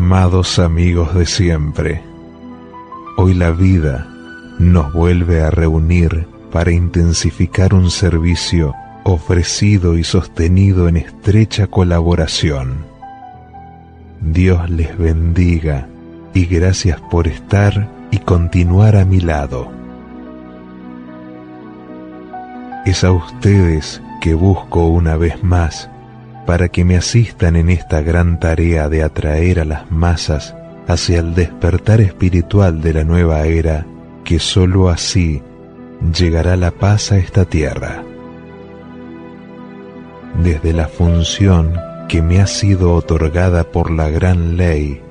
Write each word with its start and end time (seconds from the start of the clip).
Amados 0.00 0.60
amigos 0.60 1.12
de 1.12 1.26
siempre, 1.26 2.00
hoy 3.16 3.34
la 3.34 3.50
vida 3.50 4.06
nos 4.60 4.92
vuelve 4.92 5.42
a 5.42 5.50
reunir 5.50 6.28
para 6.52 6.70
intensificar 6.70 7.74
un 7.74 7.90
servicio 7.90 8.76
ofrecido 9.02 9.98
y 9.98 10.04
sostenido 10.04 10.88
en 10.88 10.98
estrecha 10.98 11.66
colaboración. 11.66 12.84
Dios 14.20 14.70
les 14.70 14.96
bendiga 14.96 15.88
y 16.32 16.46
gracias 16.46 17.00
por 17.10 17.26
estar 17.26 17.88
y 18.12 18.18
continuar 18.18 18.94
a 18.94 19.04
mi 19.04 19.18
lado. 19.18 19.68
Es 22.86 23.02
a 23.02 23.10
ustedes 23.10 24.00
que 24.20 24.34
busco 24.34 24.86
una 24.86 25.16
vez 25.16 25.42
más 25.42 25.90
para 26.48 26.70
que 26.70 26.82
me 26.82 26.96
asistan 26.96 27.56
en 27.56 27.68
esta 27.68 28.00
gran 28.00 28.40
tarea 28.40 28.88
de 28.88 29.02
atraer 29.02 29.60
a 29.60 29.66
las 29.66 29.90
masas 29.90 30.56
hacia 30.86 31.18
el 31.18 31.34
despertar 31.34 32.00
espiritual 32.00 32.80
de 32.80 32.94
la 32.94 33.04
nueva 33.04 33.44
era, 33.44 33.84
que 34.24 34.38
sólo 34.38 34.88
así 34.88 35.42
llegará 36.18 36.56
la 36.56 36.70
paz 36.70 37.12
a 37.12 37.18
esta 37.18 37.44
tierra. 37.44 38.02
Desde 40.42 40.72
la 40.72 40.88
función 40.88 41.74
que 42.08 42.22
me 42.22 42.40
ha 42.40 42.46
sido 42.46 42.94
otorgada 42.94 43.64
por 43.64 43.90
la 43.90 44.08
gran 44.08 44.56
ley, 44.56 45.02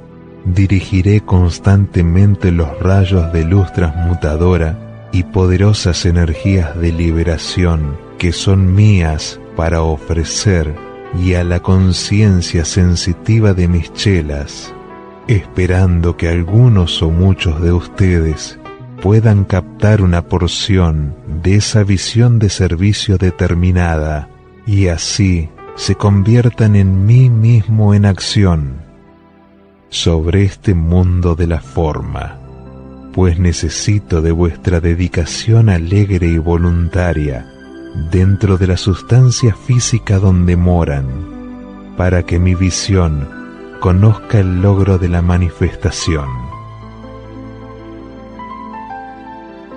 dirigiré 0.44 1.22
constantemente 1.22 2.52
los 2.52 2.80
rayos 2.80 3.32
de 3.32 3.46
luz 3.46 3.72
transmutadora 3.74 4.76
y 5.12 5.22
poderosas 5.22 6.04
energías 6.08 6.76
de 6.82 6.92
liberación 6.92 7.96
que 8.18 8.32
son 8.32 8.74
mías 8.74 9.40
para 9.56 9.84
ofrecer 9.84 10.87
y 11.16 11.34
a 11.34 11.44
la 11.44 11.62
conciencia 11.62 12.66
sensitiva 12.66 13.54
de 13.54 13.68
mis 13.68 13.94
chelas, 13.94 14.74
esperando 15.28 16.18
que 16.18 16.30
algunos 16.30 17.02
o 17.02 17.10
muchos 17.10 17.62
de 17.62 17.72
ustedes 17.72 18.60
puedan 19.02 19.46
captar 19.46 20.02
una 20.02 20.24
porción 20.24 21.16
de 21.44 21.56
esa 21.56 21.84
visión 21.84 22.40
de 22.40 22.50
servicio 22.50 23.18
determinada 23.18 24.30
y 24.66 24.88
así 24.88 25.50
se 25.76 25.96
conviertan 25.96 26.76
en 26.76 27.06
mí 27.06 27.30
mismo 27.30 27.94
en 27.94 28.06
acción 28.06 28.82
sobre 29.90 30.44
este 30.44 30.74
mundo 30.74 31.36
de 31.36 31.48
la 31.48 31.62
forma, 31.62 32.40
pues 33.14 33.40
necesito 33.40 34.22
de 34.22 34.32
vuestra 34.32 34.82
dedicación 34.82 35.70
alegre 35.70 36.28
y 36.28 36.38
voluntaria 36.38 37.57
dentro 38.12 38.58
de 38.58 38.68
la 38.68 38.78
sustancia 38.78 39.56
física 39.56 40.20
donde 40.20 40.56
moran, 40.56 41.08
para 41.98 42.24
que 42.24 42.40
mi 42.40 42.56
visión 42.56 43.28
conozca 43.80 44.40
el 44.40 44.62
logro 44.62 44.98
de 44.98 45.10
la 45.10 45.22
manifestación. 45.22 46.28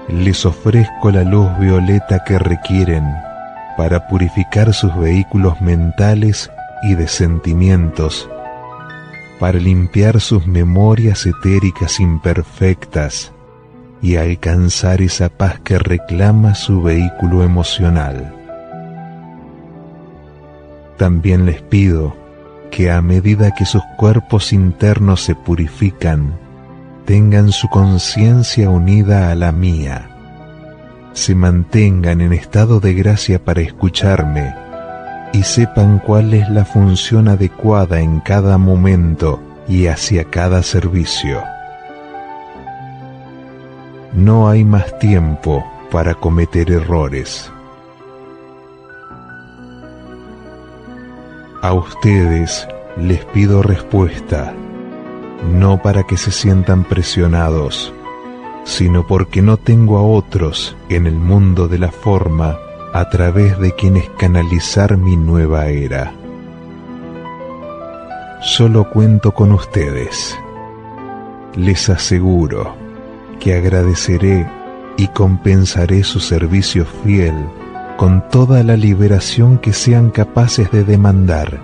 Les 0.08 0.44
ofrezco 0.44 1.10
la 1.10 1.24
luz 1.24 1.48
violeta 1.58 2.22
que 2.24 2.38
requieren 2.38 3.04
para 3.76 4.06
purificar 4.08 4.74
sus 4.74 4.94
vehículos 4.96 5.60
mentales 5.60 6.50
y 6.82 6.94
de 6.94 7.08
sentimientos, 7.08 8.28
para 9.38 9.58
limpiar 9.58 10.20
sus 10.20 10.46
memorias 10.46 11.26
etéricas 11.26 12.00
imperfectas, 12.00 13.32
y 14.02 14.16
alcanzar 14.16 15.02
esa 15.02 15.28
paz 15.28 15.60
que 15.60 15.78
reclama 15.78 16.54
su 16.54 16.82
vehículo 16.82 17.42
emocional. 17.42 18.34
También 20.96 21.46
les 21.46 21.62
pido 21.62 22.16
que 22.70 22.90
a 22.90 23.02
medida 23.02 23.52
que 23.52 23.66
sus 23.66 23.82
cuerpos 23.96 24.52
internos 24.52 25.22
se 25.22 25.34
purifican, 25.34 26.32
tengan 27.04 27.52
su 27.52 27.68
conciencia 27.68 28.70
unida 28.70 29.30
a 29.30 29.34
la 29.34 29.52
mía, 29.52 30.10
se 31.12 31.34
mantengan 31.34 32.20
en 32.20 32.32
estado 32.32 32.80
de 32.80 32.94
gracia 32.94 33.42
para 33.44 33.60
escucharme 33.60 34.54
y 35.32 35.42
sepan 35.42 35.98
cuál 35.98 36.34
es 36.34 36.48
la 36.48 36.64
función 36.64 37.28
adecuada 37.28 38.00
en 38.00 38.20
cada 38.20 38.58
momento 38.58 39.42
y 39.68 39.86
hacia 39.86 40.24
cada 40.24 40.62
servicio. 40.62 41.42
No 44.12 44.48
hay 44.48 44.64
más 44.64 44.98
tiempo 44.98 45.64
para 45.92 46.16
cometer 46.16 46.72
errores. 46.72 47.48
A 51.62 51.72
ustedes 51.72 52.66
les 52.96 53.24
pido 53.26 53.62
respuesta, 53.62 54.52
no 55.52 55.80
para 55.80 56.02
que 56.02 56.16
se 56.16 56.32
sientan 56.32 56.82
presionados, 56.82 57.94
sino 58.64 59.06
porque 59.06 59.42
no 59.42 59.58
tengo 59.58 59.96
a 59.96 60.02
otros 60.02 60.76
en 60.88 61.06
el 61.06 61.14
mundo 61.14 61.68
de 61.68 61.78
la 61.78 61.92
forma 61.92 62.58
a 62.92 63.08
través 63.10 63.60
de 63.60 63.76
quienes 63.76 64.10
canalizar 64.18 64.96
mi 64.96 65.16
nueva 65.16 65.68
era. 65.68 66.12
Solo 68.42 68.90
cuento 68.90 69.30
con 69.32 69.52
ustedes. 69.52 70.36
Les 71.54 71.88
aseguro 71.88 72.79
que 73.40 73.54
agradeceré 73.54 74.46
y 74.96 75.08
compensaré 75.08 76.04
su 76.04 76.20
servicio 76.20 76.86
fiel 77.04 77.34
con 77.96 78.28
toda 78.28 78.62
la 78.62 78.76
liberación 78.76 79.58
que 79.58 79.72
sean 79.72 80.10
capaces 80.10 80.70
de 80.70 80.84
demandar, 80.84 81.60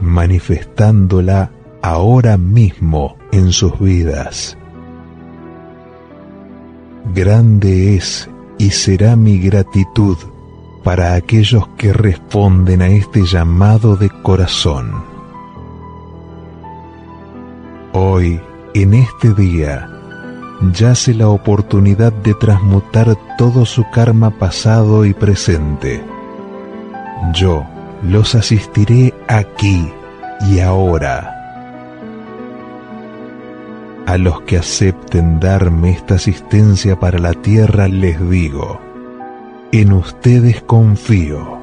manifestándola 0.00 1.50
ahora 1.82 2.36
mismo 2.36 3.16
en 3.32 3.52
sus 3.52 3.78
vidas. 3.78 4.56
Grande 7.14 7.96
es 7.96 8.28
y 8.58 8.70
será 8.70 9.16
mi 9.16 9.38
gratitud 9.38 10.16
para 10.84 11.14
aquellos 11.14 11.68
que 11.76 11.92
responden 11.92 12.82
a 12.82 12.88
este 12.88 13.24
llamado 13.24 13.96
de 13.96 14.10
corazón. 14.22 15.04
Hoy, 17.92 18.40
en 18.74 18.94
este 18.94 19.34
día, 19.34 19.97
yace 20.60 21.14
la 21.14 21.28
oportunidad 21.28 22.12
de 22.12 22.34
transmutar 22.34 23.16
todo 23.36 23.64
su 23.64 23.88
karma 23.90 24.30
pasado 24.30 25.04
y 25.04 25.14
presente. 25.14 26.02
Yo 27.32 27.64
los 28.02 28.34
asistiré 28.34 29.14
aquí 29.28 29.92
y 30.48 30.60
ahora. 30.60 31.34
A 34.06 34.16
los 34.16 34.40
que 34.42 34.56
acepten 34.56 35.38
darme 35.38 35.90
esta 35.90 36.14
asistencia 36.14 36.98
para 36.98 37.18
la 37.18 37.34
tierra 37.34 37.88
les 37.88 38.28
digo, 38.30 38.80
en 39.70 39.92
ustedes 39.92 40.62
confío. 40.62 41.58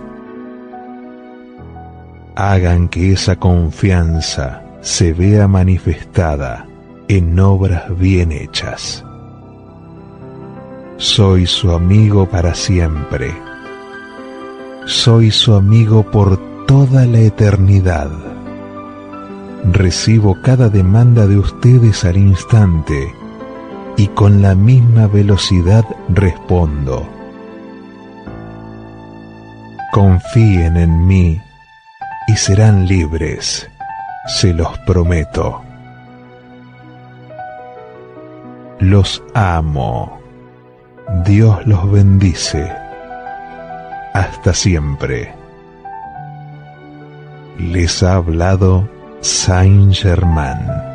Hagan 2.35 2.88
que 2.89 3.13
esa 3.13 3.38
confianza 3.38 4.61
se 4.81 5.13
vea 5.13 5.47
manifestada 5.47 6.67
en 7.07 7.39
obras 7.39 7.97
bien 7.97 8.31
hechas. 8.31 9.03
Soy 10.97 11.45
su 11.45 11.71
amigo 11.71 12.25
para 12.25 12.55
siempre. 12.55 13.35
Soy 14.85 15.31
su 15.31 15.55
amigo 15.55 16.03
por 16.03 16.39
toda 16.66 17.05
la 17.05 17.19
eternidad. 17.19 18.09
Recibo 19.71 20.41
cada 20.41 20.69
demanda 20.69 21.27
de 21.27 21.38
ustedes 21.38 22.05
al 22.05 22.17
instante 22.17 23.13
y 23.97 24.08
con 24.08 24.41
la 24.41 24.55
misma 24.55 25.08
velocidad 25.08 25.85
respondo. 26.09 27.08
Confíen 29.91 30.78
en 30.78 31.08
mí 31.08 31.41
y 32.28 32.35
serán 32.35 32.87
libres, 32.87 33.69
se 34.28 34.53
los 34.53 34.78
prometo. 34.79 35.65
Los 38.79 39.23
amo. 39.33 40.19
Dios 41.25 41.66
los 41.66 41.89
bendice. 41.89 42.69
Hasta 44.13 44.53
siempre. 44.53 45.33
Les 47.57 48.03
ha 48.03 48.16
hablado 48.16 48.89
Saint 49.22 49.93
Germain. 49.93 50.95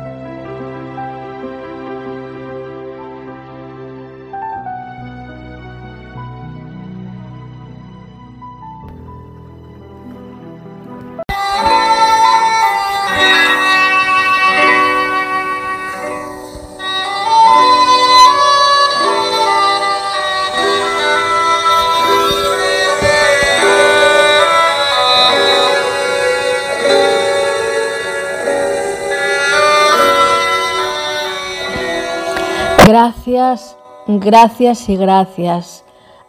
Gracias, 34.19 34.89
y 34.89 34.97
gracias, 34.97 35.85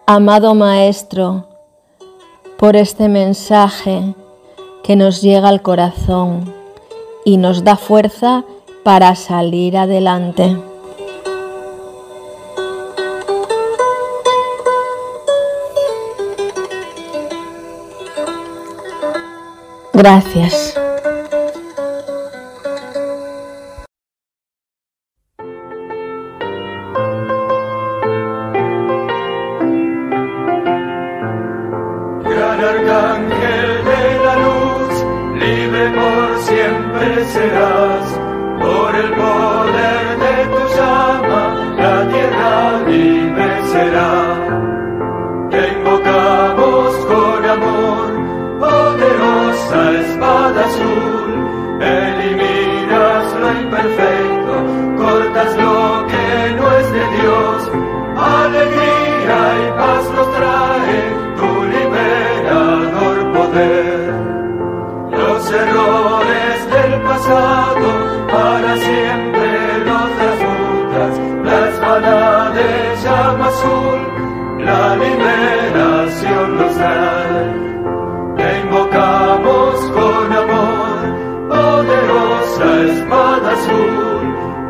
amado 0.07 0.55
Maestro, 0.55 1.47
por 2.57 2.77
este 2.77 3.09
mensaje 3.09 4.15
que 4.85 4.95
nos 4.95 5.21
llega 5.21 5.49
al 5.49 5.63
corazón 5.63 6.55
y 7.25 7.39
nos 7.39 7.65
da 7.65 7.77
fuerza 7.77 8.45
para 8.85 9.17
salir 9.17 9.77
adelante. 9.77 10.57
Gracias. 19.93 20.82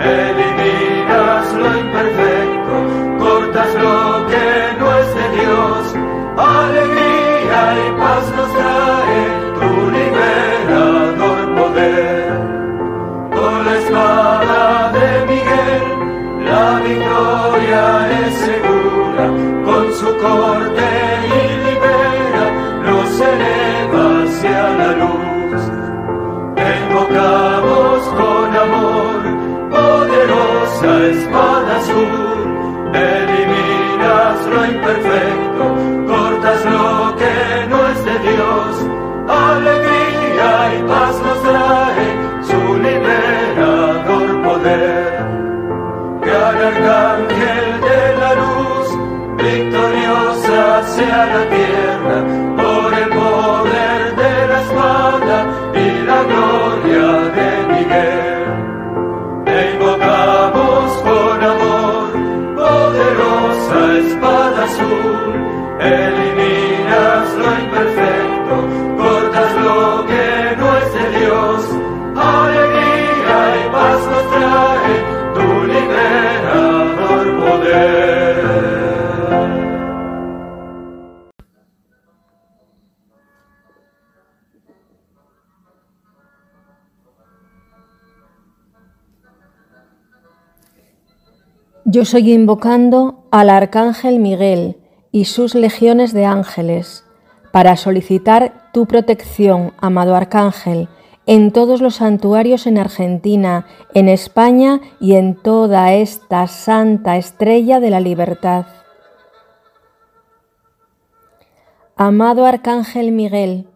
Yo 0.04 0.41
soy 92.12 92.30
invocando 92.34 93.24
al 93.30 93.48
Arcángel 93.48 94.18
Miguel 94.18 94.76
y 95.12 95.24
sus 95.24 95.54
legiones 95.54 96.12
de 96.12 96.26
ángeles 96.26 97.06
para 97.52 97.74
solicitar 97.78 98.70
tu 98.74 98.84
protección, 98.84 99.72
amado 99.78 100.14
Arcángel, 100.14 100.90
en 101.24 101.52
todos 101.52 101.80
los 101.80 101.94
santuarios 101.94 102.66
en 102.66 102.76
Argentina, 102.76 103.64
en 103.94 104.10
España 104.10 104.82
y 105.00 105.14
en 105.14 105.36
toda 105.36 105.94
esta 105.94 106.48
santa 106.48 107.16
estrella 107.16 107.80
de 107.80 107.88
la 107.88 108.00
libertad. 108.00 108.66
Amado 111.96 112.44
Arcángel 112.44 113.10
Miguel, 113.10 113.68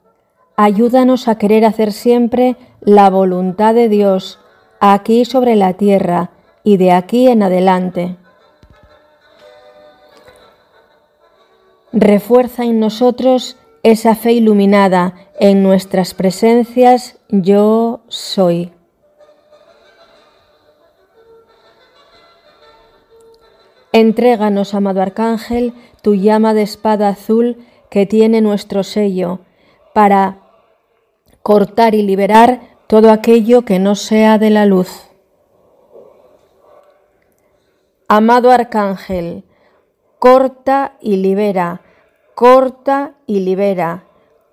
ayúdanos 0.57 1.27
a 1.27 1.39
querer 1.39 1.65
hacer 1.65 1.91
siempre 1.91 2.57
la 2.83 3.09
voluntad 3.09 3.73
de 3.73 3.89
Dios 3.89 4.41
aquí 4.79 5.25
sobre 5.25 5.57
la 5.57 5.73
tierra, 5.73 6.33
y 6.67 6.79
de 6.79 6.91
aquí 6.91 7.29
en 7.29 7.45
adelante. 7.45 8.17
Refuerza 11.99 12.65
en 12.65 12.79
nosotros 12.79 13.57
esa 13.83 14.15
fe 14.15 14.33
iluminada 14.33 15.15
en 15.41 15.63
nuestras 15.63 16.13
presencias 16.13 17.19
yo 17.31 18.03
soy. 18.09 18.71
Entréganos, 23.93 24.75
amado 24.75 25.01
Arcángel, 25.01 25.73
tu 26.03 26.15
llama 26.15 26.53
de 26.53 26.61
espada 26.61 27.09
azul 27.09 27.65
que 27.89 28.05
tiene 28.05 28.43
nuestro 28.43 28.83
sello, 28.83 29.39
para 29.95 30.43
cortar 31.41 31.95
y 31.95 32.03
liberar 32.03 32.61
todo 32.89 33.11
aquello 33.11 33.63
que 33.63 33.79
no 33.79 33.95
sea 33.95 34.37
de 34.37 34.51
la 34.51 34.67
luz. 34.67 35.09
Amado 38.07 38.51
Arcángel, 38.51 39.45
corta 40.19 40.99
y 41.01 41.17
libera, 41.17 41.81
corta 42.37 43.15
y 43.27 43.41
libera, 43.41 44.05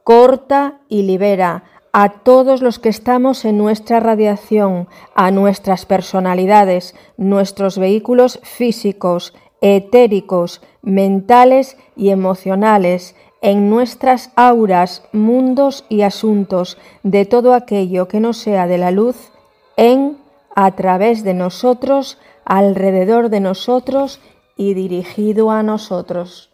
corta 0.05 0.79
y 0.87 1.01
libera 1.01 1.65
a 1.91 2.23
todos 2.23 2.61
los 2.61 2.79
que 2.79 2.87
estamos 2.87 3.43
en 3.43 3.57
nuestra 3.57 3.99
radiación, 3.99 4.87
a 5.15 5.31
nuestras 5.31 5.85
personalidades, 5.85 6.95
nuestros 7.17 7.77
vehículos 7.77 8.39
físicos, 8.41 9.33
etéricos, 9.59 10.61
mentales 10.81 11.75
y 11.97 12.11
emocionales, 12.11 13.17
en 13.41 13.69
nuestras 13.69 14.31
auras, 14.37 15.03
mundos 15.11 15.83
y 15.89 16.03
asuntos, 16.03 16.77
de 17.03 17.25
todo 17.25 17.53
aquello 17.53 18.07
que 18.07 18.21
no 18.21 18.31
sea 18.31 18.65
de 18.65 18.77
la 18.77 18.91
luz, 18.91 19.33
en, 19.75 20.19
a 20.55 20.71
través 20.77 21.25
de 21.25 21.33
nosotros, 21.33 22.17
alrededor 22.45 23.27
de 23.27 23.41
nosotros 23.41 24.21
y 24.55 24.73
dirigido 24.73 25.51
a 25.51 25.63
nosotros. 25.63 26.52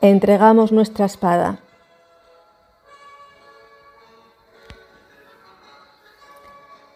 entregamos 0.00 0.72
nuestra 0.72 1.06
espada. 1.06 1.60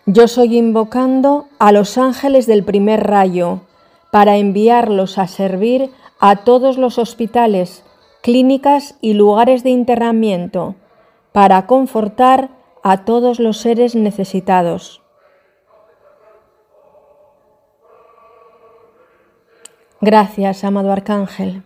Yo 0.06 0.26
soy 0.26 0.58
invocando 0.58 1.46
a 1.58 1.70
los 1.70 1.96
ángeles 1.96 2.46
del 2.46 2.64
primer 2.64 3.06
rayo 3.06 3.60
para 4.10 4.36
enviarlos 4.36 5.16
a 5.16 5.28
servir 5.28 5.90
a 6.18 6.44
todos 6.44 6.76
los 6.76 6.98
hospitales, 6.98 7.84
clínicas 8.20 8.96
y 9.00 9.14
lugares 9.14 9.62
de 9.62 9.70
internamiento, 9.70 10.74
para 11.32 11.66
confortar 11.66 12.50
a 12.82 13.04
todos 13.04 13.40
los 13.40 13.58
seres 13.58 13.94
necesitados. 13.94 15.00
Gracias, 20.00 20.64
amado 20.64 20.90
Arcángel. 20.90 21.62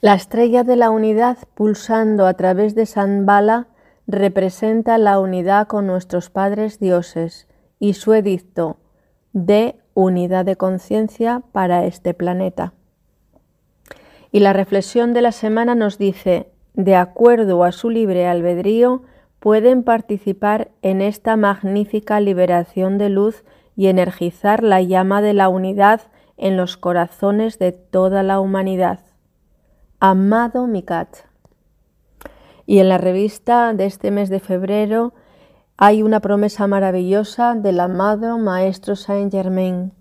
La 0.00 0.14
estrella 0.14 0.62
de 0.62 0.76
la 0.76 0.90
unidad 0.90 1.38
pulsando 1.54 2.26
a 2.26 2.34
través 2.34 2.76
de 2.76 2.86
San 2.86 3.26
Bala 3.26 3.66
representa 4.06 4.96
la 4.96 5.18
unidad 5.18 5.66
con 5.66 5.88
nuestros 5.88 6.30
padres 6.30 6.78
dioses 6.78 7.48
y 7.80 7.94
su 7.94 8.14
edicto 8.14 8.76
de 9.32 9.74
unidad 9.94 10.44
de 10.44 10.54
conciencia 10.54 11.42
para 11.50 11.84
este 11.84 12.14
planeta. 12.14 12.74
Y 14.30 14.38
la 14.38 14.52
reflexión 14.52 15.14
de 15.14 15.22
la 15.22 15.32
semana 15.32 15.74
nos 15.74 15.98
dice, 15.98 16.52
de 16.74 16.94
acuerdo 16.94 17.64
a 17.64 17.72
su 17.72 17.90
libre 17.90 18.28
albedrío, 18.28 19.02
pueden 19.40 19.82
participar 19.82 20.70
en 20.80 21.02
esta 21.02 21.36
magnífica 21.36 22.20
liberación 22.20 22.98
de 22.98 23.08
luz 23.08 23.44
y 23.74 23.88
energizar 23.88 24.62
la 24.62 24.80
llama 24.80 25.22
de 25.22 25.34
la 25.34 25.48
unidad 25.48 26.02
en 26.36 26.56
los 26.56 26.76
corazones 26.76 27.58
de 27.58 27.72
toda 27.72 28.22
la 28.22 28.38
humanidad. 28.38 29.07
Amado 30.00 30.68
Mikat. 30.68 31.08
Y 32.66 32.78
en 32.78 32.88
la 32.88 32.98
revista 32.98 33.72
de 33.74 33.86
este 33.86 34.12
mes 34.12 34.28
de 34.28 34.38
febrero 34.38 35.12
hay 35.76 36.04
una 36.04 36.20
promesa 36.20 36.68
maravillosa 36.68 37.56
del 37.56 37.80
amado 37.80 38.38
Maestro 38.38 38.94
Saint 38.94 39.32
Germain 39.32 39.92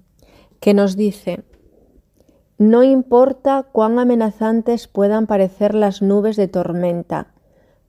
que 0.59 0.75
nos 0.75 0.97
dice, 0.97 1.45
no 2.59 2.83
importa 2.83 3.63
cuán 3.71 3.97
amenazantes 3.97 4.87
puedan 4.87 5.25
parecer 5.25 5.73
las 5.73 6.03
nubes 6.03 6.35
de 6.35 6.47
tormenta, 6.47 7.33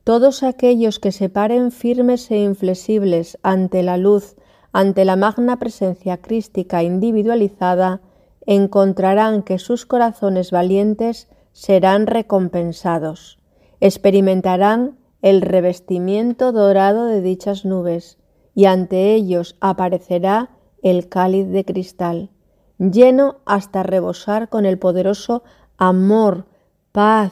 todos 0.03 0.41
aquellos 0.41 0.97
que 0.97 1.11
se 1.11 1.29
paren 1.29 1.71
firmes 1.71 2.31
e 2.31 2.37
inflexibles 2.37 3.37
ante 3.43 3.83
la 3.83 3.97
luz, 3.97 4.35
ante 4.71 5.05
la 5.05 5.15
magna 5.15 5.59
presencia 5.59 6.17
crística 6.17 6.81
individualizada, 6.81 8.01
encontrarán 8.47 9.43
que 9.43 9.59
sus 9.59 9.85
corazones 9.85 10.49
valientes 10.49 11.27
serán 11.51 12.07
recompensados, 12.07 13.39
experimentarán 13.79 14.97
el 15.21 15.41
revestimiento 15.41 16.51
dorado 16.51 17.05
de 17.05 17.21
dichas 17.21 17.65
nubes, 17.65 18.17
y 18.55 18.65
ante 18.65 19.13
ellos 19.13 19.55
aparecerá 19.59 20.49
el 20.81 21.09
cáliz 21.09 21.47
de 21.47 21.65
cristal, 21.65 22.29
lleno 22.77 23.37
hasta 23.45 23.83
rebosar 23.83 24.49
con 24.49 24.65
el 24.65 24.79
poderoso 24.79 25.43
amor, 25.77 26.45
paz, 26.91 27.31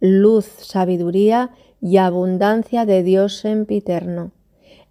luz, 0.00 0.46
sabiduría 0.46 1.50
y 1.80 1.98
abundancia 1.98 2.86
de 2.86 3.02
Dios 3.02 3.36
sempiterno. 3.38 4.32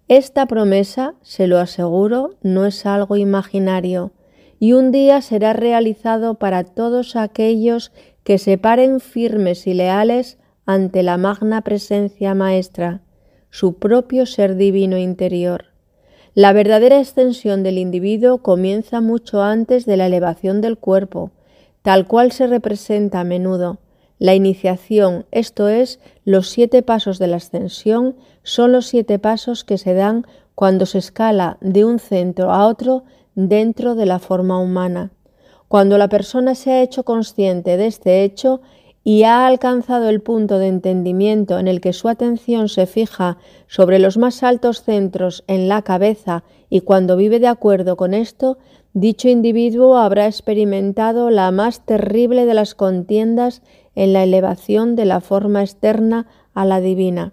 Esta 0.08 0.46
promesa, 0.46 1.14
se 1.22 1.46
lo 1.46 1.58
aseguro, 1.58 2.30
no 2.42 2.64
es 2.64 2.86
algo 2.86 3.16
imaginario, 3.16 4.12
y 4.58 4.72
un 4.72 4.90
día 4.90 5.20
será 5.20 5.52
realizado 5.52 6.34
para 6.34 6.64
todos 6.64 7.14
aquellos 7.14 7.92
que 8.24 8.38
se 8.38 8.58
paren 8.58 9.00
firmes 9.00 9.66
y 9.66 9.74
leales 9.74 10.38
ante 10.66 11.02
la 11.02 11.16
magna 11.16 11.62
presencia 11.62 12.34
maestra, 12.34 13.00
su 13.50 13.78
propio 13.78 14.26
ser 14.26 14.56
divino 14.56 14.98
interior. 14.98 15.66
La 16.34 16.52
verdadera 16.52 17.00
extensión 17.00 17.62
del 17.62 17.78
individuo 17.78 18.38
comienza 18.38 19.00
mucho 19.00 19.42
antes 19.42 19.86
de 19.86 19.96
la 19.96 20.06
elevación 20.06 20.60
del 20.60 20.78
cuerpo, 20.78 21.32
tal 21.82 22.06
cual 22.06 22.32
se 22.32 22.46
representa 22.46 23.20
a 23.20 23.24
menudo. 23.24 23.78
La 24.18 24.34
iniciación, 24.34 25.26
esto 25.30 25.68
es, 25.68 26.00
los 26.24 26.48
siete 26.48 26.82
pasos 26.82 27.18
de 27.18 27.28
la 27.28 27.36
ascensión, 27.36 28.16
son 28.42 28.72
los 28.72 28.86
siete 28.86 29.18
pasos 29.18 29.64
que 29.64 29.78
se 29.78 29.94
dan 29.94 30.26
cuando 30.54 30.86
se 30.86 30.98
escala 30.98 31.56
de 31.60 31.84
un 31.84 31.98
centro 31.98 32.52
a 32.52 32.66
otro 32.66 33.04
dentro 33.34 33.94
de 33.94 34.06
la 34.06 34.18
forma 34.18 34.58
humana. 34.58 35.12
Cuando 35.68 35.98
la 35.98 36.08
persona 36.08 36.54
se 36.54 36.72
ha 36.72 36.82
hecho 36.82 37.04
consciente 37.04 37.76
de 37.76 37.86
este 37.86 38.24
hecho 38.24 38.62
y 39.04 39.22
ha 39.22 39.46
alcanzado 39.46 40.08
el 40.08 40.20
punto 40.20 40.58
de 40.58 40.66
entendimiento 40.66 41.58
en 41.58 41.68
el 41.68 41.80
que 41.80 41.92
su 41.92 42.08
atención 42.08 42.68
se 42.68 42.86
fija 42.86 43.38
sobre 43.66 43.98
los 43.98 44.18
más 44.18 44.42
altos 44.42 44.82
centros 44.82 45.44
en 45.46 45.68
la 45.68 45.82
cabeza 45.82 46.42
y 46.68 46.80
cuando 46.80 47.16
vive 47.16 47.38
de 47.38 47.46
acuerdo 47.46 47.96
con 47.96 48.12
esto, 48.12 48.58
dicho 48.92 49.28
individuo 49.28 49.96
habrá 49.96 50.26
experimentado 50.26 51.30
la 51.30 51.50
más 51.50 51.84
terrible 51.84 52.46
de 52.46 52.54
las 52.54 52.74
contiendas 52.74 53.62
en 53.94 54.12
la 54.12 54.24
elevación 54.24 54.96
de 54.96 55.04
la 55.04 55.20
forma 55.20 55.62
externa 55.62 56.26
a 56.54 56.64
la 56.64 56.80
divina. 56.80 57.32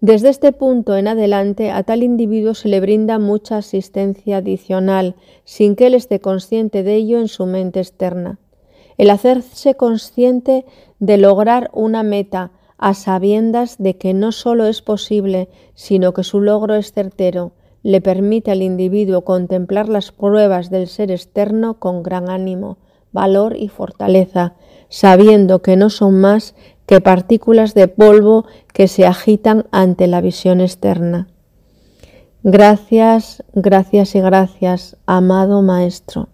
Desde 0.00 0.30
este 0.30 0.52
punto 0.52 0.96
en 0.96 1.08
adelante 1.08 1.70
a 1.70 1.82
tal 1.82 2.02
individuo 2.02 2.54
se 2.54 2.68
le 2.68 2.80
brinda 2.80 3.18
mucha 3.18 3.58
asistencia 3.58 4.38
adicional, 4.38 5.14
sin 5.44 5.76
que 5.76 5.88
él 5.88 5.94
esté 5.94 6.20
consciente 6.20 6.82
de 6.82 6.94
ello 6.94 7.18
en 7.18 7.28
su 7.28 7.44
mente 7.44 7.80
externa. 7.80 8.38
El 8.96 9.10
hacerse 9.10 9.74
consciente 9.74 10.64
de 11.00 11.18
lograr 11.18 11.70
una 11.74 12.02
meta 12.02 12.50
a 12.78 12.94
sabiendas 12.94 13.76
de 13.76 13.98
que 13.98 14.14
no 14.14 14.32
solo 14.32 14.64
es 14.64 14.80
posible, 14.80 15.50
sino 15.74 16.14
que 16.14 16.24
su 16.24 16.40
logro 16.40 16.76
es 16.76 16.92
certero, 16.92 17.52
le 17.82 18.00
permite 18.00 18.50
al 18.50 18.62
individuo 18.62 19.22
contemplar 19.22 19.90
las 19.90 20.12
pruebas 20.12 20.70
del 20.70 20.88
ser 20.88 21.10
externo 21.10 21.78
con 21.78 22.02
gran 22.02 22.30
ánimo, 22.30 22.78
valor 23.12 23.54
y 23.54 23.68
fortaleza, 23.68 24.54
sabiendo 24.88 25.60
que 25.60 25.76
no 25.76 25.90
son 25.90 26.20
más 26.20 26.54
que 26.90 27.00
partículas 27.00 27.72
de 27.74 27.86
polvo 27.86 28.46
que 28.72 28.88
se 28.88 29.06
agitan 29.06 29.66
ante 29.70 30.06
la 30.06 30.20
visión 30.20 30.60
externa. 30.60 31.28
Gracias, 32.42 33.44
gracias 33.52 34.14
y 34.14 34.20
gracias, 34.20 34.96
amado 35.06 35.62
Maestro. 35.62 36.28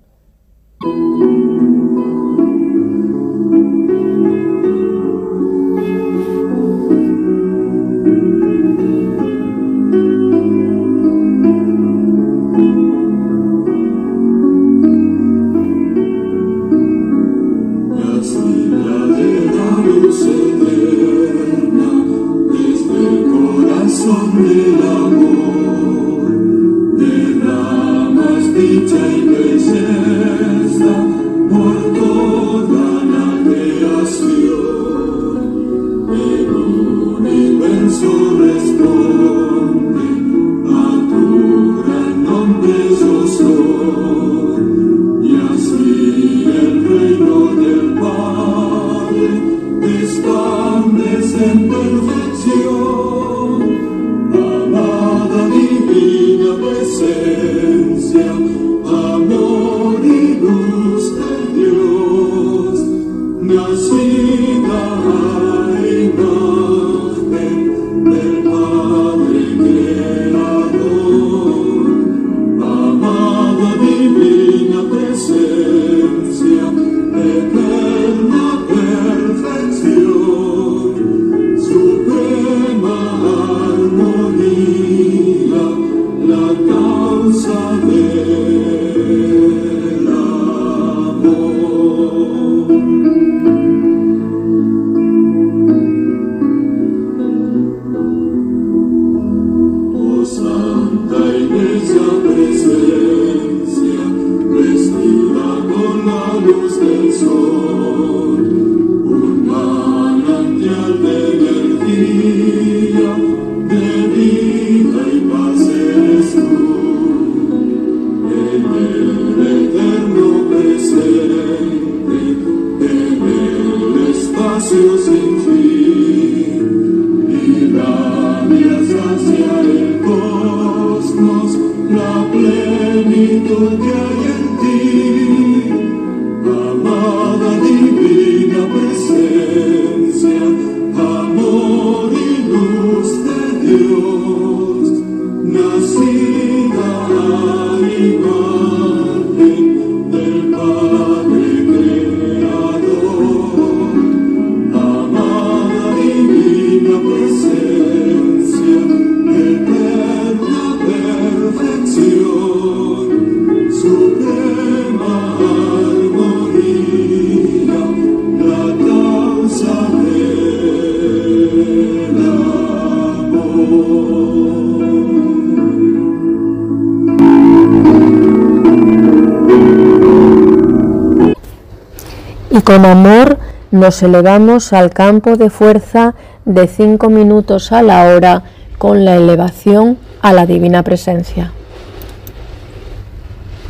Con 182.65 182.87
amor 182.87 183.39
nos 183.71 184.03
elevamos 184.03 184.73
al 184.73 184.91
campo 184.91 185.37
de 185.37 185.51
fuerza 185.51 186.15
de 186.47 186.67
cinco 186.67 187.11
minutos 187.11 187.71
a 187.71 187.83
la 187.83 188.05
hora 188.05 188.45
con 188.79 189.05
la 189.05 189.17
elevación 189.17 189.99
a 190.23 190.33
la 190.33 190.47
divina 190.47 190.83
presencia. 190.83 191.53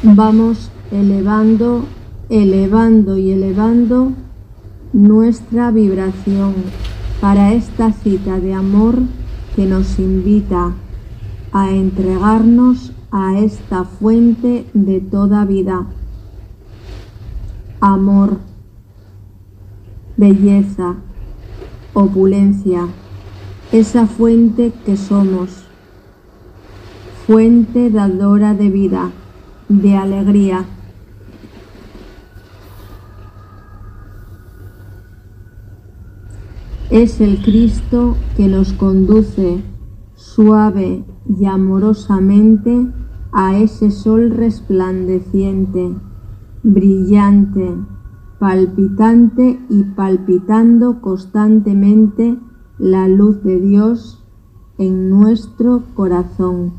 Vamos 0.04 0.70
elevando, 0.92 1.84
elevando 2.30 3.18
y 3.18 3.32
elevando 3.32 4.12
nuestra 4.92 5.72
vibración 5.72 6.54
para 7.20 7.54
esta 7.54 7.92
cita 7.92 8.38
de 8.38 8.54
amor 8.54 9.00
que 9.56 9.66
nos 9.66 9.98
invita 9.98 10.72
a 11.52 11.70
entregarnos 11.70 12.92
a 13.10 13.36
esta 13.38 13.82
fuente 13.84 14.64
de 14.74 15.00
toda 15.00 15.44
vida. 15.44 15.86
Amor 17.80 18.45
belleza, 20.16 20.96
opulencia, 21.92 22.86
esa 23.72 24.06
fuente 24.06 24.72
que 24.84 24.96
somos, 24.96 25.64
fuente 27.26 27.90
dadora 27.90 28.54
de 28.54 28.70
vida, 28.70 29.10
de 29.68 29.96
alegría. 29.96 30.64
Es 36.90 37.20
el 37.20 37.42
Cristo 37.42 38.16
que 38.36 38.46
nos 38.46 38.72
conduce 38.72 39.62
suave 40.14 41.04
y 41.38 41.44
amorosamente 41.46 42.86
a 43.32 43.58
ese 43.58 43.90
sol 43.90 44.30
resplandeciente, 44.30 45.94
brillante, 46.62 47.74
palpitante 48.38 49.58
y 49.68 49.84
palpitando 49.84 51.00
constantemente 51.00 52.36
la 52.78 53.08
luz 53.08 53.42
de 53.42 53.60
Dios 53.60 54.22
en 54.78 55.08
nuestro 55.08 55.82
corazón. 55.94 56.72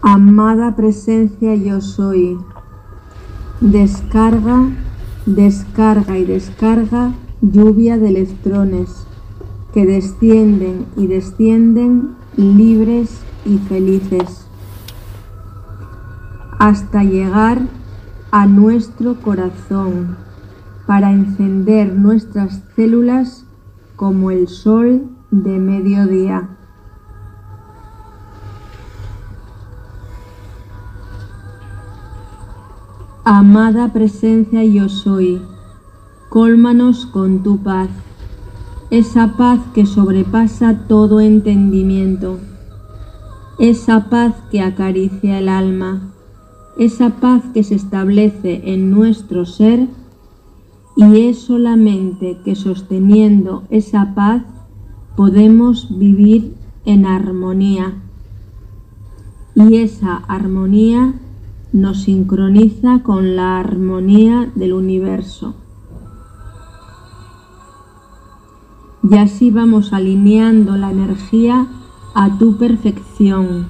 Amada 0.00 0.76
presencia 0.76 1.54
yo 1.56 1.80
soy, 1.80 2.38
descarga, 3.60 4.70
descarga 5.26 6.16
y 6.16 6.24
descarga 6.24 7.12
lluvia 7.40 7.98
de 7.98 8.08
electrones 8.08 9.06
que 9.74 9.84
descienden 9.84 10.86
y 10.96 11.08
descienden 11.08 12.14
libres 12.36 13.20
y 13.48 13.58
felices 13.58 14.48
hasta 16.58 17.02
llegar 17.04 17.62
a 18.30 18.46
nuestro 18.46 19.20
corazón 19.20 20.16
para 20.86 21.12
encender 21.12 21.94
nuestras 21.94 22.62
células 22.74 23.46
como 23.96 24.30
el 24.30 24.48
sol 24.48 25.04
de 25.30 25.58
mediodía. 25.58 26.48
Amada 33.24 33.92
presencia 33.92 34.64
yo 34.64 34.88
soy, 34.88 35.42
cólmanos 36.28 37.06
con 37.06 37.42
tu 37.42 37.62
paz, 37.62 37.90
esa 38.90 39.36
paz 39.36 39.60
que 39.74 39.84
sobrepasa 39.84 40.86
todo 40.88 41.20
entendimiento 41.20 42.40
esa 43.58 44.08
paz 44.08 44.34
que 44.50 44.60
acaricia 44.60 45.38
el 45.38 45.48
alma, 45.48 46.12
esa 46.78 47.10
paz 47.20 47.42
que 47.52 47.64
se 47.64 47.74
establece 47.74 48.72
en 48.72 48.90
nuestro 48.90 49.46
ser 49.46 49.88
y 50.96 51.28
es 51.28 51.38
solamente 51.40 52.38
que 52.44 52.54
sosteniendo 52.54 53.64
esa 53.70 54.14
paz 54.14 54.44
podemos 55.16 55.98
vivir 55.98 56.54
en 56.84 57.04
armonía. 57.04 57.94
Y 59.54 59.76
esa 59.78 60.16
armonía 60.16 61.14
nos 61.72 62.02
sincroniza 62.02 63.02
con 63.02 63.34
la 63.34 63.58
armonía 63.58 64.50
del 64.54 64.72
universo. 64.72 65.54
Y 69.02 69.16
así 69.16 69.50
vamos 69.50 69.92
alineando 69.92 70.76
la 70.76 70.90
energía 70.90 71.66
a 72.14 72.38
tu 72.38 72.56
perfección 72.56 73.68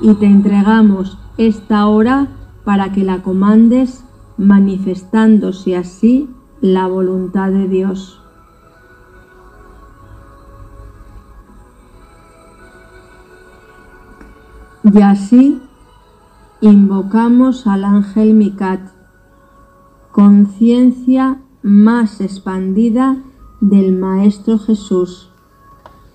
y 0.00 0.14
te 0.14 0.26
entregamos 0.26 1.18
esta 1.36 1.86
hora 1.86 2.28
para 2.64 2.92
que 2.92 3.04
la 3.04 3.22
comandes 3.22 4.04
manifestándose 4.36 5.76
así 5.76 6.30
la 6.60 6.86
voluntad 6.86 7.50
de 7.50 7.68
Dios. 7.68 8.22
Y 14.82 15.02
así 15.02 15.62
invocamos 16.60 17.66
al 17.66 17.84
ángel 17.84 18.34
Mikat, 18.34 18.80
conciencia 20.10 21.40
más 21.62 22.20
expandida 22.20 23.18
del 23.60 23.92
Maestro 23.92 24.58
Jesús 24.58 25.29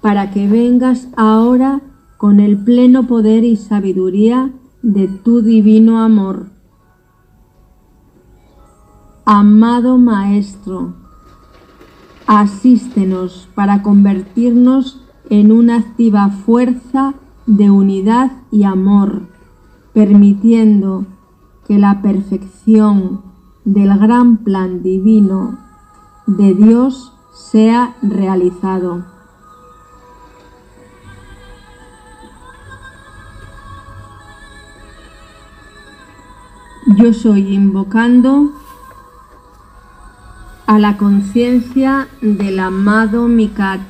para 0.06 0.30
que 0.30 0.48
vengas 0.48 1.08
ahora 1.18 1.82
con 2.18 2.39
el 2.39 2.63
pleno 2.63 3.08
poder 3.08 3.44
y 3.44 3.56
sabiduría 3.56 4.52
de 4.84 5.08
tu 5.08 5.41
divino 5.41 6.00
amor. 6.00 6.52
Amado 9.26 9.98
Maestro, 9.98 10.94
asístenos 12.28 13.50
para 13.56 13.82
convertirnos 13.82 15.02
en 15.32 15.52
una 15.52 15.78
activa 15.78 16.30
fuerza 16.30 17.15
de 17.48 17.72
unidad 17.72 18.32
y 18.52 18.62
amor, 18.62 19.24
permitiendo 19.91 21.08
que 21.68 21.80
la 21.80 22.04
perfección 22.04 23.24
del 23.63 23.98
gran 23.98 24.38
plan 24.38 24.84
divino 24.84 25.58
de 26.28 26.54
Dios 26.54 27.12
sea 27.34 27.96
realizado. 28.04 29.14
Yo 36.88 37.13
soy 37.13 37.56
invocando 37.56 38.52
a 40.67 40.78
la 40.78 40.98
conciencia 40.98 42.08
del 42.21 42.60
amado 42.60 43.28
Mikat, 43.28 43.82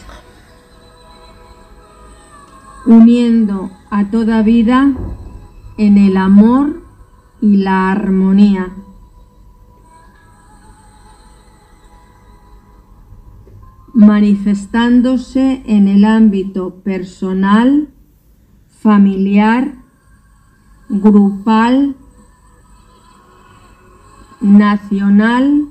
uniendo 2.85 3.69
a 3.89 4.05
toda 4.05 4.43
vida 4.43 4.93
en 5.77 5.97
el 5.97 6.15
amor 6.15 6.83
y 7.41 7.57
la 7.57 7.91
armonía. 7.91 8.71
manifestándose 13.93 15.63
en 15.65 15.87
el 15.87 16.03
ámbito 16.03 16.81
personal, 16.83 17.93
familiar, 18.67 19.75
grupal 20.89 21.95
nacional 24.41 25.67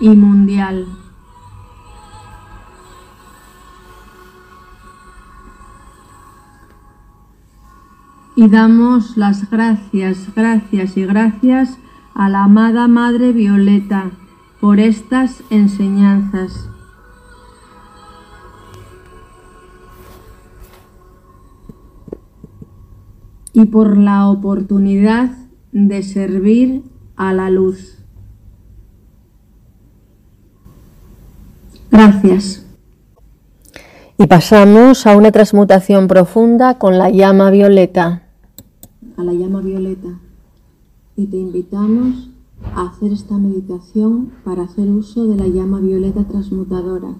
y 0.00 0.08
mundial. 0.08 0.86
Y 8.36 8.48
damos 8.48 9.16
las 9.16 9.48
gracias, 9.48 10.34
gracias 10.34 10.96
y 10.96 11.04
gracias 11.06 11.78
a 12.14 12.28
la 12.28 12.44
amada 12.44 12.88
Madre 12.88 13.32
Violeta 13.32 14.10
por 14.60 14.80
estas 14.80 15.44
enseñanzas. 15.50 16.68
Y 23.52 23.66
por 23.66 23.96
la 23.96 24.26
oportunidad 24.26 25.43
de 25.74 26.02
servir 26.04 26.82
a 27.16 27.34
la 27.34 27.50
luz. 27.50 27.98
Gracias. 31.90 32.64
Y 34.16 34.26
pasamos 34.28 35.06
a 35.06 35.16
una 35.16 35.32
transmutación 35.32 36.06
profunda 36.06 36.78
con 36.78 36.96
la 36.96 37.10
llama 37.10 37.50
violeta. 37.50 38.22
A 39.16 39.24
la 39.24 39.32
llama 39.32 39.60
violeta. 39.60 40.20
Y 41.16 41.26
te 41.26 41.36
invitamos 41.36 42.30
a 42.74 42.86
hacer 42.86 43.12
esta 43.12 43.36
meditación 43.36 44.30
para 44.44 44.62
hacer 44.62 44.88
uso 44.88 45.26
de 45.26 45.36
la 45.36 45.48
llama 45.48 45.80
violeta 45.80 46.22
transmutadora. 46.24 47.14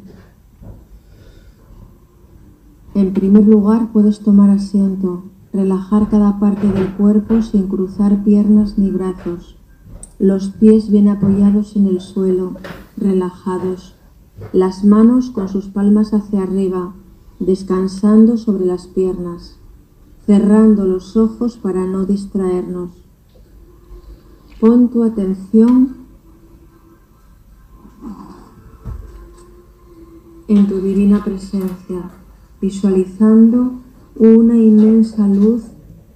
En 2.95 3.13
primer 3.13 3.45
lugar, 3.45 3.89
puedes 3.93 4.21
tomar 4.21 4.51
asiento 4.51 5.25
relajar 5.55 6.09
cada 6.11 6.41
parte 6.41 6.67
del 6.67 6.93
cuerpo 6.95 7.41
sin 7.41 7.69
cruzar 7.69 8.25
piernas 8.25 8.77
ni 8.77 8.91
brazos, 8.91 9.57
los 10.19 10.49
pies 10.49 10.91
bien 10.91 11.09
apoyados 11.09 11.77
en 11.77 11.87
el 11.87 12.01
suelo, 12.01 12.55
relajados, 12.97 13.95
las 14.53 14.85
manos 14.85 15.31
con 15.31 15.49
sus 15.49 15.67
palmas 15.67 16.13
hacia 16.13 16.43
arriba, 16.43 16.93
descansando 17.39 18.37
sobre 18.37 18.67
las 18.67 18.89
piernas, 18.89 19.57
cerrando 20.27 20.87
los 20.87 21.17
ojos 21.17 21.57
para 21.57 21.87
no 21.87 22.05
distraernos. 22.05 22.91
Pon 24.61 24.89
tu 24.89 25.05
atención 25.05 25.99
en 30.49 30.67
tu 30.67 30.81
divina 30.81 31.23
presencia, 31.23 32.11
visualizando 32.61 33.84
una 34.17 34.57
inmensa 34.57 35.27
luz 35.27 35.65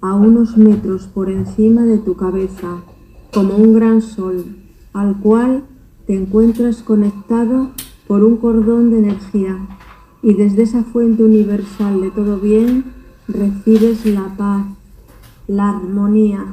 a 0.01 0.15
unos 0.15 0.57
metros 0.57 1.07
por 1.07 1.29
encima 1.29 1.83
de 1.83 1.97
tu 1.97 2.15
cabeza, 2.15 2.81
como 3.33 3.55
un 3.55 3.73
gran 3.73 4.01
sol, 4.01 4.45
al 4.93 5.19
cual 5.19 5.65
te 6.07 6.15
encuentras 6.15 6.81
conectado 6.81 7.71
por 8.07 8.23
un 8.23 8.37
cordón 8.37 8.89
de 8.89 8.99
energía. 8.99 9.57
Y 10.23 10.33
desde 10.33 10.63
esa 10.63 10.83
fuente 10.83 11.23
universal 11.23 12.01
de 12.01 12.11
todo 12.11 12.39
bien 12.39 12.85
recibes 13.27 14.05
la 14.05 14.35
paz, 14.37 14.65
la 15.47 15.69
armonía, 15.69 16.45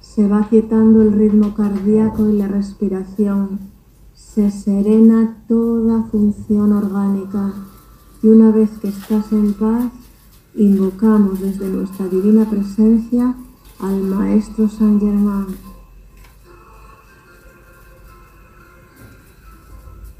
se 0.00 0.28
va 0.28 0.46
quietando 0.48 1.00
el 1.00 1.12
ritmo 1.12 1.54
cardíaco 1.54 2.28
y 2.28 2.36
la 2.36 2.48
respiración, 2.48 3.60
se 4.14 4.50
serena 4.50 5.42
toda 5.48 6.04
función 6.04 6.72
orgánica. 6.72 7.52
Y 8.22 8.28
una 8.28 8.50
vez 8.50 8.70
que 8.80 8.88
estás 8.88 9.32
en 9.32 9.54
paz, 9.54 9.90
invocamos 10.54 11.40
desde 11.40 11.68
nuestra 11.68 12.06
divina 12.08 12.48
presencia 12.48 13.34
al 13.78 14.02
Maestro 14.02 14.68
San 14.68 15.00
Germán. 15.00 15.46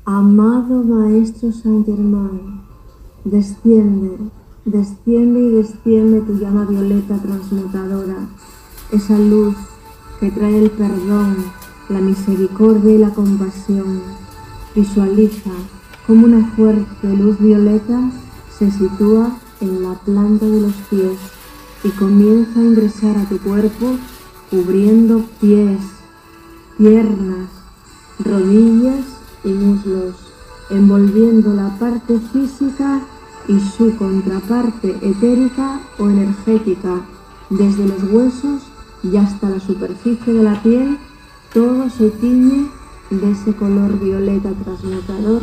Amado 0.05 0.83
Maestro 0.83 1.53
San 1.53 1.85
Germán, 1.85 2.63
desciende, 3.25 4.19
desciende 4.65 5.41
y 5.41 5.51
desciende 5.51 6.21
tu 6.23 6.35
llama 6.35 6.65
violeta 6.65 7.19
transmutadora, 7.19 8.29
esa 8.91 9.19
luz 9.19 9.55
que 10.19 10.31
trae 10.31 10.59
el 10.65 10.71
perdón, 10.71 11.37
la 11.89 12.01
misericordia 12.01 12.95
y 12.95 12.99
la 12.99 13.11
compasión. 13.11 14.01
Visualiza 14.75 15.51
como 16.07 16.25
una 16.25 16.47
fuerte 16.57 17.17
luz 17.17 17.39
violeta 17.39 18.11
se 18.59 18.71
sitúa 18.71 19.39
en 19.63 19.83
la 19.83 19.95
planta 19.95 20.45
de 20.45 20.61
los 20.61 20.75
pies 20.91 21.19
y 21.85 21.91
comienza 21.91 22.59
a 22.59 22.65
ingresar 22.65 23.17
a 23.17 23.29
tu 23.29 23.39
cuerpo 23.39 23.97
cubriendo 24.51 25.25
pies, 25.41 25.79
piernas, 26.77 27.49
rodillas 28.19 29.05
y 29.45 29.49
muslos, 29.49 30.17
envolviendo 30.71 31.55
la 31.55 31.69
parte 31.79 32.19
física 32.33 33.01
y 33.49 33.59
su 33.61 33.97
contraparte 33.97 34.97
etérica 35.01 35.81
o 35.99 36.09
energética, 36.09 37.01
desde 37.51 37.87
los 37.87 38.03
huesos 38.11 38.63
y 39.03 39.17
hasta 39.17 39.51
la 39.51 39.61
superficie 39.61 40.33
de 40.33 40.43
la 40.43 40.63
piel, 40.63 40.99
todo 41.53 41.89
se 41.91 42.11
tiñe 42.11 42.69
de 43.11 43.31
ese 43.31 43.55
color 43.55 43.99
violeta 43.99 44.51
transmutador 44.65 45.43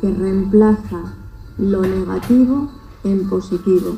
que 0.00 0.10
reemplaza 0.10 1.14
lo 1.58 1.82
negativo 1.82 2.77
en 3.04 3.28
positivo. 3.28 3.96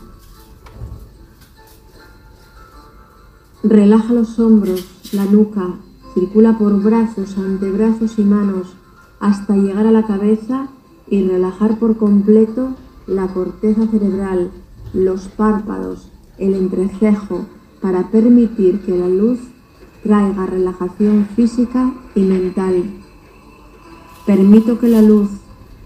Relaja 3.63 4.15
los 4.15 4.39
hombros, 4.39 4.87
la 5.13 5.25
nuca, 5.27 5.75
circula 6.15 6.57
por 6.59 6.83
brazos, 6.83 7.37
antebrazos 7.37 8.19
y 8.19 8.25
manos 8.25 8.75
hasta 9.21 9.55
llegar 9.55 9.87
a 9.87 9.93
la 9.93 10.07
cabeza 10.07 10.69
y 11.09 11.27
relajar 11.27 11.79
por 11.79 11.97
completo 11.97 12.71
la 13.07 13.29
corteza 13.29 13.87
cerebral, 13.87 14.51
los 14.95 15.29
párpados, 15.29 16.11
el 16.39 16.55
entrecejo, 16.55 17.45
para 17.81 18.11
permitir 18.11 18.81
que 18.81 18.97
la 18.97 19.09
luz 19.09 19.41
traiga 20.03 20.47
relajación 20.47 21.27
física 21.37 21.93
y 22.15 22.23
mental. 22.23 22.85
Permito 24.27 24.79
que 24.79 24.89
la 24.89 25.03
luz, 25.03 25.29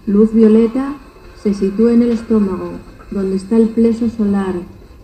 luz 0.07 0.33
violeta, 0.33 0.95
se 1.43 1.55
sitúe 1.55 1.89
en 1.89 2.03
el 2.03 2.13
estómago, 2.13 2.73
donde 3.11 3.37
está 3.37 3.57
el 3.57 3.69
pleso 3.69 4.09
solar, 4.09 4.55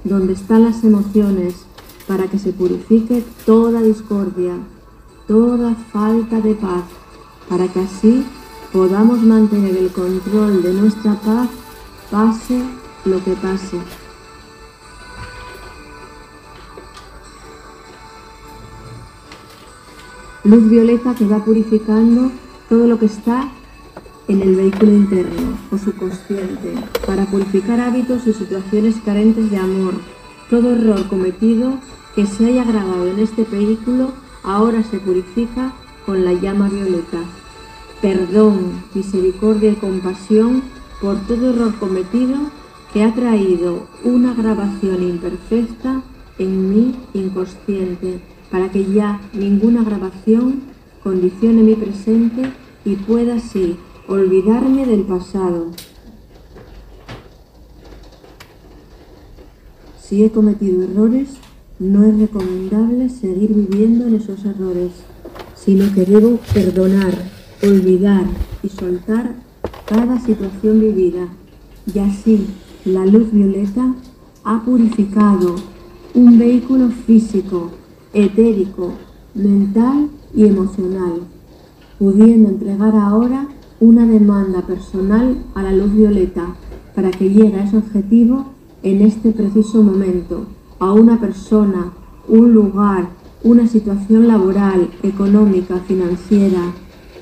donde 0.04 0.32
están 0.32 0.64
las 0.64 0.82
emociones, 0.84 1.54
para 2.06 2.26
que 2.28 2.38
se 2.38 2.52
purifique 2.52 3.24
toda 3.46 3.82
discordia, 3.82 4.54
toda 5.28 5.74
falta 5.92 6.40
de 6.40 6.54
paz, 6.54 6.84
para 7.48 7.68
que 7.68 7.80
así 7.80 8.24
podamos 8.72 9.20
mantener 9.22 9.76
el 9.76 9.90
control 9.90 10.62
de 10.62 10.74
nuestra 10.74 11.14
paz, 11.14 11.48
pase 12.10 12.62
lo 13.04 13.22
que 13.22 13.32
pase. 13.32 13.78
Luz 20.42 20.68
violeta 20.68 21.14
que 21.14 21.26
va 21.26 21.44
purificando 21.44 22.32
todo 22.68 22.86
lo 22.86 22.98
que 22.98 23.06
está 23.06 23.50
en 24.30 24.42
el 24.42 24.54
vehículo 24.54 24.92
interno 24.92 25.58
o 25.72 25.76
subconsciente 25.76 26.74
para 27.04 27.26
purificar 27.26 27.80
hábitos 27.80 28.28
y 28.28 28.32
situaciones 28.32 28.94
carentes 29.04 29.50
de 29.50 29.56
amor. 29.56 29.94
Todo 30.48 30.70
error 30.70 31.08
cometido 31.08 31.78
que 32.14 32.26
se 32.26 32.46
haya 32.46 32.62
grabado 32.62 33.08
en 33.08 33.18
este 33.18 33.42
vehículo 33.42 34.12
ahora 34.44 34.84
se 34.84 35.00
purifica 35.00 35.72
con 36.06 36.24
la 36.24 36.32
llama 36.32 36.68
violeta. 36.68 37.18
Perdón, 38.00 38.84
misericordia 38.94 39.72
y 39.72 39.74
compasión 39.74 40.62
por 41.00 41.18
todo 41.26 41.50
error 41.50 41.74
cometido 41.80 42.36
que 42.92 43.02
ha 43.02 43.12
traído 43.12 43.88
una 44.04 44.32
grabación 44.34 45.02
imperfecta 45.02 46.02
en 46.38 46.70
mi 46.70 46.94
inconsciente, 47.14 48.20
para 48.50 48.70
que 48.70 48.84
ya 48.92 49.20
ninguna 49.32 49.82
grabación 49.82 50.62
condicione 51.02 51.62
mi 51.62 51.74
presente 51.74 52.52
y 52.84 52.94
pueda 52.94 53.34
así 53.34 53.76
olvidarme 54.08 54.86
del 54.86 55.02
pasado. 55.02 55.66
Si 60.00 60.24
he 60.24 60.30
cometido 60.30 60.82
errores, 60.82 61.28
no 61.78 62.04
es 62.04 62.18
recomendable 62.18 63.08
seguir 63.08 63.54
viviendo 63.54 64.06
en 64.06 64.16
esos 64.16 64.44
errores, 64.44 64.90
sino 65.54 65.92
que 65.94 66.04
debo 66.04 66.38
perdonar, 66.52 67.14
olvidar 67.62 68.24
y 68.62 68.68
soltar 68.68 69.34
cada 69.86 70.18
situación 70.20 70.80
vivida. 70.80 71.28
Y 71.92 71.98
así 72.00 72.46
la 72.84 73.06
luz 73.06 73.30
violeta 73.32 73.94
ha 74.44 74.64
purificado 74.64 75.56
un 76.14 76.38
vehículo 76.38 76.90
físico, 76.90 77.70
etérico, 78.12 78.94
mental 79.34 80.08
y 80.34 80.46
emocional, 80.46 81.20
pudiendo 81.98 82.48
entregar 82.48 82.96
ahora 82.96 83.46
una 83.80 84.06
demanda 84.06 84.60
personal 84.60 85.38
a 85.54 85.62
la 85.62 85.72
luz 85.72 85.94
violeta 85.94 86.54
para 86.94 87.10
que 87.10 87.30
llegue 87.30 87.56
a 87.56 87.64
ese 87.64 87.78
objetivo 87.78 88.46
en 88.82 89.00
este 89.00 89.32
preciso 89.32 89.82
momento, 89.82 90.46
a 90.78 90.92
una 90.92 91.18
persona, 91.18 91.92
un 92.28 92.52
lugar, 92.52 93.08
una 93.42 93.66
situación 93.66 94.28
laboral, 94.28 94.90
económica, 95.02 95.78
financiera. 95.78 96.72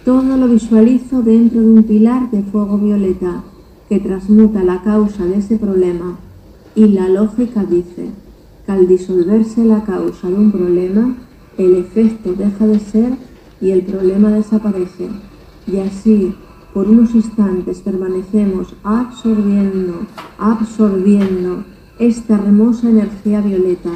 Todo 0.04 0.36
lo 0.36 0.48
visualizo 0.48 1.22
dentro 1.22 1.60
de 1.60 1.68
un 1.68 1.82
pilar 1.84 2.30
de 2.30 2.42
fuego 2.42 2.76
violeta 2.78 3.44
que 3.88 4.00
transmuta 4.00 4.64
la 4.64 4.82
causa 4.82 5.24
de 5.26 5.38
ese 5.38 5.58
problema. 5.58 6.18
Y 6.74 6.86
la 6.88 7.08
lógica 7.08 7.64
dice, 7.64 8.10
que 8.66 8.72
al 8.72 8.88
disolverse 8.88 9.64
la 9.64 9.84
causa 9.84 10.28
de 10.28 10.34
un 10.34 10.50
problema, 10.50 11.16
el 11.56 11.76
efecto 11.76 12.32
deja 12.32 12.66
de 12.66 12.80
ser 12.80 13.12
y 13.60 13.70
el 13.70 13.82
problema 13.82 14.30
desaparece. 14.30 15.08
Y 15.66 15.78
así, 15.78 16.34
por 16.78 16.88
unos 16.88 17.12
instantes 17.12 17.80
permanecemos 17.80 18.68
absorbiendo, 18.84 20.06
absorbiendo 20.38 21.64
esta 21.98 22.34
hermosa 22.34 22.88
energía 22.88 23.40
violeta, 23.40 23.90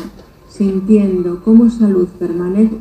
sintiendo 0.48 1.44
cómo 1.44 1.66
esa 1.66 1.88
luz 1.88 2.08
permanece, 2.18 2.76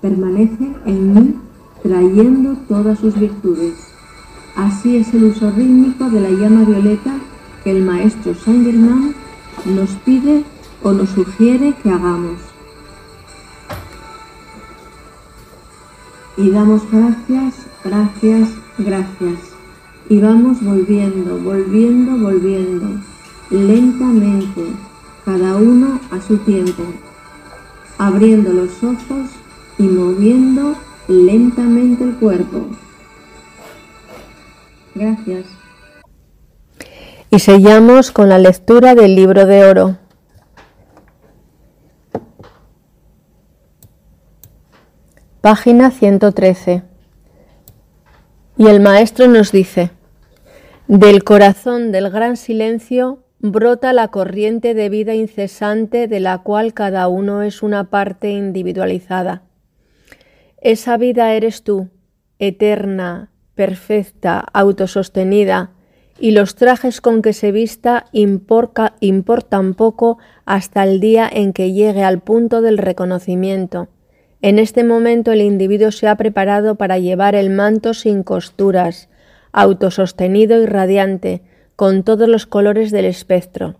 permanece 0.00 0.72
en 0.86 1.12
mí, 1.12 1.34
trayendo 1.82 2.56
todas 2.68 3.00
sus 3.00 3.20
virtudes. 3.20 3.74
Así 4.56 4.96
es 4.96 5.12
el 5.12 5.24
uso 5.24 5.50
rítmico 5.50 6.08
de 6.08 6.22
la 6.22 6.30
llama 6.30 6.64
violeta 6.64 7.14
que 7.62 7.72
el 7.72 7.84
maestro 7.84 8.34
Saint 8.34 8.64
Germain 8.64 9.14
nos 9.66 9.90
pide 10.06 10.42
o 10.82 10.92
nos 10.92 11.10
sugiere 11.10 11.74
que 11.82 11.90
hagamos. 11.90 12.40
Y 16.38 16.48
damos 16.48 16.90
gracias, 16.90 17.66
gracias, 17.84 18.48
gracias. 18.78 19.38
Y 20.08 20.20
vamos 20.20 20.62
volviendo, 20.62 21.38
volviendo, 21.38 22.16
volviendo, 22.16 22.86
lentamente, 23.50 24.62
cada 25.24 25.56
uno 25.56 26.00
a 26.10 26.20
su 26.20 26.38
tiempo, 26.38 26.82
abriendo 27.98 28.52
los 28.52 28.82
ojos 28.82 29.30
y 29.78 29.82
moviendo 29.82 30.74
lentamente 31.08 32.04
el 32.04 32.14
cuerpo. 32.16 32.66
Gracias. 34.94 35.46
Y 37.30 37.38
sellamos 37.40 38.10
con 38.10 38.30
la 38.30 38.38
lectura 38.38 38.94
del 38.94 39.14
libro 39.14 39.44
de 39.44 39.64
oro. 39.64 39.96
Página 45.42 45.90
113. 45.90 46.87
Y 48.58 48.66
el 48.66 48.80
maestro 48.80 49.28
nos 49.28 49.52
dice, 49.52 49.92
del 50.88 51.22
corazón 51.22 51.92
del 51.92 52.10
gran 52.10 52.36
silencio 52.36 53.22
brota 53.38 53.92
la 53.92 54.08
corriente 54.08 54.74
de 54.74 54.88
vida 54.88 55.14
incesante 55.14 56.08
de 56.08 56.18
la 56.18 56.38
cual 56.38 56.74
cada 56.74 57.06
uno 57.06 57.42
es 57.42 57.62
una 57.62 57.88
parte 57.88 58.30
individualizada. 58.30 59.42
Esa 60.60 60.96
vida 60.96 61.34
eres 61.34 61.62
tú, 61.62 61.88
eterna, 62.40 63.30
perfecta, 63.54 64.44
autosostenida, 64.52 65.70
y 66.18 66.32
los 66.32 66.56
trajes 66.56 67.00
con 67.00 67.22
que 67.22 67.34
se 67.34 67.52
vista 67.52 68.06
importan 68.10 69.74
poco 69.74 70.18
hasta 70.46 70.82
el 70.82 70.98
día 70.98 71.30
en 71.32 71.52
que 71.52 71.72
llegue 71.72 72.02
al 72.02 72.18
punto 72.18 72.60
del 72.60 72.78
reconocimiento 72.78 73.86
en 74.40 74.58
este 74.58 74.84
momento 74.84 75.32
el 75.32 75.42
individuo 75.42 75.90
se 75.90 76.06
ha 76.06 76.16
preparado 76.16 76.76
para 76.76 76.98
llevar 76.98 77.34
el 77.34 77.50
manto 77.50 77.94
sin 77.94 78.22
costuras, 78.22 79.08
autosostenido 79.52 80.62
y 80.62 80.66
radiante, 80.66 81.42
con 81.74 82.02
todos 82.02 82.28
los 82.28 82.46
colores 82.46 82.90
del 82.90 83.04
espectro. 83.04 83.76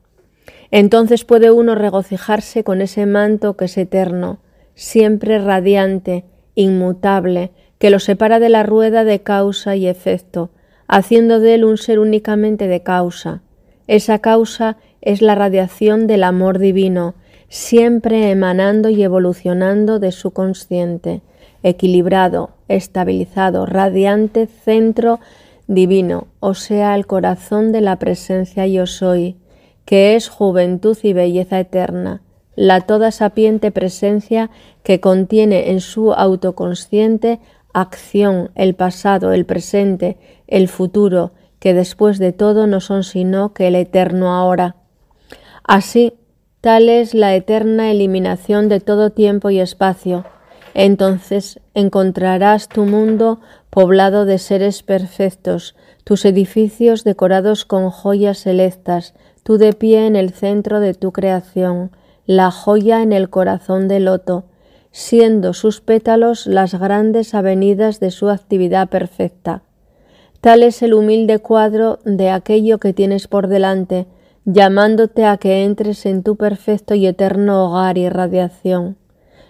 Entonces 0.71 1.25
puede 1.25 1.51
uno 1.51 1.75
regocijarse 1.75 2.65
con 2.65 2.81
ese 2.83 3.07
manto 3.07 3.57
que 3.57 3.67
es 3.67 3.79
eterno, 3.79 4.41
siempre 4.75 5.39
radiante, 5.39 6.25
inmutable, 6.55 7.53
que 7.79 7.91
lo 7.91 8.01
separa 8.01 8.41
de 8.41 8.49
la 8.49 8.65
rueda 8.65 9.05
de 9.05 9.21
causa 9.21 9.77
y 9.77 9.87
efecto, 9.87 10.51
haciendo 10.89 11.39
de 11.41 11.55
él 11.55 11.65
un 11.65 11.79
ser 11.79 11.99
únicamente 11.99 12.67
de 12.67 12.83
causa. 12.83 13.43
Esa 13.87 14.19
causa 14.19 14.77
es 15.01 15.23
la 15.23 15.35
radiación 15.35 16.07
del 16.07 16.25
amor 16.25 16.59
divino, 16.59 17.15
siempre 17.49 18.31
emanando 18.31 18.89
y 18.89 19.03
evolucionando 19.03 19.99
de 19.99 20.13
su 20.13 20.33
consciente, 20.33 21.23
equilibrado, 21.63 22.51
estabilizado, 22.69 23.67
radiante 23.67 24.47
centro 24.47 25.21
divino, 25.67 26.29
o 26.41 26.55
sea, 26.55 26.95
el 26.95 27.07
corazón 27.07 27.73
de 27.73 27.81
la 27.81 27.97
presencia 27.97 28.67
yo 28.67 28.87
soy, 28.87 29.37
que 29.85 30.17
es 30.17 30.29
juventud 30.29 30.97
y 31.03 31.13
belleza 31.13 31.61
eterna, 31.61 32.23
la 32.57 32.81
toda 32.83 33.11
sapiente 33.11 33.71
presencia 33.71 34.51
que 34.83 35.01
contiene 35.01 35.71
en 35.71 35.81
su 35.81 36.13
autoconsciente 36.13 37.41
acción, 37.73 38.51
el 38.55 38.75
pasado, 38.75 39.33
el 39.33 39.47
presente, 39.47 40.17
el 40.47 40.69
futuro, 40.69 41.33
que 41.59 41.75
después 41.75 42.19
de 42.19 42.33
todo 42.33 42.67
no 42.67 42.81
son 42.81 43.05
sino 43.05 43.53
que 43.53 43.69
el 43.69 43.77
eterno 43.77 44.35
ahora. 44.35 44.77
Así, 45.65 46.15
Tal 46.61 46.89
es 46.89 47.15
la 47.15 47.37
eterna 47.37 47.91
eliminación 47.93 48.69
de 48.69 48.81
todo 48.81 49.11
tiempo 49.11 49.51
y 49.51 49.61
espacio. 49.61 50.25
Entonces 50.75 51.61
encontrarás 51.75 52.69
tu 52.69 52.85
mundo 52.85 53.41
poblado 53.71 54.25
de 54.25 54.39
seres 54.39 54.83
perfectos, 54.83 55.77
tus 56.03 56.25
edificios 56.25 57.05
decorados 57.05 57.65
con 57.65 57.91
joyas 57.91 58.39
selectas, 58.39 59.15
tú 59.45 59.57
de 59.57 59.73
pie 59.73 60.07
en 60.07 60.17
el 60.17 60.31
centro 60.31 60.81
de 60.81 60.95
tu 60.95 61.13
creación, 61.13 61.93
la 62.27 62.51
joya 62.51 63.03
en 63.03 63.13
el 63.13 63.31
corazón 63.31 63.87
del 63.87 64.07
loto, 64.07 64.45
siendo 64.91 65.55
sus 65.55 65.81
pétalos 65.81 66.47
las 66.47 66.75
grandes 66.75 67.35
avenidas 67.35 68.01
de 68.01 68.11
su 68.11 68.31
actividad 68.31 68.89
perfecta. 68.89 69.63
Tal 70.41 70.63
es 70.63 70.83
el 70.83 70.95
humilde 70.95 71.39
cuadro 71.39 72.01
de 72.05 72.31
aquello 72.31 72.79
que 72.79 72.93
tienes 72.93 73.29
por 73.29 73.49
delante, 73.49 74.07
llamándote 74.51 75.27
a 75.27 75.37
que 75.37 75.63
entres 75.63 76.07
en 76.07 76.23
tu 76.23 76.37
perfecto 76.37 76.95
y 76.95 77.07
eterno 77.07 77.67
hogar 77.67 77.99
y 77.99 78.09
radiación. 78.09 78.97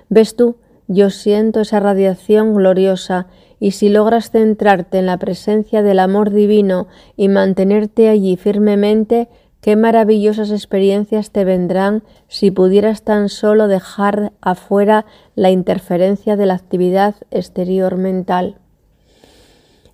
¿Ves 0.09 0.35
tú? 0.35 0.57
Yo 0.89 1.11
siento 1.11 1.61
esa 1.61 1.79
radiación 1.79 2.53
gloriosa 2.53 3.29
y 3.61 3.73
si 3.73 3.91
logras 3.91 4.33
centrarte 4.33 4.99
en 4.99 5.07
la 5.07 5.17
presencia 5.17 5.83
del 5.83 6.01
amor 6.01 6.31
divino 6.31 6.89
y 7.17 7.29
mantenerte 7.29 8.09
allí 8.09 8.37
firmemente, 8.37 9.29
qué 9.61 9.77
maravillosas 9.77 10.51
experiencias 10.51 11.31
te 11.31 11.45
vendrán 11.45 12.03
si 12.27 12.51
pudieras 12.51 13.03
tan 13.03 13.29
solo 13.29 13.69
dejar 13.69 14.33
afuera 14.41 15.07
la 15.37 15.51
interferencia 15.51 16.35
de 16.35 16.47
la 16.47 16.55
actividad 16.55 17.15
exterior 17.31 17.97
mental. 17.97 18.57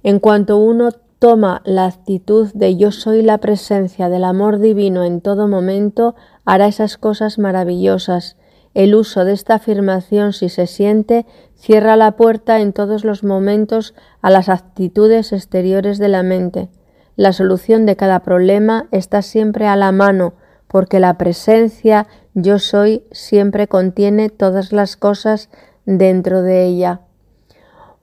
En 0.03 0.19
cuanto 0.19 0.57
uno 0.57 0.93
toma 1.25 1.63
la 1.65 1.87
actitud 1.87 2.53
de 2.53 2.77
yo 2.77 2.93
soy 2.93 3.23
la 3.23 3.39
presencia 3.39 4.11
del 4.11 4.25
amor 4.25 4.59
divino 4.59 5.05
en 5.05 5.23
todo 5.23 5.49
momento, 5.49 6.15
hará 6.45 6.67
esas 6.67 6.99
cosas 6.99 7.39
maravillosas. 7.39 8.37
El 8.75 8.95
uso 8.95 9.25
de 9.25 9.33
esta 9.33 9.55
afirmación, 9.55 10.35
si 10.35 10.51
se 10.51 10.67
siente, 10.67 11.25
cierra 11.55 11.97
la 11.97 12.11
puerta 12.19 12.61
en 12.61 12.75
todos 12.75 13.05
los 13.05 13.25
momentos 13.25 13.95
a 14.21 14.29
las 14.29 14.51
actitudes 14.51 15.33
exteriores 15.33 15.97
de 15.97 16.09
la 16.09 16.23
mente. 16.23 16.69
La 17.17 17.33
solución 17.33 17.87
de 17.87 17.97
cada 17.97 18.21
problema 18.21 18.87
está 18.91 19.23
siempre 19.23 19.67
a 19.67 19.77
la 19.77 19.93
mano, 19.93 20.35
porque 20.69 21.01
la 21.01 21.17
presencia 21.17 22.07
yo 22.35 22.59
soy 22.59 23.03
siempre 23.13 23.67
contiene 23.67 24.29
todas 24.29 24.73
las 24.73 24.99
cosas 24.99 25.49
dentro 25.87 26.43
de 26.43 26.67
ella. 26.67 27.01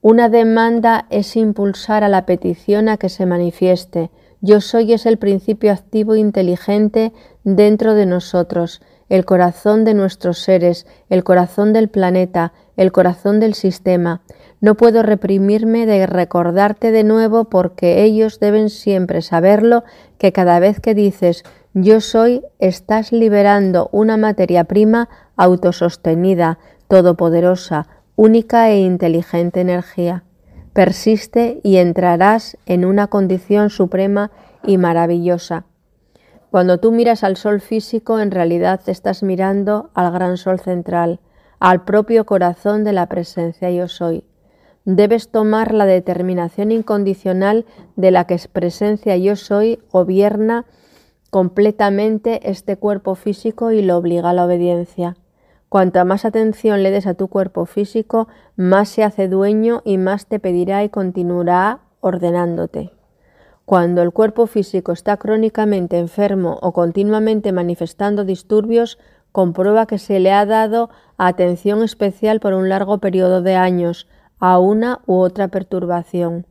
Una 0.04 0.30
demanda 0.30 1.06
es 1.12 1.36
impulsar 1.36 2.04
a 2.04 2.10
la 2.10 2.26
petición 2.26 2.90
a 2.90 2.98
que 2.98 3.08
se 3.08 3.28
manifieste. 3.28 4.10
Yo 4.42 4.60
soy 4.60 4.94
es 4.94 5.06
el 5.06 5.18
principio 5.18 5.72
activo 5.72 6.16
inteligente 6.16 7.14
dentro 7.44 7.94
de 7.94 8.08
nosotros, 8.08 8.82
el 9.10 9.26
corazón 9.26 9.86
de 9.86 9.94
nuestros 9.94 10.40
seres, 10.40 10.88
el 11.10 11.24
corazón 11.24 11.72
del 11.72 11.88
planeta, 11.88 12.52
el 12.78 12.92
corazón 12.92 13.40
del 13.40 13.54
sistema. 13.54 14.24
No 14.60 14.76
puedo 14.76 15.04
reprimirme 15.04 15.86
de 15.86 16.08
recordarte 16.08 16.92
de 16.92 17.04
nuevo 17.04 17.46
porque 17.46 18.02
ellos 18.04 18.40
deben 18.40 18.72
siempre 18.72 19.22
saberlo 19.22 19.84
que 20.18 20.32
cada 20.32 20.60
vez 20.60 20.80
que 20.80 20.96
dices 20.96 21.44
yo 21.74 22.02
soy, 22.02 22.44
estás 22.60 23.12
liberando 23.12 23.88
una 23.94 24.18
materia 24.18 24.64
prima 24.64 25.10
autosostenida, 25.38 26.60
todopoderosa, 26.88 27.88
única 28.22 28.70
e 28.70 28.78
inteligente 28.82 29.62
energía. 29.62 30.24
Persiste 30.74 31.60
y 31.64 31.78
entrarás 31.78 32.56
en 32.68 32.86
una 32.86 33.08
condición 33.08 33.72
suprema 33.72 34.30
y 34.64 34.78
maravillosa. 34.78 35.66
Cuando 36.52 36.78
tú 36.78 36.92
miras 36.92 37.24
al 37.24 37.36
sol 37.36 37.62
físico, 37.62 38.20
en 38.20 38.30
realidad 38.30 38.80
estás 38.86 39.24
mirando 39.24 39.90
al 39.96 40.12
gran 40.12 40.38
sol 40.38 40.60
central, 40.60 41.20
al 41.60 41.84
propio 41.84 42.28
corazón 42.28 42.84
de 42.84 42.94
la 42.94 43.08
presencia 43.08 43.72
yo 43.72 43.88
soy. 43.88 44.24
Debes 44.86 45.30
tomar 45.30 45.74
la 45.74 45.88
determinación 45.88 46.72
incondicional 46.72 47.66
de 47.96 48.12
la 48.12 48.28
que 48.28 48.36
es 48.36 48.48
presencia 48.48 49.18
yo 49.18 49.36
soy 49.36 49.80
gobierna 49.92 50.68
completamente 51.32 52.52
este 52.52 52.78
cuerpo 52.78 53.16
físico 53.16 53.72
y 53.72 53.82
lo 53.82 53.98
obliga 53.98 54.30
a 54.30 54.34
la 54.34 54.46
obediencia. 54.46 55.16
Cuanta 55.72 56.04
más 56.04 56.26
atención 56.26 56.84
le 56.84 56.92
des 56.92 57.08
a 57.08 57.14
tu 57.14 57.30
cuerpo 57.30 57.66
físico, 57.66 58.28
más 58.58 58.90
se 58.90 59.06
hace 59.06 59.30
dueño 59.30 59.82
y 59.86 59.98
más 59.98 60.26
te 60.26 60.38
pedirá 60.38 60.84
y 60.84 60.90
continuará 60.90 61.80
ordenándote. 62.02 62.92
Cuando 63.64 64.02
el 64.02 64.12
cuerpo 64.12 64.48
físico 64.48 64.92
está 64.92 65.16
crónicamente 65.16 65.98
enfermo 65.98 66.60
o 66.62 66.74
continuamente 66.74 67.54
manifestando 67.54 68.26
disturbios, 68.26 69.00
comprueba 69.32 69.86
que 69.86 69.98
se 69.98 70.20
le 70.20 70.34
ha 70.34 70.46
dado 70.46 70.90
atención 71.18 71.84
especial 71.84 72.42
por 72.42 72.52
un 72.52 72.68
largo 72.68 72.98
periodo 72.98 73.42
de 73.42 73.56
años 73.56 74.10
a 74.40 74.60
una 74.60 75.00
u 75.06 75.20
otra 75.20 75.48
perturbación 75.48 76.46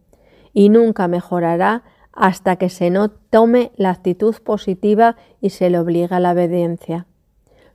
y 0.54 0.70
nunca 0.70 1.08
mejorará 1.08 1.82
hasta 2.14 2.56
que 2.56 2.70
se 2.70 2.88
no 2.88 3.10
tome 3.10 3.70
la 3.76 3.90
actitud 3.90 4.34
positiva 4.42 5.16
y 5.42 5.50
se 5.50 5.68
le 5.68 5.78
obliga 5.78 6.16
a 6.16 6.20
la 6.20 6.32
obediencia. 6.32 7.06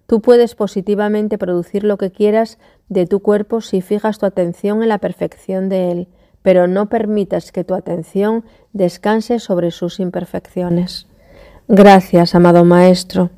Tú 0.07 0.21
puedes 0.21 0.55
positivamente 0.55 1.37
producir 1.37 1.83
lo 1.83 1.97
que 1.97 2.11
quieras 2.11 2.59
de 2.89 3.05
tu 3.07 3.21
cuerpo 3.21 3.61
si 3.61 3.81
fijas 3.81 4.19
tu 4.19 4.25
atención 4.25 4.83
en 4.83 4.89
la 4.89 4.99
perfección 4.99 5.69
de 5.69 5.91
él, 5.91 6.07
pero 6.41 6.67
no 6.67 6.89
permitas 6.89 7.51
que 7.51 7.63
tu 7.63 7.73
atención 7.73 8.45
descanse 8.71 9.39
sobre 9.39 9.71
sus 9.71 9.99
imperfecciones. 9.99 11.07
Gracias, 11.67 12.35
amado 12.35 12.63
Maestro. 12.63 13.31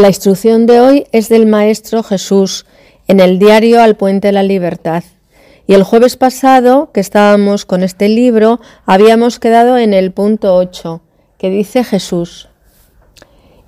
La 0.00 0.08
instrucción 0.08 0.64
de 0.64 0.80
hoy 0.80 1.06
es 1.12 1.28
del 1.28 1.46
Maestro 1.46 2.02
Jesús 2.02 2.64
en 3.06 3.20
el 3.20 3.38
diario 3.38 3.82
Al 3.82 3.96
Puente 3.96 4.28
de 4.28 4.32
la 4.32 4.42
Libertad. 4.42 5.04
Y 5.66 5.74
el 5.74 5.82
jueves 5.82 6.16
pasado, 6.16 6.90
que 6.92 7.00
estábamos 7.00 7.66
con 7.66 7.82
este 7.82 8.08
libro, 8.08 8.60
habíamos 8.86 9.38
quedado 9.38 9.76
en 9.76 9.92
el 9.92 10.10
punto 10.10 10.56
8, 10.56 11.02
que 11.38 11.50
dice 11.50 11.84
Jesús. 11.84 12.48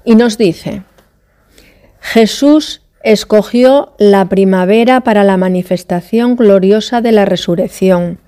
Y 0.04 0.14
nos 0.14 0.38
dice, 0.38 0.84
Jesús 2.00 2.82
escogió 3.04 3.92
la 3.98 4.24
primavera 4.30 5.02
para 5.02 5.24
la 5.24 5.36
manifestación 5.36 6.36
gloriosa 6.36 7.02
de 7.02 7.12
la 7.12 7.26
resurrección, 7.26 8.20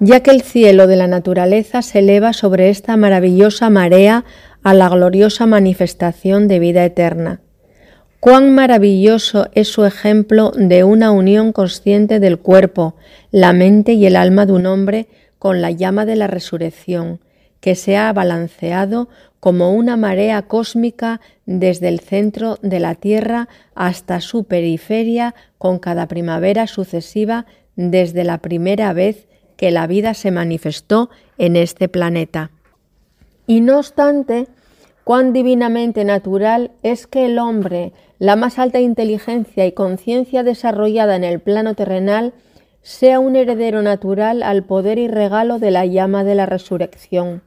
ya 0.00 0.20
que 0.20 0.32
el 0.32 0.42
cielo 0.42 0.86
de 0.86 0.96
la 0.96 1.06
naturaleza 1.06 1.80
se 1.80 2.00
eleva 2.00 2.34
sobre 2.34 2.68
esta 2.68 2.96
maravillosa 2.98 3.70
marea 3.70 4.24
a 4.62 4.74
la 4.74 4.88
gloriosa 4.88 5.46
manifestación 5.46 6.48
de 6.48 6.58
vida 6.58 6.84
eterna. 6.84 7.40
Cuán 8.20 8.54
maravilloso 8.54 9.48
es 9.54 9.68
su 9.68 9.84
ejemplo 9.84 10.50
de 10.56 10.82
una 10.82 11.12
unión 11.12 11.52
consciente 11.52 12.18
del 12.18 12.38
cuerpo, 12.38 12.96
la 13.30 13.52
mente 13.52 13.92
y 13.92 14.06
el 14.06 14.16
alma 14.16 14.44
de 14.44 14.52
un 14.52 14.66
hombre 14.66 15.06
con 15.38 15.62
la 15.62 15.70
llama 15.70 16.04
de 16.04 16.16
la 16.16 16.26
resurrección, 16.26 17.20
que 17.60 17.76
se 17.76 17.96
ha 17.96 18.12
balanceado 18.12 19.08
como 19.40 19.72
una 19.72 19.96
marea 19.96 20.42
cósmica 20.42 21.20
desde 21.46 21.88
el 21.88 22.00
centro 22.00 22.58
de 22.60 22.80
la 22.80 22.96
Tierra 22.96 23.48
hasta 23.74 24.20
su 24.20 24.44
periferia 24.44 25.34
con 25.58 25.78
cada 25.78 26.08
primavera 26.08 26.66
sucesiva 26.66 27.46
desde 27.76 28.24
la 28.24 28.38
primera 28.38 28.92
vez 28.92 29.28
que 29.56 29.70
la 29.70 29.86
vida 29.86 30.14
se 30.14 30.30
manifestó 30.30 31.10
en 31.36 31.54
este 31.54 31.88
planeta. 31.88 32.50
Y 33.48 33.62
no 33.62 33.78
obstante, 33.78 34.46
cuán 35.04 35.32
divinamente 35.32 36.04
natural 36.04 36.70
es 36.82 37.06
que 37.06 37.24
el 37.24 37.38
hombre, 37.38 37.94
la 38.18 38.36
más 38.36 38.58
alta 38.58 38.78
inteligencia 38.78 39.64
y 39.64 39.72
conciencia 39.72 40.42
desarrollada 40.42 41.16
en 41.16 41.24
el 41.24 41.40
plano 41.40 41.72
terrenal, 41.74 42.34
sea 42.82 43.18
un 43.18 43.36
heredero 43.36 43.80
natural 43.80 44.42
al 44.42 44.64
poder 44.64 44.98
y 44.98 45.08
regalo 45.08 45.58
de 45.58 45.70
la 45.70 45.86
llama 45.86 46.24
de 46.24 46.34
la 46.34 46.44
resurrección. 46.44 47.42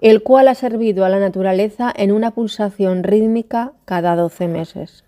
el 0.00 0.22
cual 0.22 0.46
ha 0.46 0.54
servido 0.54 1.04
a 1.04 1.08
la 1.08 1.18
naturaleza 1.18 1.92
en 1.94 2.12
una 2.12 2.30
pulsación 2.30 3.02
rítmica 3.02 3.72
cada 3.84 4.14
doce 4.14 4.46
meses. 4.46 5.04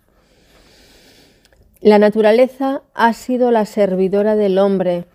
La 1.79 1.97
naturaleza 1.97 2.81
ha 2.93 3.13
sido 3.13 3.51
la 3.51 3.65
servidora 3.65 4.35
del 4.35 4.57
hombre, 4.57 5.05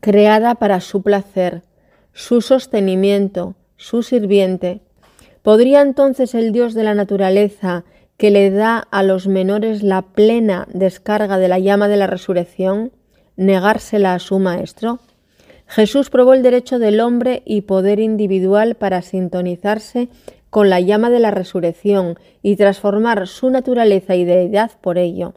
creada 0.00 0.56
para 0.56 0.80
su 0.80 1.02
placer, 1.02 1.62
su 2.12 2.40
sostenimiento, 2.40 3.54
su 3.76 4.02
sirviente. 4.02 4.80
¿Podría 5.42 5.82
entonces 5.82 6.34
el 6.34 6.52
Dios 6.52 6.74
de 6.74 6.84
la 6.84 6.94
naturaleza, 6.94 7.84
que 8.16 8.30
le 8.30 8.50
da 8.50 8.78
a 8.78 9.02
los 9.02 9.26
menores 9.26 9.82
la 9.82 10.02
plena 10.02 10.66
descarga 10.72 11.38
de 11.38 11.48
la 11.48 11.58
llama 11.58 11.88
de 11.88 11.96
la 11.96 12.06
resurrección, 12.06 12.92
negársela 13.36 14.14
a 14.14 14.18
su 14.18 14.38
Maestro? 14.38 15.00
Jesús 15.66 16.10
probó 16.10 16.34
el 16.34 16.42
derecho 16.42 16.78
del 16.78 17.00
hombre 17.00 17.42
y 17.44 17.62
poder 17.62 17.98
individual 17.98 18.74
para 18.74 19.02
sintonizarse 19.02 20.08
con 20.50 20.70
la 20.70 20.80
llama 20.80 21.10
de 21.10 21.18
la 21.18 21.30
resurrección 21.30 22.16
y 22.42 22.56
transformar 22.56 23.26
su 23.26 23.50
naturaleza 23.50 24.14
y 24.14 24.24
deidad 24.24 24.70
por 24.80 24.98
ello. 24.98 25.34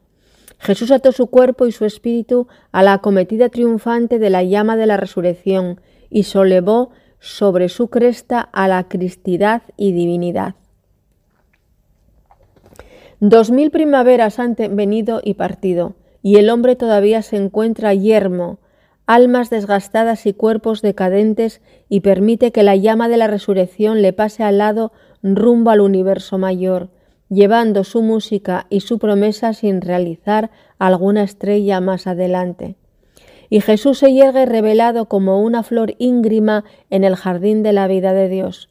Jesús 0.59 0.91
ató 0.91 1.11
su 1.11 1.27
cuerpo 1.27 1.65
y 1.65 1.71
su 1.71 1.85
espíritu 1.85 2.47
a 2.71 2.83
la 2.83 2.93
acometida 2.93 3.49
triunfante 3.49 4.19
de 4.19 4.29
la 4.29 4.43
llama 4.43 4.75
de 4.75 4.85
la 4.85 4.97
resurrección 4.97 5.81
y 6.09 6.23
solevó 6.23 6.91
sobre 7.19 7.69
su 7.69 7.89
cresta 7.89 8.39
a 8.39 8.67
la 8.67 8.87
cristidad 8.87 9.63
y 9.75 9.91
divinidad. 9.91 10.55
Dos 13.19 13.49
mil 13.49 13.71
primaveras 13.71 14.37
han 14.37 14.55
venido 14.71 15.21
y 15.23 15.33
partido, 15.33 15.95
y 16.21 16.37
el 16.37 16.49
hombre 16.49 16.75
todavía 16.75 17.21
se 17.21 17.37
encuentra 17.37 17.93
yermo, 17.93 18.59
almas 19.07 19.49
desgastadas 19.49 20.25
y 20.25 20.33
cuerpos 20.33 20.81
decadentes, 20.81 21.61
y 21.89 22.01
permite 22.01 22.51
que 22.51 22.63
la 22.63 22.75
llama 22.75 23.09
de 23.09 23.17
la 23.17 23.27
resurrección 23.27 24.01
le 24.01 24.13
pase 24.13 24.43
al 24.43 24.59
lado 24.59 24.91
rumbo 25.23 25.71
al 25.71 25.81
universo 25.81 26.37
mayor, 26.37 26.89
llevando 27.29 27.83
su 27.83 28.03
música 28.03 28.67
y 28.69 28.81
su 28.81 28.99
promesa 28.99 29.53
sin 29.53 29.81
realizar 29.81 30.51
alguna 30.77 31.23
estrella 31.23 31.81
más 31.81 32.05
adelante. 32.05 32.75
Y 33.49 33.61
Jesús 33.61 33.99
se 33.99 34.13
yergue 34.13 34.45
revelado 34.45 35.05
como 35.05 35.41
una 35.41 35.63
flor 35.63 35.95
íngrima 35.97 36.65
en 36.89 37.03
el 37.03 37.15
jardín 37.15 37.63
de 37.63 37.73
la 37.73 37.87
vida 37.87 38.13
de 38.13 38.29
Dios. 38.29 38.69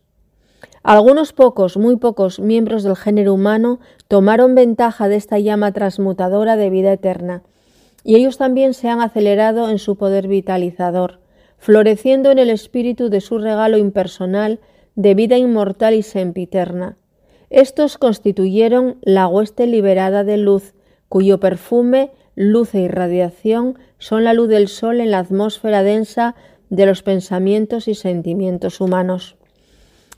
Algunos 0.82 1.32
pocos, 1.32 1.76
muy 1.76 1.96
pocos 1.96 2.38
miembros 2.38 2.84
del 2.84 2.94
género 2.94 3.34
humano 3.34 3.80
tomaron 4.06 4.54
ventaja 4.54 5.08
de 5.08 5.16
esta 5.16 5.38
llama 5.38 5.72
transmutadora 5.72 6.56
de 6.56 6.70
vida 6.70 6.92
eterna, 6.92 7.42
y 8.04 8.14
ellos 8.14 8.38
también 8.38 8.72
se 8.72 8.88
han 8.88 9.00
acelerado 9.00 9.68
en 9.68 9.80
su 9.80 9.96
poder 9.96 10.28
vitalizador, 10.28 11.18
floreciendo 11.58 12.30
en 12.30 12.38
el 12.38 12.50
espíritu 12.50 13.08
de 13.08 13.20
su 13.20 13.38
regalo 13.38 13.78
impersonal 13.78 14.60
de 14.94 15.14
vida 15.14 15.36
inmortal 15.36 15.94
y 15.94 16.02
sempiterna. 16.02 16.96
Estos 17.50 17.98
constituyeron 17.98 18.98
la 19.02 19.26
hueste 19.26 19.66
liberada 19.66 20.22
de 20.22 20.36
luz, 20.36 20.74
cuyo 21.08 21.40
perfume, 21.40 22.12
luz 22.36 22.74
e 22.74 22.80
irradiación 22.80 23.78
son 23.98 24.24
la 24.24 24.34
luz 24.34 24.48
del 24.48 24.68
sol 24.68 25.00
en 25.00 25.10
la 25.10 25.18
atmósfera 25.18 25.82
densa 25.82 26.36
de 26.68 26.86
los 26.86 27.02
pensamientos 27.02 27.88
y 27.88 27.94
sentimientos 27.94 28.80
humanos. 28.80 29.36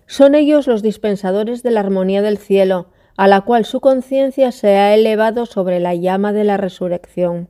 Son 0.06 0.34
ellos 0.34 0.66
los 0.66 0.82
dispensadores 0.82 1.62
de 1.62 1.70
la 1.70 1.80
armonía 1.80 2.20
del 2.20 2.38
cielo, 2.38 2.88
a 3.16 3.28
la 3.28 3.42
cual 3.42 3.64
su 3.64 3.80
conciencia 3.80 4.52
se 4.52 4.76
ha 4.76 4.94
elevado 4.94 5.46
sobre 5.46 5.80
la 5.80 5.94
llama 5.94 6.32
de 6.32 6.44
la 6.44 6.56
resurrección. 6.56 7.48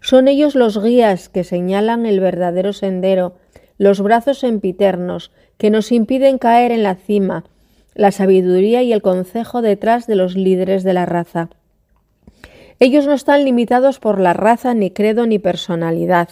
Son 0.00 0.28
ellos 0.28 0.54
los 0.54 0.80
guías 0.80 1.28
que 1.28 1.42
señalan 1.42 2.06
el 2.06 2.20
verdadero 2.20 2.72
sendero, 2.72 3.34
los 3.78 4.00
brazos 4.00 4.44
empiternos, 4.44 5.32
que 5.58 5.70
nos 5.70 5.90
impiden 5.90 6.38
caer 6.38 6.70
en 6.70 6.82
la 6.82 6.94
cima, 6.94 7.44
la 7.94 8.12
sabiduría 8.12 8.82
y 8.82 8.92
el 8.92 9.02
consejo 9.02 9.62
detrás 9.62 10.06
de 10.06 10.16
los 10.16 10.36
líderes 10.36 10.84
de 10.84 10.92
la 10.92 11.06
raza. 11.06 11.50
Ellos 12.78 13.06
no 13.06 13.14
están 13.14 13.44
limitados 13.44 13.98
por 13.98 14.20
la 14.20 14.32
raza, 14.32 14.74
ni 14.74 14.90
credo, 14.90 15.26
ni 15.26 15.38
personalidad. 15.38 16.28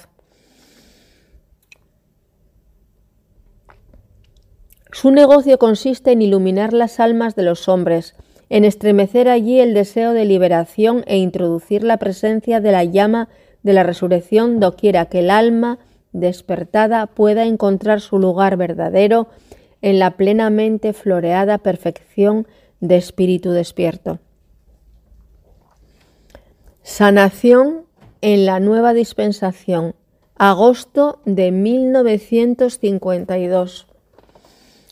Su 4.93 5.11
negocio 5.11 5.59
consiste 5.59 6.13
en 6.13 6.23
iluminar 6.23 6.73
las 6.73 7.01
almas 7.01 7.35
de 7.35 7.43
los 7.43 7.69
hombres, 7.69 8.15
en 8.49 8.65
estremecer 8.65 9.29
allí 9.29 9.59
el 9.59 9.75
deseo 9.75 10.13
de 10.13 10.25
liberación 10.25 11.03
e 11.07 11.17
introducir 11.17 11.83
la 11.83 11.97
presencia 11.97 12.61
de 12.61 12.73
la 12.73 12.85
llama 12.85 13.29
de 13.63 13.73
la 13.73 13.83
resurrección 13.83 14.61
doquiera 14.61 15.07
que 15.07 15.21
el 15.21 15.31
alma 15.31 15.79
despertada 16.13 17.07
pueda 17.07 17.45
encontrar 17.45 18.01
su 18.01 18.19
lugar 18.19 18.57
verdadero 18.57 19.29
en 19.83 19.99
la 19.99 20.13
plenamente 20.13 20.93
floreada 20.93 21.59
perfección 21.59 22.47
de 22.81 22.97
espíritu 22.97 23.51
despierto. 23.51 24.21
Sanación 26.87 27.87
en 28.21 28.45
la 28.45 28.61
nueva 28.61 28.93
dispensación, 28.93 29.95
agosto 30.37 31.23
de 31.25 31.51
1952. 31.51 33.87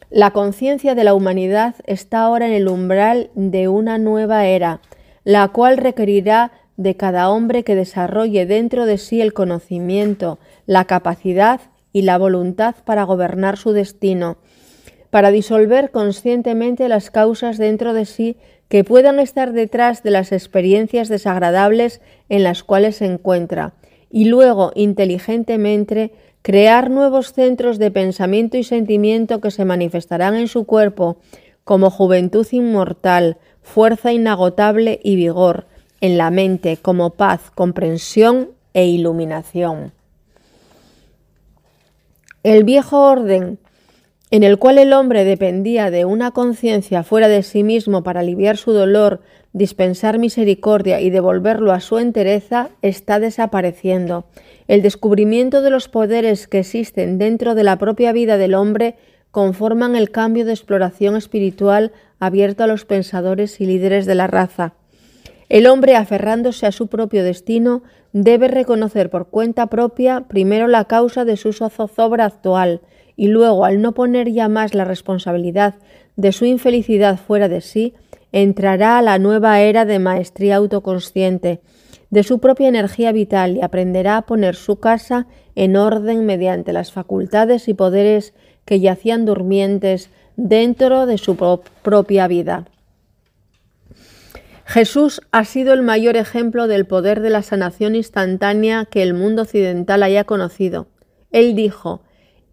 La 0.09 0.31
conciencia 0.31 0.95
de 0.95 1.05
la 1.05 1.13
humanidad 1.13 1.75
está 1.85 2.23
ahora 2.23 2.47
en 2.47 2.55
el 2.55 2.69
umbral 2.69 3.29
de 3.35 3.69
una 3.69 3.99
nueva 3.99 4.47
era, 4.47 4.81
la 5.25 5.47
cual 5.49 5.77
requerirá 5.77 6.53
de 6.79 6.97
cada 6.97 7.29
hombre 7.29 7.63
que 7.63 7.75
desarrolle 7.75 8.47
dentro 8.47 8.87
de 8.87 8.97
sí 8.97 9.21
el 9.21 9.35
conocimiento, 9.35 10.39
la 10.65 10.87
capacidad 10.87 11.61
y 11.93 12.01
la 12.03 12.17
voluntad 12.17 12.75
para 12.87 13.03
gobernar 13.03 13.59
su 13.59 13.73
destino, 13.73 14.39
para 15.11 15.31
disolver 15.31 15.91
conscientemente 15.91 16.89
las 16.89 17.11
causas 17.11 17.59
dentro 17.59 17.93
de 17.93 18.07
sí 18.07 18.39
que 18.73 18.85
puedan 18.85 19.21
estar 19.21 19.53
detrás 19.53 20.03
de 20.03 20.11
las 20.11 20.33
experiencias 20.33 21.11
desagradables 21.11 22.01
en 22.31 22.43
las 22.43 22.63
cuales 22.65 22.97
se 22.97 23.05
encuentra, 23.05 23.75
y 24.09 24.25
luego 24.25 24.73
inteligentemente 24.75 26.15
crear 26.41 26.89
nuevos 26.89 27.35
centros 27.35 27.79
de 27.79 27.91
pensamiento 27.91 28.57
y 28.57 28.65
sentimiento 28.65 29.43
que 29.43 29.51
se 29.51 29.67
manifestarán 29.67 30.37
en 30.37 30.49
su 30.49 30.65
cuerpo 30.65 31.19
como 31.65 31.91
juventud 31.91 32.47
inmortal, 32.51 33.37
fuerza 33.61 34.11
inagotable 34.11 35.01
y 35.05 35.17
vigor, 35.17 35.67
en 36.01 36.17
la 36.17 36.31
mente 36.31 36.79
como 36.79 37.11
paz, 37.11 37.51
comprensión 37.55 38.53
e 38.73 38.87
iluminación. 38.87 39.93
El 42.43 42.65
viejo 42.65 43.03
orden 43.03 43.59
en 44.33 44.45
el 44.45 44.59
cual 44.59 44.79
el 44.79 44.95
hombre 44.95 45.27
dependía 45.27 45.91
de 45.91 46.07
una 46.07 46.31
conciencia 46.31 47.03
fuera 47.03 47.29
de 47.29 47.43
sí 47.43 47.63
mismo 47.63 48.03
para 48.03 48.21
aliviar 48.21 48.57
su 48.57 48.73
dolor, 48.73 49.21
dispensar 49.53 50.19
misericordia 50.19 51.03
y 51.03 51.11
devolverlo 51.11 51.71
a 51.71 51.81
su 51.81 51.99
entereza, 51.99 52.71
está 52.81 53.21
desapareciendo. 53.21 54.25
El 54.69 54.81
descubrimiento 54.81 55.61
de 55.61 55.69
los 55.69 55.89
poderes 55.89 56.49
que 56.49 56.61
existen 56.61 57.19
dentro 57.19 57.55
de 57.55 57.63
la 57.63 57.77
propia 57.77 58.13
vida 58.13 58.39
del 58.39 58.55
hombre 58.55 58.97
conforman 59.33 59.97
el 59.97 60.11
cambio 60.11 60.47
de 60.47 60.53
exploración 60.53 61.15
espiritual 61.15 61.93
abierto 62.19 62.65
a 62.65 62.67
los 62.67 62.87
pensadores 62.87 63.61
y 63.61 63.67
líderes 63.67 64.07
de 64.07 64.15
la 64.15 64.29
raza. 64.29 64.73
El 65.51 65.67
hombre, 65.67 65.95
aferrándose 65.95 66.65
a 66.65 66.73
su 66.73 66.87
propio 66.87 67.23
destino, 67.23 67.83
debe 68.15 68.49
reconocer 68.49 69.11
por 69.11 69.29
cuenta 69.29 69.67
propia 69.67 70.23
primero 70.27 70.69
la 70.69 70.87
causa 70.87 71.27
de 71.27 71.37
su 71.37 71.53
zozobra 71.53 72.25
actual, 72.25 72.81
y 73.23 73.29
luego, 73.29 73.65
al 73.65 73.81
no 73.81 73.93
poner 73.93 74.33
ya 74.33 74.49
más 74.49 74.75
la 74.75 74.85
responsabilidad 74.85 75.77
de 76.17 76.33
su 76.33 76.45
infelicidad 76.45 77.21
fuera 77.21 77.49
de 77.49 77.61
sí, 77.61 77.95
entrará 78.33 78.99
a 78.99 79.03
la 79.03 79.21
nueva 79.21 79.61
era 79.61 79.85
de 79.85 80.01
maestría 80.01 80.57
autoconsciente, 80.57 81.61
de 82.11 82.23
su 82.25 82.41
propia 82.41 82.67
energía 82.67 83.13
vital 83.13 83.59
y 83.59 83.63
aprenderá 83.63 84.17
a 84.17 84.23
poner 84.23 84.57
su 84.57 84.81
casa 84.81 85.29
en 85.55 85.77
orden 85.77 86.27
mediante 86.27 86.73
las 86.73 86.91
facultades 86.91 87.69
y 87.69 87.75
poderes 87.75 88.35
que 88.65 88.81
yacían 88.81 89.25
durmientes 89.25 90.11
dentro 90.35 91.07
de 91.07 91.17
su 91.17 91.37
propia 91.37 92.27
vida. 92.27 92.65
Jesús 94.65 95.21
ha 95.31 95.45
sido 95.45 95.75
el 95.75 95.83
mayor 95.83 96.17
ejemplo 96.17 96.67
del 96.67 96.87
poder 96.87 97.21
de 97.21 97.31
la 97.31 97.43
sanación 97.43 97.95
instantánea 97.95 98.85
que 98.85 99.01
el 99.05 99.15
mundo 99.15 99.43
occidental 99.43 100.03
haya 100.03 100.25
conocido. 100.25 100.89
Él 101.31 101.55
dijo, 101.55 102.03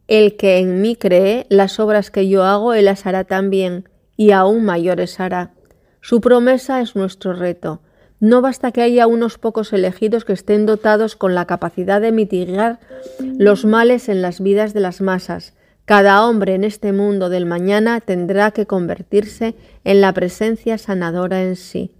el 0.10 0.38
que 0.38 0.58
en 0.58 0.82
mí 0.82 0.96
cree, 0.96 1.46
las 1.50 1.80
obras 1.80 2.10
que 2.10 2.28
yo 2.28 2.44
hago, 2.44 2.74
él 2.74 2.86
las 2.86 3.06
hará 3.06 3.26
también, 3.26 3.88
y 4.18 4.32
aún 4.32 4.66
mayores 4.66 5.20
hará. 5.20 5.54
Su 6.02 6.20
promesa 6.20 6.82
es 6.82 6.96
nuestro 6.96 7.34
reto. 7.34 7.82
No 8.20 8.42
basta 8.42 8.72
que 8.72 8.82
haya 8.82 9.06
unos 9.06 9.38
pocos 9.38 9.72
elegidos 9.72 10.26
que 10.26 10.34
estén 10.34 10.66
dotados 10.66 11.16
con 11.16 11.36
la 11.36 11.46
capacidad 11.46 12.02
de 12.02 12.12
mitigar 12.12 12.80
los 13.20 13.66
males 13.66 14.10
en 14.10 14.24
las 14.24 14.42
vidas 14.42 14.74
de 14.74 14.80
las 14.80 15.00
masas. 15.00 15.54
Cada 15.86 16.26
hombre 16.26 16.56
en 16.56 16.64
este 16.64 16.92
mundo 16.92 17.30
del 17.30 17.46
mañana 17.46 18.02
tendrá 18.02 18.50
que 18.50 18.66
convertirse 18.66 19.54
en 19.84 20.02
la 20.02 20.12
presencia 20.14 20.80
sanadora 20.80 21.44
en 21.44 21.56
sí. 21.56 21.92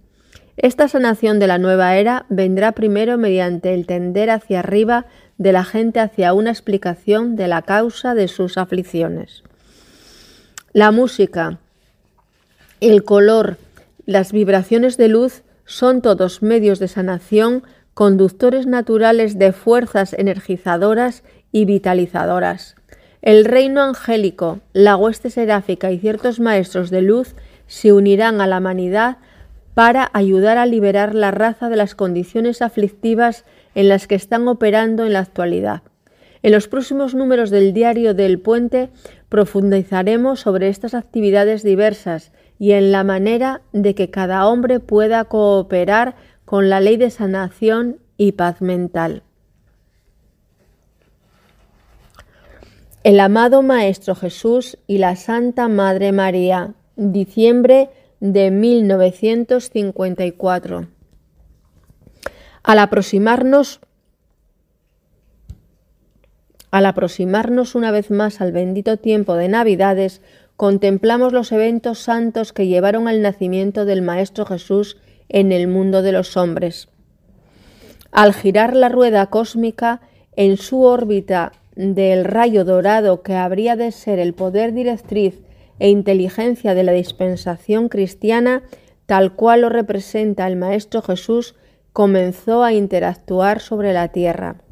Esta 0.56 0.88
sanación 0.88 1.38
de 1.38 1.46
la 1.46 1.58
nueva 1.58 1.96
era 1.96 2.26
vendrá 2.28 2.72
primero 2.72 3.16
mediante 3.18 3.72
el 3.72 3.86
tender 3.86 4.30
hacia 4.30 4.58
arriba 4.58 5.06
de 5.40 5.52
la 5.52 5.64
gente 5.64 6.00
hacia 6.00 6.34
una 6.34 6.50
explicación 6.50 7.34
de 7.34 7.48
la 7.48 7.62
causa 7.62 8.14
de 8.14 8.28
sus 8.28 8.58
aflicciones. 8.58 9.42
La 10.74 10.90
música, 10.90 11.58
el 12.80 13.04
color, 13.04 13.56
las 14.04 14.32
vibraciones 14.32 14.98
de 14.98 15.08
luz 15.08 15.40
son 15.64 16.02
todos 16.02 16.42
medios 16.42 16.78
de 16.78 16.88
sanación, 16.88 17.62
conductores 17.94 18.66
naturales 18.66 19.38
de 19.38 19.52
fuerzas 19.52 20.12
energizadoras 20.12 21.22
y 21.52 21.64
vitalizadoras. 21.64 22.76
El 23.22 23.46
reino 23.46 23.80
angélico, 23.80 24.60
la 24.74 24.96
hueste 24.96 25.30
seráfica 25.30 25.90
y 25.90 25.98
ciertos 25.98 26.38
maestros 26.38 26.90
de 26.90 27.00
luz 27.00 27.34
se 27.66 27.94
unirán 27.94 28.42
a 28.42 28.46
la 28.46 28.58
humanidad 28.58 29.16
para 29.72 30.10
ayudar 30.12 30.58
a 30.58 30.66
liberar 30.66 31.14
la 31.14 31.30
raza 31.30 31.70
de 31.70 31.76
las 31.76 31.94
condiciones 31.94 32.60
aflictivas 32.60 33.46
en 33.74 33.88
las 33.88 34.06
que 34.06 34.14
están 34.14 34.48
operando 34.48 35.06
en 35.06 35.12
la 35.12 35.20
actualidad. 35.20 35.82
En 36.42 36.52
los 36.52 36.68
próximos 36.68 37.14
números 37.14 37.50
del 37.50 37.72
diario 37.72 38.14
del 38.14 38.38
puente 38.38 38.90
profundizaremos 39.28 40.40
sobre 40.40 40.68
estas 40.68 40.94
actividades 40.94 41.62
diversas 41.62 42.32
y 42.58 42.72
en 42.72 42.92
la 42.92 43.04
manera 43.04 43.62
de 43.72 43.94
que 43.94 44.10
cada 44.10 44.46
hombre 44.46 44.80
pueda 44.80 45.24
cooperar 45.24 46.16
con 46.44 46.68
la 46.68 46.80
ley 46.80 46.96
de 46.96 47.10
sanación 47.10 47.98
y 48.16 48.32
paz 48.32 48.62
mental. 48.62 49.22
El 53.02 53.20
amado 53.20 53.62
Maestro 53.62 54.14
Jesús 54.14 54.76
y 54.86 54.98
la 54.98 55.16
Santa 55.16 55.68
Madre 55.68 56.12
María, 56.12 56.74
diciembre 56.96 57.88
de 58.20 58.50
1954. 58.50 60.99
Al 62.70 62.78
aproximarnos 62.78 63.80
al 66.70 66.86
aproximarnos 66.86 67.74
una 67.74 67.90
vez 67.90 68.12
más 68.12 68.40
al 68.40 68.52
bendito 68.52 68.96
tiempo 68.96 69.34
de 69.34 69.48
Navidades, 69.48 70.22
contemplamos 70.56 71.32
los 71.32 71.50
eventos 71.50 71.98
santos 71.98 72.52
que 72.52 72.68
llevaron 72.68 73.08
al 73.08 73.22
nacimiento 73.22 73.86
del 73.86 74.02
Maestro 74.02 74.46
Jesús 74.46 74.98
en 75.28 75.50
el 75.50 75.66
mundo 75.66 76.02
de 76.02 76.12
los 76.12 76.36
hombres. 76.36 76.86
Al 78.12 78.34
girar 78.34 78.76
la 78.76 78.88
rueda 78.88 79.26
cósmica 79.30 80.00
en 80.36 80.56
su 80.56 80.82
órbita 80.82 81.50
del 81.74 82.24
rayo 82.24 82.64
dorado 82.64 83.22
que 83.22 83.34
habría 83.34 83.74
de 83.74 83.90
ser 83.90 84.20
el 84.20 84.32
poder 84.32 84.74
directriz 84.74 85.40
e 85.80 85.88
inteligencia 85.88 86.74
de 86.74 86.84
la 86.84 86.92
dispensación 86.92 87.88
cristiana, 87.88 88.62
tal 89.06 89.34
cual 89.34 89.62
lo 89.62 89.70
representa 89.70 90.46
el 90.46 90.54
Maestro 90.54 91.02
Jesús, 91.02 91.56
comenzó 92.00 92.64
a 92.64 92.72
interactuar 92.72 93.60
sobre 93.60 93.92
la 93.92 94.08
tierra. 94.08 94.62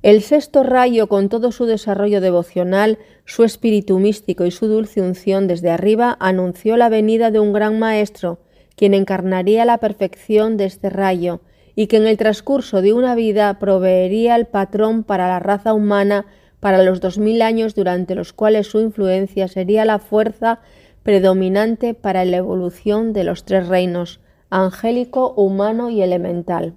El 0.00 0.22
sexto 0.22 0.62
rayo, 0.62 1.08
con 1.08 1.28
todo 1.28 1.52
su 1.52 1.66
desarrollo 1.66 2.22
devocional, 2.22 2.96
su 3.26 3.44
espíritu 3.44 3.98
místico 3.98 4.46
y 4.46 4.50
su 4.50 4.66
dulce 4.66 5.02
unción 5.02 5.46
desde 5.46 5.68
arriba, 5.68 6.16
anunció 6.20 6.78
la 6.78 6.88
venida 6.88 7.30
de 7.30 7.38
un 7.38 7.52
gran 7.52 7.78
maestro, 7.78 8.38
quien 8.76 8.94
encarnaría 8.94 9.66
la 9.66 9.76
perfección 9.76 10.56
de 10.56 10.64
este 10.64 10.88
rayo, 10.88 11.42
y 11.74 11.86
que 11.88 11.98
en 11.98 12.06
el 12.06 12.16
transcurso 12.16 12.80
de 12.80 12.94
una 12.94 13.14
vida 13.14 13.58
proveería 13.58 14.36
el 14.36 14.46
patrón 14.46 15.04
para 15.04 15.28
la 15.28 15.38
raza 15.38 15.74
humana 15.74 16.24
para 16.60 16.82
los 16.82 17.02
dos 17.02 17.18
mil 17.18 17.42
años 17.42 17.74
durante 17.74 18.14
los 18.14 18.32
cuales 18.32 18.68
su 18.68 18.80
influencia 18.80 19.48
sería 19.48 19.84
la 19.84 19.98
fuerza 19.98 20.60
predominante 21.02 21.92
para 21.92 22.24
la 22.24 22.38
evolución 22.38 23.12
de 23.12 23.24
los 23.24 23.44
tres 23.44 23.68
reinos, 23.68 24.23
angélico, 24.54 25.34
humano 25.34 25.90
y 25.90 26.00
elemental. 26.00 26.74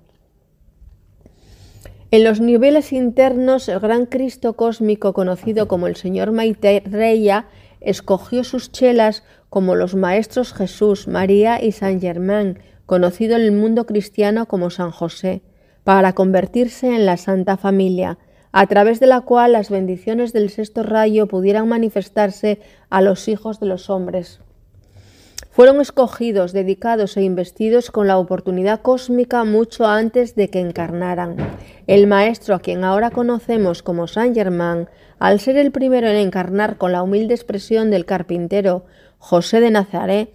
En 2.10 2.24
los 2.24 2.42
niveles 2.42 2.92
internos, 2.92 3.70
el 3.70 3.80
gran 3.80 4.08
Cristo 4.08 4.54
cósmico, 4.54 5.14
conocido 5.14 5.68
como 5.68 5.86
el 5.86 5.96
Señor 5.96 6.32
Maitreya, 6.32 7.46
escogió 7.80 8.44
sus 8.44 8.72
chelas 8.72 9.24
como 9.50 9.76
los 9.76 9.94
maestros 9.94 10.54
Jesús, 10.54 11.08
María 11.08 11.64
y 11.64 11.72
San 11.72 12.02
Germán, 12.02 12.58
conocido 12.88 13.36
en 13.36 13.44
el 13.44 13.52
mundo 13.52 13.86
cristiano 13.86 14.48
como 14.48 14.72
San 14.72 14.90
José, 14.90 15.44
para 15.84 16.14
convertirse 16.14 16.96
en 16.96 17.06
la 17.06 17.18
Santa 17.18 17.58
Familia, 17.58 18.18
a 18.52 18.66
través 18.66 19.00
de 19.00 19.06
la 19.06 19.22
cual 19.22 19.52
las 19.52 19.70
bendiciones 19.70 20.34
del 20.34 20.50
sexto 20.50 20.82
rayo 20.82 21.28
pudieran 21.28 21.68
manifestarse 21.68 22.60
a 22.90 23.02
los 23.04 23.28
hijos 23.28 23.60
de 23.60 23.68
los 23.68 23.92
hombres. 23.92 24.40
Fueron 25.58 25.82
escogidos, 25.82 26.54
dedicados 26.54 27.18
e 27.18 27.24
investidos 27.24 27.90
con 27.90 28.06
la 28.06 28.20
oportunidad 28.20 28.82
cósmica 28.82 29.44
mucho 29.44 29.88
antes 29.88 30.36
de 30.36 30.52
que 30.52 30.60
encarnaran. 30.60 31.36
El 31.88 32.06
maestro, 32.06 32.54
a 32.54 32.60
quien 32.60 32.84
ahora 32.84 33.10
conocemos 33.10 33.82
como 33.82 34.06
San 34.06 34.36
Germán, 34.36 34.88
al 35.18 35.40
ser 35.40 35.58
el 35.58 35.72
primero 35.72 36.10
en 36.10 36.18
encarnar 36.18 36.78
con 36.78 36.92
la 36.92 37.02
humilde 37.02 37.34
expresión 37.34 37.90
del 37.90 38.06
carpintero 38.06 38.86
José 39.18 39.60
de 39.60 39.72
Nazaret, 39.72 40.30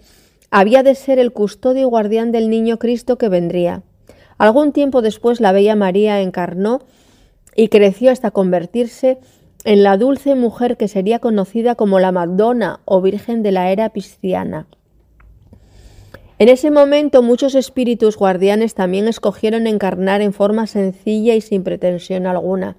había 0.51 0.83
de 0.83 0.93
ser 0.93 1.19
el 1.19 1.31
custodio 1.31 1.83
y 1.83 1.85
guardián 1.85 2.33
del 2.33 2.49
niño 2.49 2.77
Cristo 2.77 3.17
que 3.17 3.29
vendría. 3.29 3.81
Algún 4.37 4.73
tiempo 4.73 5.01
después 5.01 5.39
la 5.39 5.53
bella 5.53 5.77
María 5.77 6.19
encarnó 6.19 6.81
y 7.55 7.69
creció 7.69 8.11
hasta 8.11 8.31
convertirse 8.31 9.19
en 9.63 9.83
la 9.83 9.95
dulce 9.95 10.35
mujer 10.35 10.75
que 10.75 10.89
sería 10.89 11.19
conocida 11.19 11.75
como 11.75 12.01
la 12.01 12.11
Madonna 12.11 12.81
o 12.83 13.01
Virgen 13.01 13.41
de 13.41 13.53
la 13.53 13.71
era 13.71 13.87
pisciana. 13.87 14.67
En 16.43 16.49
ese 16.49 16.71
momento 16.71 17.23
muchos 17.23 17.55
espíritus 17.55 18.17
guardianes 18.17 18.75
también 18.75 19.07
escogieron 19.07 19.65
encarnar 19.65 20.19
en 20.19 20.33
forma 20.33 20.67
sencilla 20.67 21.35
y 21.35 21.39
sin 21.39 21.63
pretensión 21.63 22.27
alguna. 22.27 22.75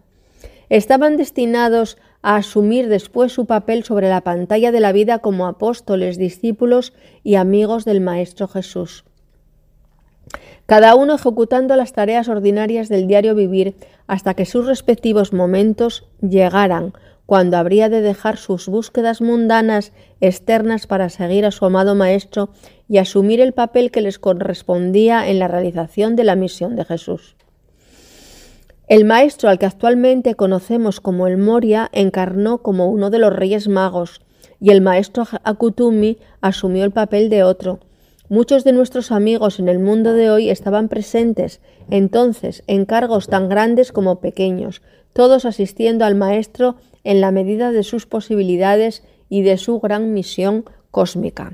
Estaban 0.68 1.16
destinados 1.16 1.96
a 2.20 2.36
asumir 2.36 2.90
después 2.90 3.32
su 3.32 3.46
papel 3.46 3.82
sobre 3.82 4.10
la 4.10 4.20
pantalla 4.20 4.70
de 4.70 4.80
la 4.80 4.92
vida 4.92 5.20
como 5.20 5.46
apóstoles, 5.46 6.18
discípulos 6.18 6.92
y 7.22 7.36
amigos 7.36 7.86
del 7.86 8.02
Maestro 8.02 8.48
Jesús. 8.48 9.06
Cada 10.66 10.94
uno 10.94 11.14
ejecutando 11.14 11.74
las 11.74 11.94
tareas 11.94 12.28
ordinarias 12.28 12.90
del 12.90 13.06
diario 13.06 13.34
vivir 13.34 13.76
hasta 14.06 14.34
que 14.34 14.44
sus 14.44 14.66
respectivos 14.66 15.32
momentos 15.32 16.06
llegaran, 16.20 16.92
cuando 17.26 17.56
habría 17.56 17.88
de 17.88 18.00
dejar 18.00 18.36
sus 18.36 18.68
búsquedas 18.68 19.20
mundanas 19.20 19.92
externas 20.20 20.86
para 20.86 21.08
seguir 21.08 21.46
a 21.46 21.50
su 21.50 21.64
amado 21.64 21.94
Maestro 21.94 22.50
y 22.88 22.98
asumir 22.98 23.40
el 23.40 23.52
papel 23.52 23.90
que 23.90 24.02
les 24.02 24.18
correspondía 24.18 25.28
en 25.28 25.38
la 25.38 25.48
realización 25.48 26.16
de 26.16 26.24
la 26.24 26.36
misión 26.36 26.76
de 26.76 26.84
Jesús. 26.84 27.36
El 28.86 29.06
maestro 29.06 29.48
al 29.48 29.58
que 29.58 29.64
actualmente 29.64 30.34
conocemos 30.34 31.00
como 31.00 31.26
el 31.26 31.38
Moria 31.38 31.88
encarnó 31.92 32.58
como 32.58 32.90
uno 32.90 33.08
de 33.08 33.18
los 33.18 33.34
reyes 33.34 33.66
magos 33.66 34.20
y 34.60 34.70
el 34.70 34.82
maestro 34.82 35.26
Akutumi 35.42 36.18
asumió 36.42 36.84
el 36.84 36.90
papel 36.90 37.30
de 37.30 37.42
otro. 37.44 37.80
Muchos 38.28 38.62
de 38.62 38.72
nuestros 38.72 39.10
amigos 39.10 39.58
en 39.58 39.68
el 39.68 39.78
mundo 39.78 40.12
de 40.12 40.30
hoy 40.30 40.50
estaban 40.50 40.88
presentes 40.88 41.60
entonces 41.90 42.62
en 42.66 42.84
cargos 42.84 43.28
tan 43.28 43.48
grandes 43.48 43.90
como 43.90 44.20
pequeños, 44.20 44.82
todos 45.14 45.46
asistiendo 45.46 46.04
al 46.04 46.14
maestro 46.14 46.76
en 47.04 47.20
la 47.20 47.30
medida 47.30 47.70
de 47.70 47.82
sus 47.82 48.06
posibilidades 48.06 49.04
y 49.28 49.42
de 49.42 49.56
su 49.58 49.80
gran 49.80 50.12
misión 50.12 50.64
cósmica. 50.90 51.52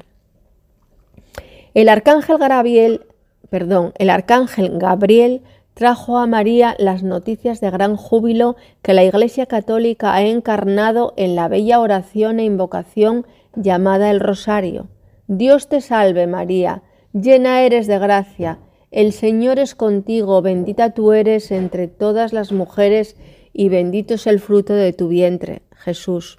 El 1.74 1.88
arcángel 1.88 2.38
Gabriel, 2.38 3.06
perdón, 3.48 3.92
el 3.98 4.10
arcángel 4.10 4.78
Gabriel 4.78 5.42
trajo 5.74 6.18
a 6.18 6.26
María 6.26 6.74
las 6.78 7.02
noticias 7.02 7.60
de 7.60 7.70
gran 7.70 7.96
júbilo 7.96 8.56
que 8.82 8.94
la 8.94 9.04
Iglesia 9.04 9.46
Católica 9.46 10.14
ha 10.14 10.22
encarnado 10.22 11.14
en 11.16 11.36
la 11.36 11.48
bella 11.48 11.80
oración 11.80 12.40
e 12.40 12.44
invocación 12.44 13.26
llamada 13.54 14.10
el 14.10 14.20
Rosario. 14.20 14.88
Dios 15.26 15.68
te 15.68 15.80
salve 15.80 16.26
María, 16.26 16.82
llena 17.12 17.62
eres 17.62 17.86
de 17.86 17.98
gracia, 17.98 18.58
el 18.90 19.12
Señor 19.12 19.60
es 19.60 19.76
contigo, 19.76 20.42
bendita 20.42 20.90
tú 20.90 21.12
eres 21.12 21.52
entre 21.52 21.86
todas 21.86 22.32
las 22.32 22.50
mujeres 22.50 23.16
y 23.52 23.68
bendito 23.68 24.14
es 24.14 24.26
el 24.26 24.40
fruto 24.40 24.74
de 24.74 24.92
tu 24.92 25.08
vientre, 25.08 25.62
Jesús. 25.76 26.38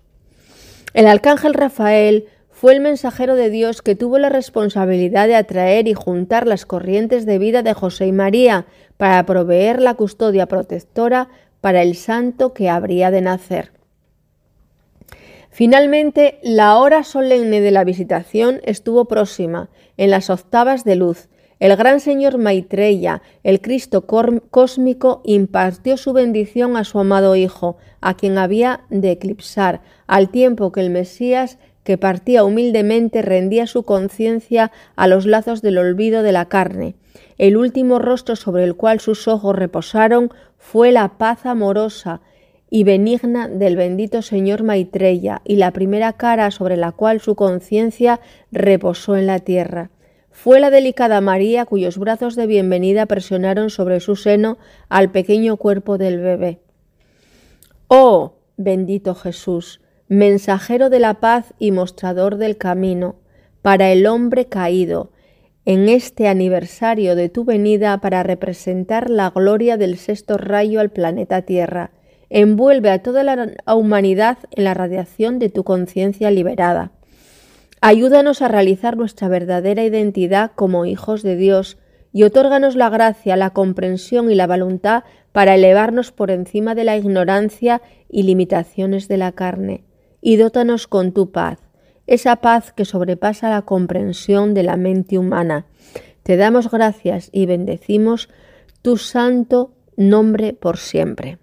El 0.94 1.08
arcángel 1.08 1.54
Rafael 1.54 2.26
fue 2.50 2.74
el 2.74 2.82
mensajero 2.82 3.36
de 3.36 3.50
Dios 3.50 3.82
que 3.82 3.96
tuvo 3.96 4.20
la 4.20 4.30
responsabilidad 4.30 5.28
de 5.28 5.36
atraer 5.36 5.88
y 5.88 5.94
juntar 5.94 6.48
las 6.48 6.66
corrientes 6.66 7.26
de 7.26 7.40
vida 7.40 7.64
de 7.64 7.74
José 7.74 8.08
y 8.08 8.12
María 8.12 8.66
para 8.98 9.26
proveer 9.26 9.82
la 9.82 9.96
custodia 9.96 10.46
protectora 10.46 11.30
para 11.60 11.82
el 11.82 11.96
santo 11.96 12.54
que 12.54 12.70
habría 12.70 13.10
de 13.10 13.22
nacer. 13.22 13.72
Finalmente, 15.50 16.40
la 16.44 16.78
hora 16.78 17.04
solemne 17.04 17.62
de 17.62 17.72
la 17.72 17.84
visitación 17.84 18.62
estuvo 18.64 19.06
próxima, 19.06 19.70
en 19.98 20.10
las 20.10 20.30
octavas 20.30 20.84
de 20.84 20.96
luz. 20.96 21.30
El 21.62 21.76
gran 21.76 22.00
señor 22.00 22.40
Maitreya, 22.40 23.22
el 23.44 23.62
Cristo 23.62 24.08
cósmico, 24.08 25.22
impartió 25.24 25.96
su 25.96 26.12
bendición 26.12 26.76
a 26.76 26.84
su 26.84 26.98
amado 26.98 27.36
Hijo, 27.36 27.78
a 28.02 28.16
quien 28.16 28.40
había 28.40 28.82
de 28.90 29.12
eclipsar, 29.12 29.82
al 30.08 30.30
tiempo 30.30 30.72
que 30.72 30.82
el 30.82 30.90
Mesías 30.90 31.60
que 31.84 32.00
partía 32.00 32.44
humildemente 32.44 33.22
rendía 33.22 33.68
su 33.68 33.84
conciencia 33.84 34.72
a 34.96 35.06
los 35.06 35.28
lazos 35.28 35.62
del 35.62 35.78
olvido 35.78 36.24
de 36.24 36.32
la 36.32 36.46
carne. 36.46 36.96
El 37.38 37.58
último 37.58 38.00
rostro 38.00 38.36
sobre 38.36 38.64
el 38.64 38.76
cual 38.76 39.00
sus 39.00 39.28
ojos 39.28 39.56
reposaron 39.56 40.32
fue 40.58 40.92
la 40.92 41.20
paz 41.20 41.46
amorosa 41.46 42.22
y 42.72 42.86
benigna 42.86 43.48
del 43.48 43.76
bendito 43.76 44.24
señor 44.24 44.64
Maitreya 44.64 45.44
y 45.46 45.58
la 45.58 45.70
primera 45.70 46.14
cara 46.14 46.50
sobre 46.50 46.76
la 46.76 46.92
cual 46.92 47.20
su 47.20 47.36
conciencia 47.36 48.20
reposó 48.52 49.16
en 49.16 49.28
la 49.28 49.38
tierra. 49.38 49.92
Fue 50.44 50.60
la 50.60 50.72
delicada 50.72 51.22
María 51.22 51.66
cuyos 51.68 52.00
brazos 52.00 52.36
de 52.36 52.48
bienvenida 52.48 53.06
presionaron 53.06 53.70
sobre 53.70 54.00
su 54.00 54.16
seno 54.16 54.58
al 54.90 55.12
pequeño 55.12 55.56
cuerpo 55.58 56.00
del 56.00 56.20
bebé. 56.20 56.62
Oh, 57.88 58.40
bendito 58.58 59.14
Jesús, 59.14 59.82
mensajero 60.08 60.90
de 60.90 60.98
la 60.98 61.20
paz 61.20 61.54
y 61.60 61.70
mostrador 61.70 62.38
del 62.38 62.58
camino, 62.58 63.18
para 63.62 63.92
el 63.92 64.08
hombre 64.08 64.48
caído, 64.48 65.12
en 65.66 65.88
este 65.90 66.28
aniversario 66.28 67.16
de 67.16 67.30
tu 67.30 67.46
venida 67.46 68.02
para 68.02 68.24
representar 68.24 69.12
la 69.12 69.30
gloria 69.30 69.78
del 69.78 69.96
sexto 69.96 70.40
rayo 70.40 70.80
al 70.80 70.90
planeta 70.90 71.44
Tierra, 71.44 71.92
envuelve 72.32 72.90
a 72.90 73.04
toda 73.04 73.24
la 73.24 73.54
humanidad 73.76 74.40
en 74.50 74.64
la 74.64 74.74
radiación 74.74 75.38
de 75.38 75.50
tu 75.50 75.64
conciencia 75.64 76.32
liberada. 76.32 76.94
Ayúdanos 77.84 78.44
a 78.44 78.48
realizar 78.48 78.96
nuestra 78.96 79.28
verdadera 79.28 79.84
identidad 79.84 80.52
como 80.54 80.86
hijos 80.86 81.24
de 81.24 81.36
Dios 81.36 81.80
y 82.14 82.22
otórganos 82.24 82.76
la 82.76 82.90
gracia, 82.90 83.36
la 83.36 83.50
comprensión 83.50 84.30
y 84.30 84.36
la 84.36 84.46
voluntad 84.46 85.04
para 85.32 85.56
elevarnos 85.56 86.12
por 86.12 86.30
encima 86.30 86.76
de 86.76 86.84
la 86.84 86.96
ignorancia 86.96 87.82
y 88.08 88.22
limitaciones 88.22 89.08
de 89.08 89.18
la 89.18 89.32
carne, 89.32 89.84
y 90.22 90.36
dótanos 90.36 90.86
con 90.86 91.12
tu 91.12 91.32
paz, 91.32 91.58
esa 92.06 92.36
paz 92.36 92.72
que 92.72 92.86
sobrepasa 92.86 93.50
la 93.50 93.64
comprensión 93.64 94.54
de 94.54 94.62
la 94.62 94.78
mente 94.78 95.18
humana. 95.18 95.66
Te 96.22 96.38
damos 96.38 96.70
gracias 96.70 97.30
y 97.32 97.48
bendecimos 97.48 98.30
tu 98.84 98.98
santo 98.98 99.74
nombre 99.98 100.54
por 100.54 100.78
siempre. 100.78 101.40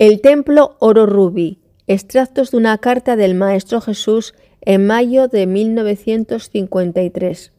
El 0.00 0.20
templo 0.20 0.76
oro 0.80 1.06
rubí, 1.06 1.57
extractos 1.88 2.52
de 2.52 2.58
una 2.58 2.78
carta 2.78 3.16
del 3.16 3.34
Maestro 3.34 3.80
Jesús 3.80 4.34
en 4.60 4.86
mayo 4.86 5.26
de 5.26 5.46
1953, 5.46 7.50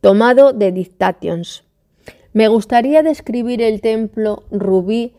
tomado 0.00 0.52
de 0.54 0.72
Dictations. 0.72 1.64
Me 2.32 2.48
gustaría 2.48 3.02
describir 3.02 3.60
el 3.62 3.82
templo 3.82 4.44
rubí 4.50 5.12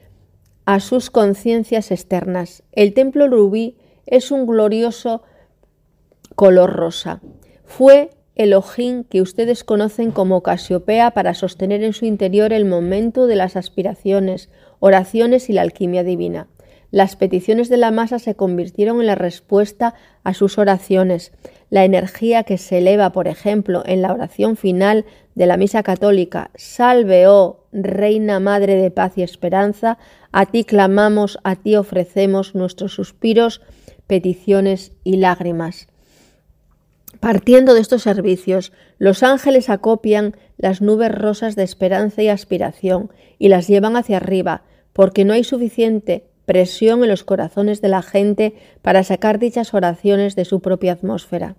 a 0.65 0.79
sus 0.79 1.11
conciencias 1.11 1.91
externas. 1.91 2.63
El 2.71 2.95
templo 2.95 3.27
rubí 3.27 3.77
es 4.07 4.31
un 4.31 4.47
glorioso 4.47 5.21
color 6.35 6.73
rosa. 6.73 7.21
Fue 7.65 8.09
el 8.33 8.55
ojín 8.55 9.03
que 9.03 9.21
ustedes 9.21 9.63
conocen 9.63 10.09
como 10.09 10.41
Casiopea 10.41 11.11
para 11.11 11.35
sostener 11.35 11.83
en 11.83 11.93
su 11.93 12.05
interior 12.05 12.51
el 12.51 12.65
momento 12.65 13.27
de 13.27 13.35
las 13.35 13.55
aspiraciones, 13.55 14.49
oraciones 14.79 15.49
y 15.49 15.53
la 15.53 15.61
alquimia 15.61 16.03
divina. 16.03 16.47
Las 16.95 17.17
peticiones 17.17 17.67
de 17.67 17.75
la 17.75 17.91
masa 17.91 18.19
se 18.19 18.35
convirtieron 18.35 19.01
en 19.01 19.07
la 19.07 19.15
respuesta 19.15 19.95
a 20.23 20.33
sus 20.33 20.57
oraciones. 20.57 21.33
La 21.69 21.83
energía 21.83 22.43
que 22.43 22.57
se 22.57 22.77
eleva, 22.77 23.11
por 23.11 23.27
ejemplo, 23.27 23.83
en 23.85 24.01
la 24.01 24.13
oración 24.13 24.55
final 24.55 25.03
de 25.33 25.45
la 25.45 25.57
Misa 25.57 25.83
Católica, 25.83 26.51
Salve, 26.55 27.27
oh 27.27 27.65
Reina 27.73 28.39
Madre 28.39 28.75
de 28.75 28.91
Paz 28.91 29.17
y 29.17 29.23
Esperanza, 29.23 29.97
a 30.31 30.45
ti 30.45 30.63
clamamos, 30.63 31.37
a 31.43 31.57
ti 31.57 31.75
ofrecemos 31.75 32.55
nuestros 32.55 32.93
suspiros, 32.93 33.59
peticiones 34.07 34.93
y 35.03 35.17
lágrimas. 35.17 35.89
Partiendo 37.19 37.73
de 37.73 37.81
estos 37.81 38.03
servicios, 38.03 38.71
los 38.99 39.21
ángeles 39.21 39.69
acopian 39.69 40.37
las 40.55 40.81
nubes 40.81 41.11
rosas 41.13 41.57
de 41.57 41.63
esperanza 41.63 42.23
y 42.23 42.29
aspiración 42.29 43.11
y 43.37 43.49
las 43.49 43.67
llevan 43.67 43.97
hacia 43.97 44.15
arriba, 44.15 44.63
porque 44.93 45.25
no 45.25 45.33
hay 45.33 45.43
suficiente 45.43 46.29
presión 46.45 47.03
en 47.03 47.09
los 47.09 47.23
corazones 47.23 47.81
de 47.81 47.89
la 47.89 48.01
gente 48.01 48.55
para 48.81 49.03
sacar 49.03 49.39
dichas 49.39 49.73
oraciones 49.73 50.35
de 50.35 50.45
su 50.45 50.61
propia 50.61 50.93
atmósfera. 50.93 51.55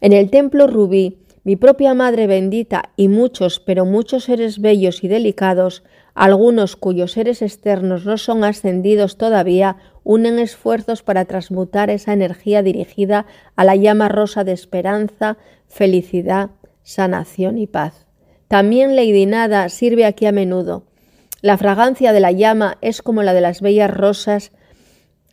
En 0.00 0.12
el 0.12 0.30
templo 0.30 0.66
rubí, 0.66 1.18
mi 1.44 1.56
propia 1.56 1.94
Madre 1.94 2.26
bendita 2.26 2.92
y 2.96 3.08
muchos, 3.08 3.58
pero 3.58 3.84
muchos 3.84 4.24
seres 4.24 4.60
bellos 4.60 5.02
y 5.02 5.08
delicados, 5.08 5.82
algunos 6.14 6.76
cuyos 6.76 7.12
seres 7.12 7.42
externos 7.42 8.04
no 8.04 8.16
son 8.16 8.44
ascendidos 8.44 9.16
todavía, 9.16 9.76
unen 10.04 10.38
esfuerzos 10.38 11.02
para 11.02 11.24
transmutar 11.24 11.90
esa 11.90 12.12
energía 12.12 12.62
dirigida 12.62 13.26
a 13.56 13.64
la 13.64 13.74
llama 13.74 14.08
rosa 14.08 14.44
de 14.44 14.52
esperanza, 14.52 15.36
felicidad, 15.66 16.50
sanación 16.82 17.58
y 17.58 17.66
paz. 17.66 18.06
También 18.46 18.94
Lady 18.94 19.26
Nada 19.26 19.68
sirve 19.68 20.04
aquí 20.04 20.26
a 20.26 20.32
menudo. 20.32 20.84
La 21.42 21.58
fragancia 21.58 22.12
de 22.12 22.20
la 22.20 22.30
llama 22.30 22.78
es 22.82 23.02
como 23.02 23.24
la 23.24 23.34
de 23.34 23.40
las 23.40 23.60
bellas 23.60 23.90
rosas 23.90 24.52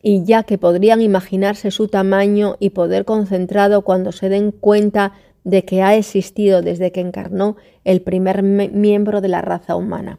y 0.01 0.23
ya 0.23 0.41
que 0.41 0.57
podrían 0.57 1.01
imaginarse 1.01 1.69
su 1.69 1.87
tamaño 1.87 2.55
y 2.59 2.71
poder 2.71 3.05
concentrado 3.05 3.83
cuando 3.83 4.11
se 4.11 4.27
den 4.27 4.51
cuenta 4.51 5.13
de 5.43 5.65
que 5.65 5.83
ha 5.83 5.95
existido 5.95 6.63
desde 6.63 6.91
que 6.91 7.01
encarnó 7.01 7.57
el 7.83 8.01
primer 8.01 8.41
miembro 8.41 9.21
de 9.21 9.27
la 9.27 9.41
raza 9.41 9.75
humana. 9.75 10.17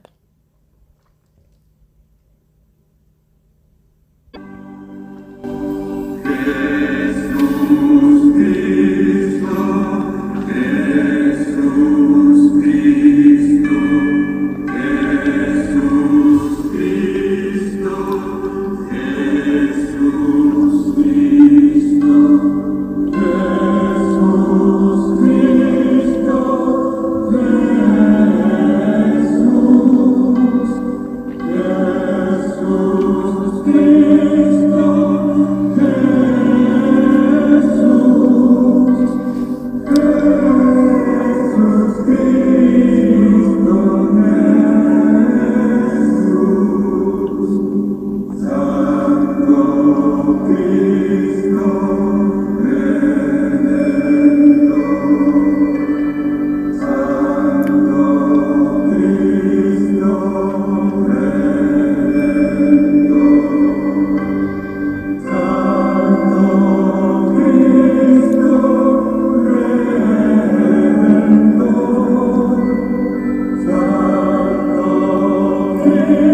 Amen. 75.90 76.29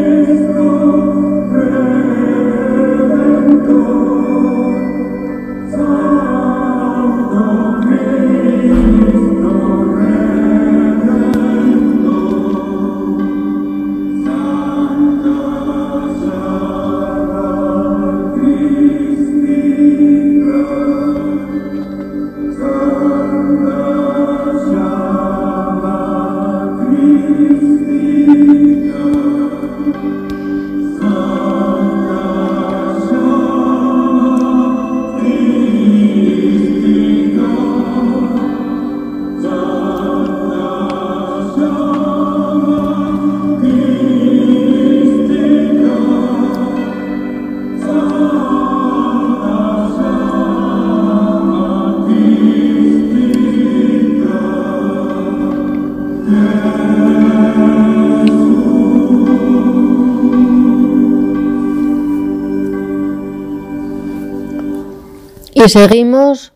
Seguimos 65.68 66.52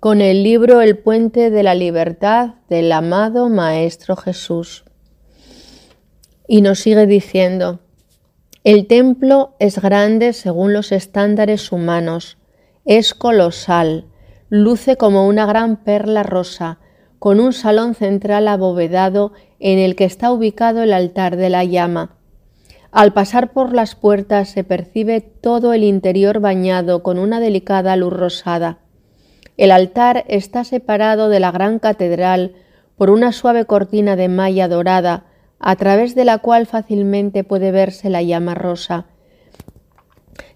con 0.00 0.22
el 0.22 0.42
libro 0.42 0.80
El 0.80 0.96
puente 0.96 1.50
de 1.50 1.62
la 1.62 1.74
libertad 1.74 2.54
del 2.70 2.90
amado 2.90 3.50
Maestro 3.50 4.16
Jesús. 4.16 4.84
Y 6.48 6.62
nos 6.62 6.78
sigue 6.78 7.06
diciendo, 7.06 7.80
el 8.62 8.86
templo 8.86 9.54
es 9.58 9.78
grande 9.78 10.32
según 10.32 10.72
los 10.72 10.90
estándares 10.90 11.70
humanos, 11.70 12.38
es 12.86 13.12
colosal, 13.12 14.06
luce 14.48 14.96
como 14.96 15.28
una 15.28 15.44
gran 15.44 15.84
perla 15.84 16.22
rosa, 16.22 16.78
con 17.18 17.40
un 17.40 17.52
salón 17.52 17.94
central 17.94 18.48
abovedado 18.48 19.32
en 19.60 19.78
el 19.78 19.96
que 19.96 20.04
está 20.04 20.32
ubicado 20.32 20.82
el 20.82 20.94
altar 20.94 21.36
de 21.36 21.50
la 21.50 21.64
llama. 21.64 22.16
Al 22.94 23.12
pasar 23.12 23.50
por 23.50 23.72
las 23.72 23.96
puertas 23.96 24.50
se 24.50 24.62
percibe 24.62 25.20
todo 25.20 25.72
el 25.72 25.82
interior 25.82 26.38
bañado 26.38 27.02
con 27.02 27.18
una 27.18 27.40
delicada 27.40 27.96
luz 27.96 28.12
rosada. 28.12 28.78
El 29.56 29.72
altar 29.72 30.24
está 30.28 30.62
separado 30.62 31.28
de 31.28 31.40
la 31.40 31.50
gran 31.50 31.80
catedral 31.80 32.52
por 32.96 33.10
una 33.10 33.32
suave 33.32 33.64
cortina 33.64 34.14
de 34.14 34.28
malla 34.28 34.68
dorada, 34.68 35.24
a 35.58 35.74
través 35.74 36.14
de 36.14 36.24
la 36.24 36.38
cual 36.38 36.66
fácilmente 36.66 37.42
puede 37.42 37.72
verse 37.72 38.10
la 38.10 38.22
llama 38.22 38.54
rosa, 38.54 39.06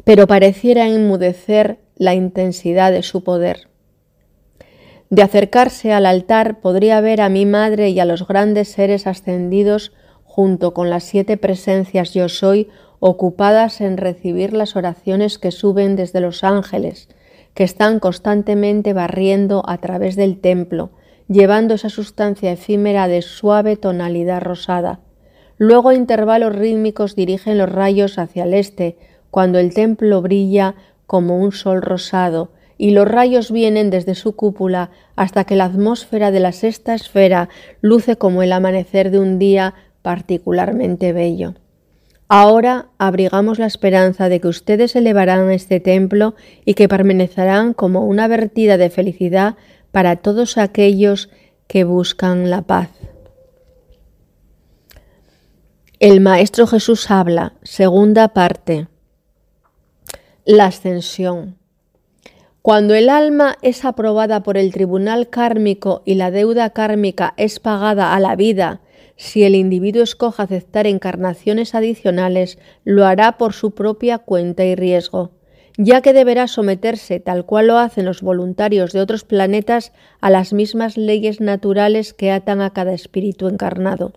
pero 0.05 0.29
pareciera 0.29 0.87
enmudecer 0.87 1.81
la 1.97 2.15
intensidad 2.15 2.93
de 2.93 3.03
su 3.03 3.25
poder. 3.25 3.67
De 5.11 5.23
acercarse 5.23 5.93
al 5.93 6.07
altar 6.07 6.61
podría 6.61 7.01
ver 7.01 7.21
a 7.21 7.31
mi 7.31 7.47
madre 7.47 7.89
y 7.89 7.99
a 7.99 8.05
los 8.05 8.29
grandes 8.29 8.69
seres 8.69 9.09
ascendidos 9.09 9.91
junto 10.39 10.73
con 10.73 10.89
las 10.89 11.03
siete 11.03 11.37
presencias 11.37 12.15
yo 12.15 12.29
soy, 12.29 12.69
ocupadas 13.01 13.81
en 13.81 13.97
recibir 13.97 14.53
las 14.53 14.77
oraciones 14.77 15.37
que 15.37 15.51
suben 15.51 15.97
desde 15.97 16.21
los 16.21 16.45
ángeles, 16.45 17.09
que 17.55 17.65
están 17.65 17.99
constantemente 17.99 18.93
barriendo 18.93 19.65
a 19.67 19.79
través 19.79 20.15
del 20.15 20.39
templo, 20.39 20.91
llevando 21.27 21.75
esa 21.75 21.89
sustancia 21.89 22.53
efímera 22.53 23.09
de 23.09 23.21
suave 23.23 23.75
tonalidad 23.77 24.41
rosada. 24.41 25.01
Luego 25.57 25.91
intervalos 25.91 26.55
rítmicos 26.55 27.17
dirigen 27.17 27.59
los 27.59 27.73
rayos 27.73 28.17
hacia 28.17 28.45
el 28.45 28.55
este, 28.55 28.97
cuando 29.33 29.59
el 29.59 29.75
templo 29.75 30.23
brilla 30.23 30.77
como 31.09 31.37
un 31.37 31.51
sol 31.51 31.83
rosado, 31.83 32.53
y 32.81 32.93
los 32.93 33.09
rayos 33.09 33.51
vienen 33.51 33.91
desde 33.91 34.15
su 34.15 34.37
cúpula 34.37 34.91
hasta 35.17 35.43
que 35.43 35.57
la 35.57 35.65
atmósfera 35.65 36.31
de 36.31 36.39
la 36.39 36.53
sexta 36.53 36.95
esfera 36.95 37.49
luce 37.81 38.15
como 38.15 38.45
el 38.45 38.53
amanecer 38.53 39.11
de 39.11 39.19
un 39.19 39.41
día 39.41 39.75
particularmente 40.03 41.13
bello. 41.13 41.55
Ahora 42.29 42.89
abrigamos 42.99 43.59
la 43.59 43.67
esperanza 43.67 44.29
de 44.29 44.41
que 44.41 44.49
ustedes 44.49 44.95
elevarán 44.95 45.51
este 45.51 45.81
templo 45.81 46.35
y 46.65 46.75
que 46.75 46.89
permanecerán 46.89 47.73
como 47.73 48.05
una 48.05 48.29
vertida 48.29 48.77
de 48.77 48.91
felicidad 48.91 49.57
para 49.93 50.17
todos 50.17 50.59
aquellos 50.59 51.31
que 51.67 51.85
buscan 51.85 52.51
la 52.51 52.63
paz. 52.63 52.91
El 56.01 56.21
Maestro 56.21 56.67
Jesús 56.67 57.11
habla, 57.11 57.55
segunda 57.63 58.29
parte. 58.29 58.89
La 60.45 60.67
ascensión. 60.67 61.57
Cuando 62.61 62.95
el 62.95 63.09
alma 63.09 63.57
es 63.63 63.87
aprobada 63.87 64.43
por 64.43 64.59
el 64.59 64.73
tribunal 64.73 65.31
kármico 65.31 66.03
y 66.05 66.15
la 66.15 66.31
deuda 66.31 66.71
kármica 66.71 67.33
es 67.39 67.59
pagada 67.59 68.15
a 68.15 68.21
la 68.21 68.37
vida 68.37 68.81
si 69.19 69.43
el 69.43 69.57
individuo 69.57 70.05
escoge 70.05 70.45
aceptar 70.45 70.87
encarnaciones 70.87 71.75
adicionales, 71.75 72.57
lo 72.85 73.05
hará 73.05 73.37
por 73.37 73.53
su 73.53 73.73
propia 73.73 74.19
cuenta 74.19 74.65
y 74.65 74.77
riesgo, 74.77 75.33
ya 75.77 76.03
que 76.03 76.13
deberá 76.13 76.47
someterse, 76.47 77.19
tal 77.19 77.45
cual 77.45 77.67
lo 77.67 77.79
hacen 77.79 78.05
los 78.05 78.23
voluntarios 78.23 78.93
de 78.93 79.01
otros 79.01 79.25
planetas, 79.25 79.93
a 80.21 80.31
las 80.31 80.53
mismas 80.53 80.97
leyes 80.97 81.41
naturales 81.41 82.15
que 82.15 82.31
atan 82.31 82.61
a 82.61 82.71
cada 82.71 82.93
espíritu 82.93 83.49
encarnado. 83.49 84.13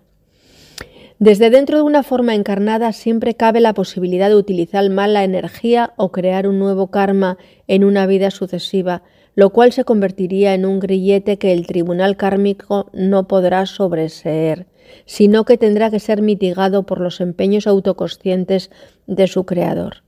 Desde 1.17 1.49
dentro 1.49 1.77
de 1.77 1.83
una 1.83 2.03
forma 2.03 2.35
encarnada 2.35 2.93
siempre 2.93 3.33
cabe 3.33 3.59
la 3.59 3.73
posibilidad 3.73 4.29
de 4.29 4.35
utilizar 4.35 4.87
mal 4.91 5.13
la 5.13 5.23
energía 5.23 5.93
o 5.97 6.11
crear 6.11 6.47
un 6.47 6.59
nuevo 6.59 6.91
karma 6.91 7.39
en 7.67 7.85
una 7.85 8.05
vida 8.05 8.29
sucesiva, 8.29 9.01
lo 9.33 9.49
cual 9.49 9.71
se 9.71 9.83
convertiría 9.83 10.53
en 10.53 10.63
un 10.63 10.79
grillete 10.79 11.37
que 11.37 11.53
el 11.53 11.65
tribunal 11.65 12.17
kármico 12.17 12.91
no 12.93 13.27
podrá 13.27 13.65
sobreseer 13.65 14.67
sino 15.05 15.45
que 15.45 15.57
tendrá 15.57 15.89
que 15.89 15.99
ser 15.99 16.21
mitigado 16.21 16.83
por 16.83 16.99
los 16.99 17.21
empeños 17.21 17.67
autoconscientes 17.67 18.71
de 19.07 19.27
su 19.27 19.45
creador. 19.45 20.03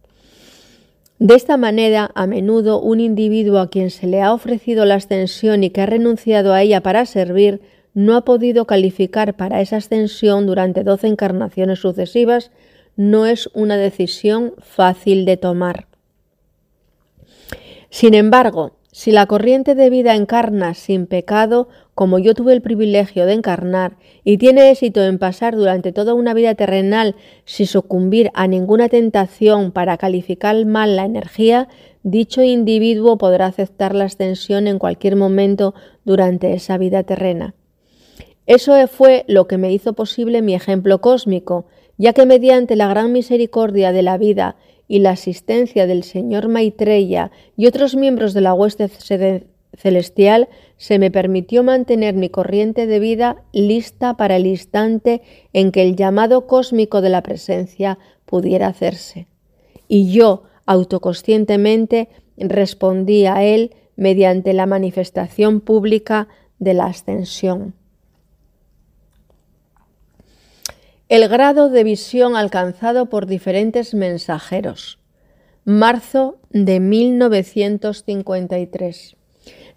De 1.20 1.36
esta 1.36 1.58
manera, 1.58 2.12
a 2.16 2.28
menudo 2.28 2.82
un 2.82 3.00
individuo 3.00 3.60
a 3.60 3.70
quien 3.70 3.92
se 3.92 4.08
le 4.08 4.22
ha 4.22 4.34
ofrecido 4.34 4.86
la 4.86 4.96
ascensión 4.96 5.64
y 5.64 5.70
que 5.70 5.82
ha 5.82 5.86
renunciado 5.86 6.54
a 6.54 6.62
ella 6.62 6.82
para 6.82 7.06
servir, 7.06 7.62
no 7.94 8.16
ha 8.16 8.26
podido 8.26 8.66
calificar 8.66 9.36
para 9.36 9.62
esa 9.62 9.78
ascensión 9.78 10.48
durante 10.48 10.84
doce 10.84 11.08
encarnaciones 11.08 11.80
sucesivas, 11.80 12.52
no 12.96 13.26
es 13.26 13.50
una 13.54 13.78
decisión 13.78 14.54
fácil 14.60 15.26
de 15.26 15.38
tomar. 15.38 15.88
Sin 17.90 18.16
embargo, 18.16 18.74
si 18.94 19.12
la 19.12 19.26
corriente 19.26 19.74
de 19.74 19.90
vida 19.90 20.14
encarna 20.14 20.76
sin 20.76 21.08
pecado, 21.08 21.68
como 21.96 22.20
yo 22.20 22.36
tuve 22.36 22.54
el 22.54 22.62
privilegio 22.62 23.26
de 23.26 23.34
encarnar, 23.34 23.98
y 24.24 24.38
tiene 24.38 24.70
éxito 24.70 25.04
en 25.04 25.18
pasar 25.18 25.56
durante 25.56 25.92
toda 25.92 26.14
una 26.14 26.36
vida 26.36 26.54
terrenal 26.54 27.16
sin 27.44 27.66
sucumbir 27.66 28.30
a 28.36 28.46
ninguna 28.46 28.90
tentación 28.90 29.72
para 29.72 29.98
calificar 29.98 30.64
mal 30.68 30.96
la 30.96 31.06
energía, 31.06 31.70
dicho 32.04 32.44
individuo 32.44 33.18
podrá 33.18 33.48
aceptar 33.48 33.96
la 33.96 34.06
ascensión 34.06 34.68
en 34.68 34.78
cualquier 34.78 35.16
momento 35.16 35.74
durante 36.06 36.54
esa 36.54 36.78
vida 36.78 37.02
terrena. 37.02 37.56
Eso 38.46 38.76
fue 38.88 39.26
lo 39.28 39.48
que 39.48 39.58
me 39.58 39.74
hizo 39.74 39.94
posible 39.94 40.44
mi 40.44 40.54
ejemplo 40.54 41.02
cósmico, 41.02 41.66
ya 41.98 42.14
que 42.14 42.28
mediante 42.28 42.76
la 42.76 42.88
gran 42.90 43.12
misericordia 43.12 43.92
de 43.92 44.04
la 44.04 44.20
vida 44.20 44.56
y 44.94 45.00
la 45.00 45.10
asistencia 45.10 45.88
del 45.88 46.04
señor 46.04 46.50
Maitreya 46.50 47.32
y 47.58 47.66
otros 47.66 47.96
miembros 47.96 48.36
de 48.36 48.42
la 48.42 48.54
hueste 48.54 48.88
celestial, 49.76 50.50
se 50.78 51.00
me 51.00 51.10
permitió 51.10 51.64
mantener 51.64 52.14
mi 52.14 52.30
corriente 52.30 52.86
de 52.86 53.00
vida 53.00 53.44
lista 53.54 54.16
para 54.18 54.36
el 54.36 54.46
instante 54.46 55.24
en 55.52 55.72
que 55.72 55.82
el 55.82 55.96
llamado 55.96 56.46
cósmico 56.46 57.02
de 57.02 57.10
la 57.10 57.24
presencia 57.24 57.98
pudiera 58.26 58.68
hacerse. 58.68 59.26
Y 59.88 60.12
yo, 60.12 60.44
autoconscientemente, 60.68 62.10
respondí 62.38 63.26
a 63.26 63.42
él 63.44 63.74
mediante 63.96 64.54
la 64.54 64.68
manifestación 64.68 65.60
pública 65.60 66.28
de 66.60 66.76
la 66.76 66.86
ascensión. 66.86 67.74
El 71.14 71.28
grado 71.28 71.70
de 71.70 71.84
visión 71.84 72.36
alcanzado 72.36 73.06
por 73.06 73.28
diferentes 73.28 73.94
mensajeros. 73.94 74.98
Marzo 75.64 76.40
de 76.50 76.80
1953. 76.80 79.16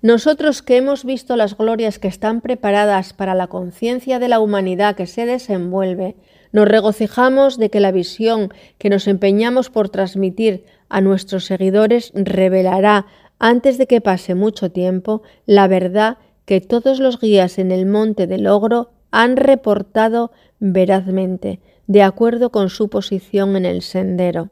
Nosotros 0.01 0.63
que 0.63 0.79
hemos 0.79 1.05
visto 1.05 1.37
las 1.37 1.59
glorias 1.59 1.99
que 1.99 2.09
están 2.09 2.41
preparadas 2.41 3.13
para 3.13 3.35
la 3.35 3.49
conciencia 3.49 4.19
de 4.19 4.31
la 4.31 4.41
humanidad 4.41 4.97
que 4.97 5.07
se 5.07 5.27
desenvuelve, 5.27 6.17
nos 6.53 6.67
regocijamos 6.67 7.59
de 7.59 7.69
que 7.69 7.81
la 7.81 7.93
visión 7.93 8.49
que 8.79 8.89
nos 8.89 9.07
empeñamos 9.07 9.69
por 9.69 9.91
transmitir 9.91 10.65
a 10.89 11.03
nuestros 11.03 11.45
seguidores 11.45 12.13
revelará, 12.15 13.05
antes 13.39 13.77
de 13.77 13.87
que 13.87 14.01
pase 14.01 14.35
mucho 14.35 14.73
tiempo, 14.73 15.21
la 15.45 15.69
verdad 15.69 16.17
que 16.47 16.63
todos 16.63 16.99
los 16.99 17.21
guías 17.21 17.59
en 17.59 17.73
el 17.73 17.85
monte 17.85 18.27
del 18.27 18.45
logro 18.45 18.96
han 19.11 19.37
reportado 19.37 20.33
verazmente, 20.59 21.61
de 21.87 22.03
acuerdo 22.03 22.51
con 22.51 22.71
su 22.71 22.89
posición 22.89 23.57
en 23.57 23.65
el 23.65 23.83
sendero. 23.83 24.51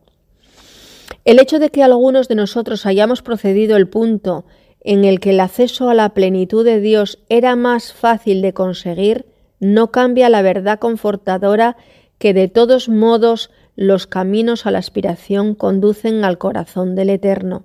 El 1.24 1.38
hecho 1.40 1.58
de 1.58 1.70
que 1.70 1.82
algunos 1.82 2.28
de 2.28 2.34
nosotros 2.34 2.86
hayamos 2.86 3.22
procedido 3.22 3.76
el 3.76 3.88
punto 3.88 4.44
en 4.80 5.04
el 5.04 5.18
que 5.20 5.30
el 5.30 5.40
acceso 5.40 5.88
a 5.88 5.94
la 5.94 6.10
plenitud 6.10 6.64
de 6.64 6.80
Dios 6.80 7.18
era 7.28 7.56
más 7.56 7.92
fácil 7.92 8.42
de 8.42 8.52
conseguir, 8.52 9.26
no 9.58 9.90
cambia 9.90 10.28
la 10.28 10.42
verdad 10.42 10.78
confortadora 10.78 11.76
que 12.18 12.34
de 12.34 12.48
todos 12.48 12.88
modos 12.88 13.50
los 13.76 14.06
caminos 14.06 14.66
a 14.66 14.70
la 14.70 14.78
aspiración 14.78 15.54
conducen 15.54 16.24
al 16.24 16.38
corazón 16.38 16.94
del 16.94 17.10
Eterno. 17.10 17.64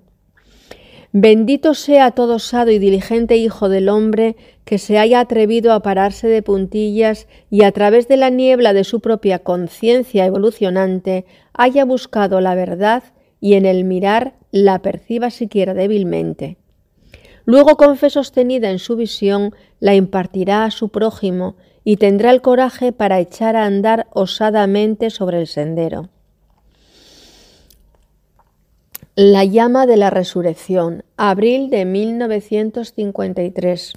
Bendito 1.12 1.74
sea 1.74 2.12
todo 2.12 2.38
sado 2.38 2.70
y 2.70 2.78
diligente 2.78 3.36
Hijo 3.36 3.68
del 3.68 3.88
hombre 3.88 4.36
que 4.70 4.78
se 4.78 4.98
haya 4.98 5.18
atrevido 5.18 5.72
a 5.72 5.82
pararse 5.82 6.28
de 6.28 6.44
puntillas 6.44 7.26
y 7.50 7.64
a 7.64 7.72
través 7.72 8.06
de 8.06 8.16
la 8.16 8.30
niebla 8.30 8.72
de 8.72 8.84
su 8.84 9.00
propia 9.00 9.40
conciencia 9.40 10.24
evolucionante 10.24 11.26
haya 11.52 11.84
buscado 11.84 12.40
la 12.40 12.54
verdad 12.54 13.02
y 13.40 13.54
en 13.54 13.66
el 13.66 13.82
mirar 13.82 14.34
la 14.52 14.78
perciba 14.78 15.30
siquiera 15.30 15.74
débilmente. 15.74 16.56
Luego 17.44 17.76
con 17.76 17.96
fe 17.96 18.10
sostenida 18.10 18.70
en 18.70 18.78
su 18.78 18.94
visión 18.94 19.56
la 19.80 19.96
impartirá 19.96 20.64
a 20.64 20.70
su 20.70 20.90
prójimo 20.90 21.56
y 21.82 21.96
tendrá 21.96 22.30
el 22.30 22.40
coraje 22.40 22.92
para 22.92 23.18
echar 23.18 23.56
a 23.56 23.64
andar 23.64 24.06
osadamente 24.12 25.10
sobre 25.10 25.40
el 25.40 25.48
sendero. 25.48 26.10
La 29.16 29.44
llama 29.44 29.86
de 29.86 29.96
la 29.96 30.10
resurrección, 30.10 31.02
abril 31.16 31.70
de 31.70 31.86
1953. 31.86 33.94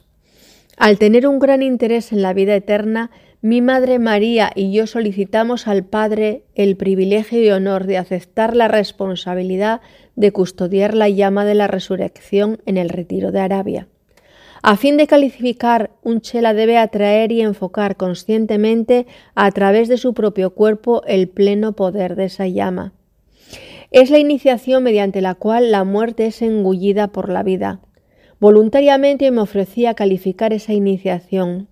Al 0.78 0.98
tener 0.98 1.28
un 1.28 1.40
gran 1.40 1.62
interés 1.62 2.12
en 2.12 2.22
la 2.22 2.34
vida 2.34 2.56
eterna, 2.56 3.12
mi 3.42 3.62
Madre 3.62 4.00
María 4.00 4.52
y 4.56 4.72
yo 4.72 4.88
solicitamos 4.88 5.68
al 5.68 5.84
Padre 5.84 6.44
el 6.56 6.78
privilegio 6.78 7.44
y 7.44 7.50
honor 7.52 7.86
de 7.86 7.98
aceptar 7.98 8.56
la 8.56 8.68
responsabilidad 8.68 9.82
de 10.16 10.32
custodiar 10.32 10.94
la 10.94 11.10
llama 11.10 11.46
de 11.46 11.54
la 11.54 11.68
resurrección 11.68 12.62
en 12.66 12.78
el 12.78 12.90
retiro 12.90 13.32
de 13.32 13.42
Arabia. 13.42 13.88
A 14.62 14.78
fin 14.78 14.96
de 14.96 15.08
calificar, 15.08 15.92
un 16.04 16.22
chela 16.22 16.54
debe 16.54 16.78
atraer 16.78 17.34
y 17.34 17.42
enfocar 17.42 17.98
conscientemente 17.98 19.08
a 19.36 19.52
través 19.52 19.90
de 19.90 19.98
su 19.98 20.14
propio 20.14 20.52
cuerpo 20.52 21.04
el 21.06 21.28
pleno 21.28 21.74
poder 21.74 22.16
de 22.16 22.26
esa 22.26 22.48
llama. 22.48 22.94
Es 23.92 24.10
la 24.10 24.20
iniciación 24.20 24.82
mediante 24.84 25.20
la 25.20 25.36
cual 25.36 25.70
la 25.70 25.84
muerte 25.84 26.28
es 26.28 26.42
engullida 26.42 27.10
por 27.10 27.28
la 27.28 27.44
vida. 27.44 27.82
Voluntariamente 28.44 29.32
me 29.32 29.40
ofrecí 29.40 29.86
a 29.86 29.94
calificar 29.94 30.52
esa 30.52 30.74
iniciación. 30.74 31.70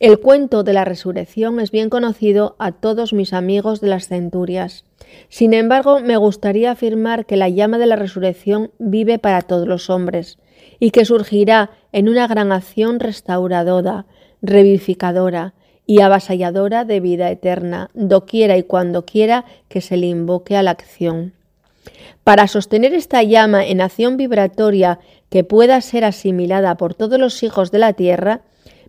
El 0.00 0.18
cuento 0.18 0.64
de 0.64 0.72
la 0.72 0.84
resurrección 0.84 1.60
es 1.60 1.70
bien 1.70 1.90
conocido 1.90 2.56
a 2.58 2.72
todos 2.72 3.12
mis 3.12 3.32
amigos 3.32 3.80
de 3.80 3.86
las 3.86 4.08
centurias. 4.08 4.84
Sin 5.28 5.54
embargo, 5.54 6.00
me 6.00 6.16
gustaría 6.16 6.72
afirmar 6.72 7.24
que 7.24 7.36
la 7.36 7.48
llama 7.48 7.78
de 7.78 7.86
la 7.86 7.94
resurrección 7.94 8.72
vive 8.80 9.20
para 9.20 9.42
todos 9.42 9.68
los 9.68 9.90
hombres 9.90 10.40
y 10.80 10.90
que 10.90 11.04
surgirá 11.04 11.70
en 11.92 12.08
una 12.08 12.26
gran 12.26 12.50
acción 12.50 12.98
restauradora, 12.98 14.06
revivificadora 14.42 15.54
y 15.86 16.00
avasalladora 16.00 16.84
de 16.84 16.98
vida 16.98 17.30
eterna, 17.30 17.90
doquiera 17.94 18.58
y 18.58 18.64
cuando 18.64 19.04
quiera 19.06 19.44
que 19.68 19.80
se 19.80 19.96
le 19.96 20.08
invoque 20.08 20.56
a 20.56 20.64
la 20.64 20.72
acción. 20.72 21.32
Para 22.24 22.46
sostener 22.46 22.94
esta 22.94 23.22
llama 23.22 23.66
en 23.66 23.80
acción 23.80 24.16
vibratoria 24.16 25.00
que 25.32 25.44
pueda 25.44 25.80
ser 25.80 26.04
asimilada 26.04 26.76
por 26.76 26.92
todos 26.92 27.18
los 27.18 27.42
hijos 27.42 27.70
de 27.70 27.78
la 27.78 27.94
tierra, 27.94 28.42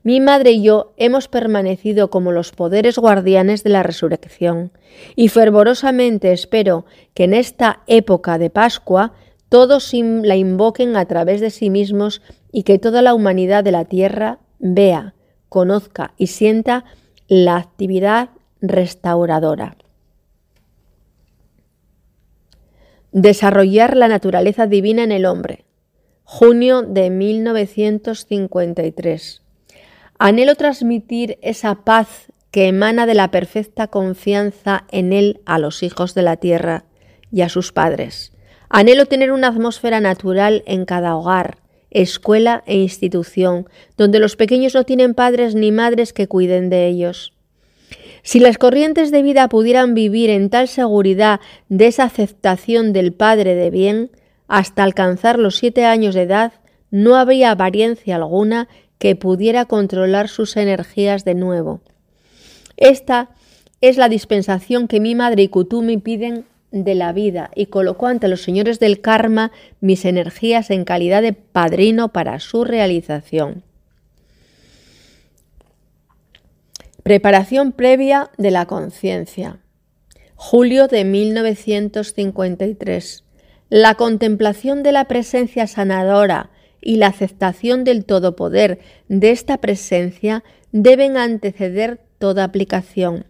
mi 0.03 0.19
madre 0.19 0.51
y 0.51 0.61
yo 0.61 0.91
hemos 0.97 1.29
permanecido 1.29 2.09
como 2.09 2.33
los 2.33 2.51
poderes 2.51 2.97
guardianes 2.97 3.63
de 3.63 3.69
la 3.69 3.81
resurrección, 3.81 4.73
y 5.15 5.29
fervorosamente 5.29 6.33
espero 6.33 6.85
que 7.13 7.23
en 7.23 7.33
esta 7.33 7.79
época 7.87 8.37
de 8.37 8.49
Pascua 8.49 9.13
todos 9.47 9.93
la 9.93 10.35
invoquen 10.35 10.97
a 10.97 11.05
través 11.05 11.39
de 11.39 11.49
sí 11.49 11.69
mismos 11.69 12.21
y 12.51 12.63
que 12.63 12.77
toda 12.77 13.01
la 13.01 13.13
humanidad 13.13 13.63
de 13.63 13.71
la 13.71 13.85
tierra 13.85 14.39
vea, 14.59 15.13
conozca 15.47 16.13
y 16.17 16.27
sienta 16.27 16.83
la 17.29 17.55
actividad 17.55 18.31
restauradora. 18.59 19.77
Desarrollar 23.13 23.95
la 23.95 24.09
naturaleza 24.09 24.67
divina 24.67 25.03
en 25.03 25.13
el 25.13 25.25
hombre. 25.25 25.63
Junio 26.25 26.83
de 26.83 27.09
1953. 27.09 29.41
Anhelo 30.17 30.55
transmitir 30.55 31.37
esa 31.41 31.83
paz 31.83 32.31
que 32.49 32.69
emana 32.69 33.05
de 33.05 33.13
la 33.13 33.29
perfecta 33.29 33.87
confianza 33.87 34.85
en 34.89 35.11
Él 35.11 35.41
a 35.45 35.59
los 35.59 35.83
hijos 35.83 36.15
de 36.15 36.21
la 36.21 36.37
tierra 36.37 36.85
y 37.29 37.41
a 37.41 37.49
sus 37.49 37.73
padres. 37.73 38.31
Anhelo 38.69 39.05
tener 39.05 39.33
una 39.33 39.49
atmósfera 39.49 39.99
natural 39.99 40.63
en 40.65 40.85
cada 40.85 41.13
hogar, 41.15 41.57
escuela 41.91 42.63
e 42.65 42.77
institución, 42.77 43.67
donde 43.97 44.19
los 44.19 44.37
pequeños 44.37 44.75
no 44.75 44.85
tienen 44.85 45.15
padres 45.15 45.55
ni 45.55 45.71
madres 45.71 46.13
que 46.13 46.27
cuiden 46.27 46.69
de 46.69 46.87
ellos. 46.87 47.33
Si 48.23 48.39
las 48.39 48.57
corrientes 48.57 49.11
de 49.11 49.21
vida 49.21 49.49
pudieran 49.49 49.93
vivir 49.93 50.29
en 50.29 50.49
tal 50.49 50.69
seguridad 50.69 51.41
de 51.67 51.87
esa 51.87 52.05
aceptación 52.05 52.93
del 52.93 53.11
Padre 53.11 53.55
de 53.55 53.69
bien, 53.69 54.11
hasta 54.47 54.83
alcanzar 54.83 55.39
los 55.39 55.55
siete 55.55 55.85
años 55.85 56.15
de 56.15 56.23
edad, 56.23 56.53
no 56.91 57.15
habría 57.15 57.51
apariencia 57.51 58.15
alguna 58.15 58.67
que 58.99 59.15
pudiera 59.15 59.65
controlar 59.65 60.29
sus 60.29 60.57
energías 60.57 61.25
de 61.25 61.35
nuevo. 61.35 61.81
Esta 62.77 63.29
es 63.81 63.97
la 63.97 64.09
dispensación 64.09 64.87
que 64.87 64.99
mi 64.99 65.15
madre 65.15 65.41
y 65.43 65.47
Kutumi 65.49 65.97
piden 65.97 66.45
de 66.71 66.95
la 66.95 67.13
vida 67.13 67.51
y 67.55 67.67
colocó 67.67 68.07
ante 68.07 68.27
los 68.27 68.41
señores 68.41 68.79
del 68.79 68.99
karma 69.01 69.51
mis 69.79 70.05
energías 70.05 70.71
en 70.71 70.85
calidad 70.85 71.21
de 71.21 71.33
padrino 71.33 72.13
para 72.13 72.39
su 72.39 72.63
realización. 72.63 73.63
Preparación 77.03 77.73
previa 77.73 78.31
de 78.37 78.51
la 78.51 78.65
conciencia. 78.65 79.59
Julio 80.35 80.87
de 80.87 81.03
1953. 81.03 83.22
La 83.75 83.95
contemplación 83.95 84.83
de 84.83 84.91
la 84.91 85.05
presencia 85.05 85.65
sanadora 85.65 86.51
y 86.79 86.97
la 86.97 87.07
aceptación 87.07 87.83
del 87.83 88.05
todopoder 88.05 88.77
de 89.07 89.31
esta 89.31 89.57
presencia 89.57 90.43
deben 90.71 91.17
anteceder 91.17 91.99
toda 92.19 92.43
aplicación. 92.43 93.25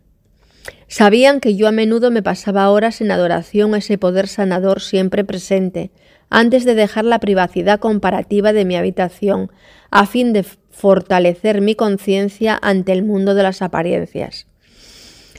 Sabían 0.90 1.40
que 1.40 1.56
yo 1.56 1.70
a 1.70 1.72
menudo 1.72 2.12
me 2.12 2.22
pasaba 2.22 2.70
horas 2.72 3.00
en 3.00 3.12
adoración 3.12 3.74
a 3.74 3.78
ese 3.78 3.98
poder 3.98 4.28
sanador 4.28 4.82
siempre 4.82 5.24
presente, 5.24 5.92
antes 6.30 6.66
de 6.66 6.76
dejar 6.76 7.06
la 7.06 7.20
privacidad 7.20 7.80
comparativa 7.80 8.52
de 8.52 8.66
mi 8.66 8.76
habitación, 8.76 9.50
a 9.92 10.06
fin 10.06 10.34
de 10.34 10.44
fortalecer 10.44 11.62
mi 11.62 11.76
conciencia 11.76 12.60
ante 12.62 12.92
el 12.92 13.04
mundo 13.04 13.34
de 13.34 13.44
las 13.44 13.62
apariencias. 13.62 14.48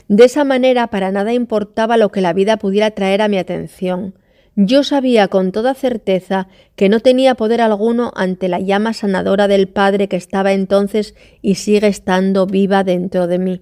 De 0.07 0.25
esa 0.25 0.45
manera 0.45 0.87
para 0.87 1.11
nada 1.11 1.31
importaba 1.31 1.95
lo 1.95 2.11
que 2.11 2.21
la 2.21 2.33
vida 2.33 2.57
pudiera 2.57 2.89
traer 2.89 3.21
a 3.21 3.27
mi 3.27 3.37
atención. 3.37 4.15
Yo 4.57 4.85
sabía 4.85 5.27
con 5.27 5.51
toda 5.51 5.73
certeza 5.73 6.47
que 6.77 6.87
no 6.87 7.01
tenía 7.01 7.35
poder 7.35 7.59
alguno 7.59 8.13
ante 8.15 8.47
la 8.47 8.61
llama 8.61 8.93
sanadora 8.93 9.49
del 9.49 9.67
Padre 9.67 10.07
que 10.07 10.15
estaba 10.15 10.53
entonces 10.53 11.13
y 11.41 11.55
sigue 11.55 11.87
estando 11.87 12.45
viva 12.45 12.85
dentro 12.85 13.27
de 13.27 13.37
mí, 13.37 13.61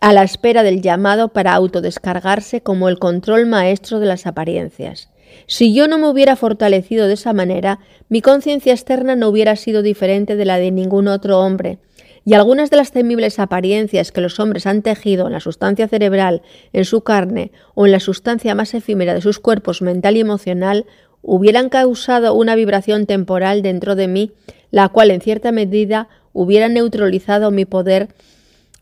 a 0.00 0.12
la 0.12 0.24
espera 0.24 0.64
del 0.64 0.82
llamado 0.82 1.28
para 1.28 1.54
autodescargarse 1.54 2.62
como 2.62 2.88
el 2.88 2.98
control 2.98 3.46
maestro 3.46 4.00
de 4.00 4.06
las 4.06 4.26
apariencias. 4.26 5.08
Si 5.46 5.72
yo 5.72 5.86
no 5.86 5.98
me 5.98 6.08
hubiera 6.08 6.34
fortalecido 6.34 7.06
de 7.06 7.14
esa 7.14 7.32
manera, 7.32 7.78
mi 8.08 8.22
conciencia 8.22 8.72
externa 8.72 9.14
no 9.14 9.28
hubiera 9.28 9.54
sido 9.54 9.82
diferente 9.82 10.34
de 10.34 10.44
la 10.44 10.58
de 10.58 10.72
ningún 10.72 11.06
otro 11.06 11.38
hombre, 11.38 11.78
y 12.24 12.34
algunas 12.34 12.70
de 12.70 12.76
las 12.76 12.92
temibles 12.92 13.38
apariencias 13.38 14.12
que 14.12 14.20
los 14.20 14.38
hombres 14.38 14.66
han 14.66 14.82
tejido 14.82 15.26
en 15.26 15.32
la 15.32 15.40
sustancia 15.40 15.88
cerebral, 15.88 16.42
en 16.72 16.84
su 16.84 17.02
carne 17.02 17.52
o 17.74 17.86
en 17.86 17.92
la 17.92 18.00
sustancia 18.00 18.54
más 18.54 18.74
efímera 18.74 19.14
de 19.14 19.20
sus 19.20 19.38
cuerpos 19.38 19.82
mental 19.82 20.16
y 20.16 20.20
emocional 20.20 20.86
hubieran 21.22 21.68
causado 21.68 22.34
una 22.34 22.54
vibración 22.54 23.06
temporal 23.06 23.62
dentro 23.62 23.94
de 23.94 24.08
mí, 24.08 24.32
la 24.70 24.88
cual 24.88 25.10
en 25.10 25.20
cierta 25.20 25.52
medida 25.52 26.08
hubiera 26.32 26.68
neutralizado 26.68 27.50
mi 27.50 27.64
poder 27.64 28.08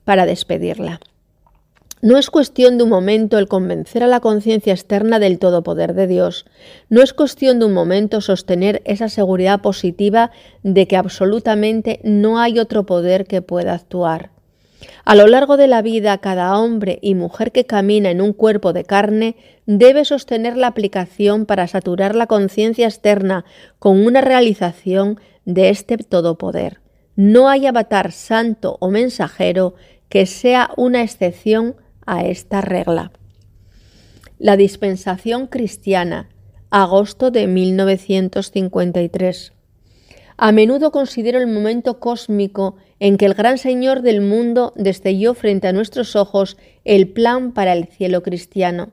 para 0.04 0.26
despedirla. 0.26 1.00
No 2.02 2.16
es 2.16 2.30
cuestión 2.30 2.78
de 2.78 2.84
un 2.84 2.90
momento 2.90 3.38
el 3.38 3.46
convencer 3.46 4.02
a 4.02 4.06
la 4.06 4.20
conciencia 4.20 4.72
externa 4.72 5.18
del 5.18 5.38
todopoder 5.38 5.92
de 5.92 6.06
Dios. 6.06 6.46
No 6.88 7.02
es 7.02 7.12
cuestión 7.12 7.58
de 7.58 7.66
un 7.66 7.74
momento 7.74 8.22
sostener 8.22 8.80
esa 8.86 9.10
seguridad 9.10 9.60
positiva 9.60 10.30
de 10.62 10.88
que 10.88 10.96
absolutamente 10.96 12.00
no 12.02 12.40
hay 12.40 12.58
otro 12.58 12.86
poder 12.86 13.26
que 13.26 13.42
pueda 13.42 13.74
actuar. 13.74 14.30
A 15.04 15.14
lo 15.14 15.26
largo 15.26 15.58
de 15.58 15.66
la 15.66 15.82
vida, 15.82 16.16
cada 16.18 16.58
hombre 16.58 16.98
y 17.02 17.14
mujer 17.14 17.52
que 17.52 17.66
camina 17.66 18.10
en 18.10 18.22
un 18.22 18.32
cuerpo 18.32 18.72
de 18.72 18.84
carne 18.84 19.36
debe 19.66 20.06
sostener 20.06 20.56
la 20.56 20.68
aplicación 20.68 21.44
para 21.44 21.68
saturar 21.68 22.14
la 22.14 22.26
conciencia 22.26 22.86
externa 22.86 23.44
con 23.78 24.06
una 24.06 24.22
realización 24.22 25.20
de 25.44 25.68
este 25.68 25.98
todopoder. 25.98 26.80
No 27.14 27.50
hay 27.50 27.66
avatar 27.66 28.12
santo 28.12 28.78
o 28.80 28.90
mensajero 28.90 29.74
que 30.08 30.24
sea 30.24 30.70
una 30.76 31.02
excepción 31.02 31.76
a 32.06 32.24
esta 32.24 32.60
regla. 32.60 33.12
La 34.38 34.56
dispensación 34.56 35.46
cristiana, 35.46 36.28
agosto 36.70 37.30
de 37.30 37.46
1953. 37.46 39.52
A 40.36 40.52
menudo 40.52 40.90
considero 40.90 41.38
el 41.38 41.46
momento 41.46 42.00
cósmico 42.00 42.76
en 42.98 43.18
que 43.18 43.26
el 43.26 43.34
gran 43.34 43.58
Señor 43.58 44.00
del 44.00 44.22
mundo 44.22 44.72
destelló 44.76 45.34
frente 45.34 45.68
a 45.68 45.72
nuestros 45.72 46.16
ojos 46.16 46.56
el 46.84 47.08
plan 47.08 47.52
para 47.52 47.74
el 47.74 47.88
cielo 47.88 48.22
cristiano. 48.22 48.90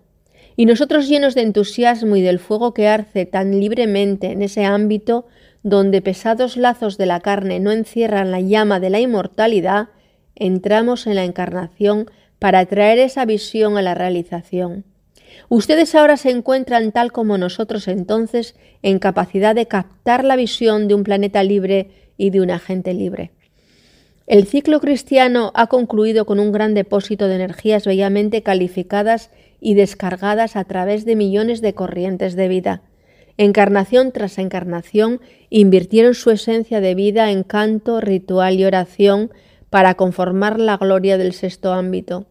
Y 0.58 0.66
nosotros 0.66 1.08
llenos 1.08 1.36
de 1.36 1.44
entusiasmo 1.44 2.16
y 2.16 2.22
del 2.22 2.40
fuego 2.40 2.74
que 2.74 2.88
arce 2.88 3.26
tan 3.26 3.60
libremente 3.60 4.32
en 4.32 4.42
ese 4.42 4.66
ámbito 4.66 5.28
donde 5.64 6.02
pesados 6.02 6.58
lazos 6.58 6.98
de 6.98 7.06
la 7.06 7.20
carne 7.20 7.60
no 7.60 7.72
encierran 7.72 8.32
la 8.32 8.42
llama 8.42 8.80
de 8.80 8.90
la 8.90 9.00
inmortalidad, 9.00 9.90
entramos 10.36 11.08
en 11.08 11.16
la 11.16 11.24
encarnación 11.24 12.10
para 12.40 12.66
traer 12.66 13.00
esa 13.00 13.26
visión 13.26 13.78
a 13.78 13.82
la 13.82 13.96
realización. 13.96 14.86
Ustedes 15.50 15.96
ahora 15.96 16.18
se 16.18 16.30
encuentran 16.30 16.92
tal 16.92 17.12
como 17.12 17.38
nosotros 17.38 17.88
entonces 17.88 18.56
en 18.82 19.00
capacidad 19.00 19.56
de 19.56 19.68
captar 19.68 20.24
la 20.24 20.36
visión 20.36 20.88
de 20.88 20.96
un 20.96 21.04
planeta 21.04 21.44
libre 21.44 21.92
y 22.18 22.32
de 22.32 22.42
una 22.42 22.60
gente 22.60 22.94
libre. 22.94 23.32
El 24.26 24.46
ciclo 24.46 24.82
cristiano 24.82 25.52
ha 25.56 25.68
concluido 25.68 26.26
con 26.26 26.40
un 26.40 26.52
gran 26.52 26.74
depósito 26.74 27.28
de 27.28 27.36
energías 27.36 27.86
bellamente 27.86 28.44
calificadas 28.44 29.32
y 29.62 29.76
descargadas 29.76 30.58
a 30.58 30.66
través 30.66 31.06
de 31.06 31.16
millones 31.16 31.62
de 31.62 31.74
corrientes 31.74 32.36
de 32.36 32.50
vida. 32.50 32.82
Encarnación 33.38 34.12
tras 34.12 34.38
encarnación 34.38 35.22
invirtieron 35.50 36.14
su 36.14 36.32
esencia 36.32 36.82
de 36.82 36.94
vida 36.96 37.32
en 37.32 37.44
canto, 37.44 38.02
ritual 38.02 38.56
y 38.56 38.66
oración 38.66 39.32
para 39.78 39.94
conformar 39.94 40.60
la 40.60 40.78
gloria 40.78 41.20
del 41.20 41.34
sexto 41.34 41.72
ámbito. 41.72 42.26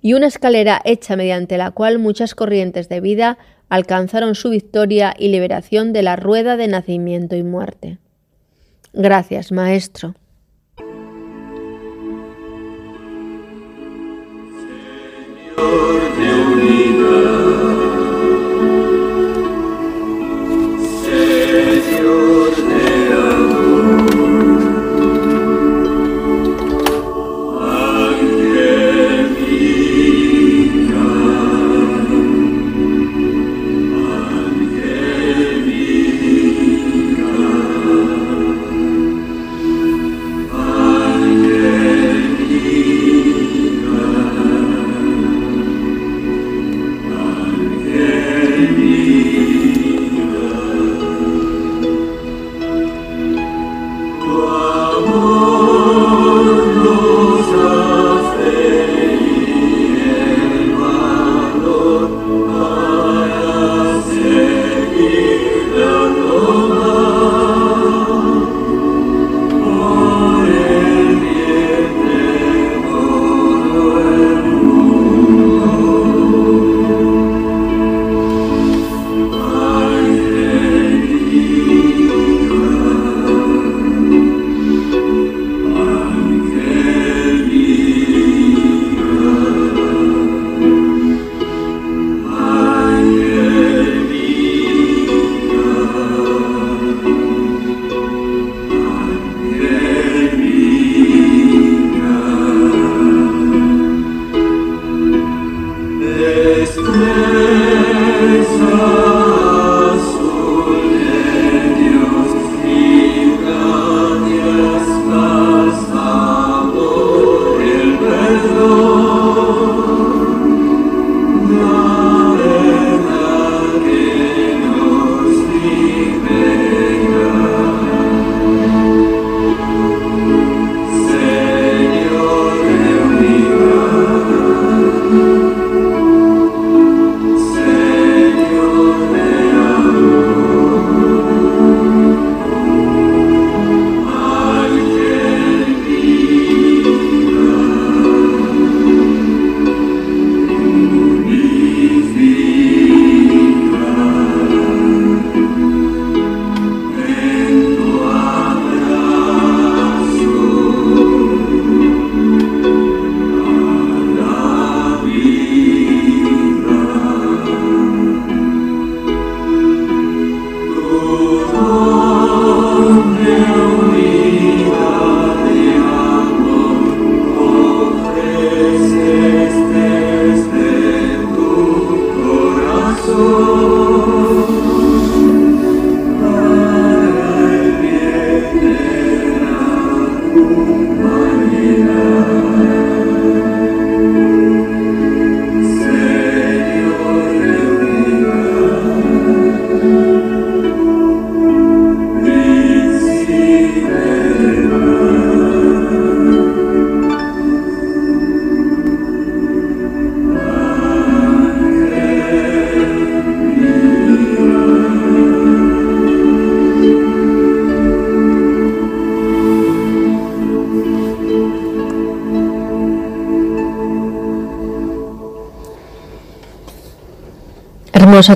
Y 0.00 0.14
una 0.14 0.26
escalera 0.26 0.80
hecha 0.86 1.16
mediante 1.16 1.58
la 1.58 1.70
cual 1.70 1.98
muchas 1.98 2.34
corrientes 2.34 2.88
de 2.88 3.02
vida 3.02 3.36
alcanzaron 3.68 4.34
su 4.34 4.48
victoria 4.48 5.12
y 5.18 5.28
liberación 5.28 5.92
de 5.92 6.02
la 6.02 6.16
rueda 6.16 6.56
de 6.56 6.68
nacimiento 6.68 7.36
y 7.36 7.42
muerte. 7.42 7.98
Gracias, 8.94 9.52
Maestro. 9.52 10.14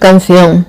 Canción. 0.00 0.66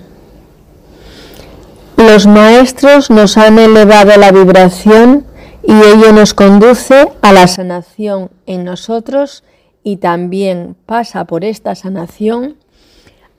Los 1.98 2.28
maestros 2.28 3.10
nos 3.10 3.38
han 3.38 3.58
elevado 3.58 4.16
la 4.18 4.32
vibración 4.32 5.26
y 5.64 5.74
ello 5.74 6.14
nos 6.14 6.36
conduce 6.36 7.10
a 7.22 7.34
la 7.34 7.48
sanación 7.48 8.30
en 8.46 8.64
nosotros 8.64 9.44
y 9.84 9.98
también 9.98 10.76
pasa 10.86 11.26
por 11.26 11.44
esta 11.44 11.74
sanación 11.74 12.58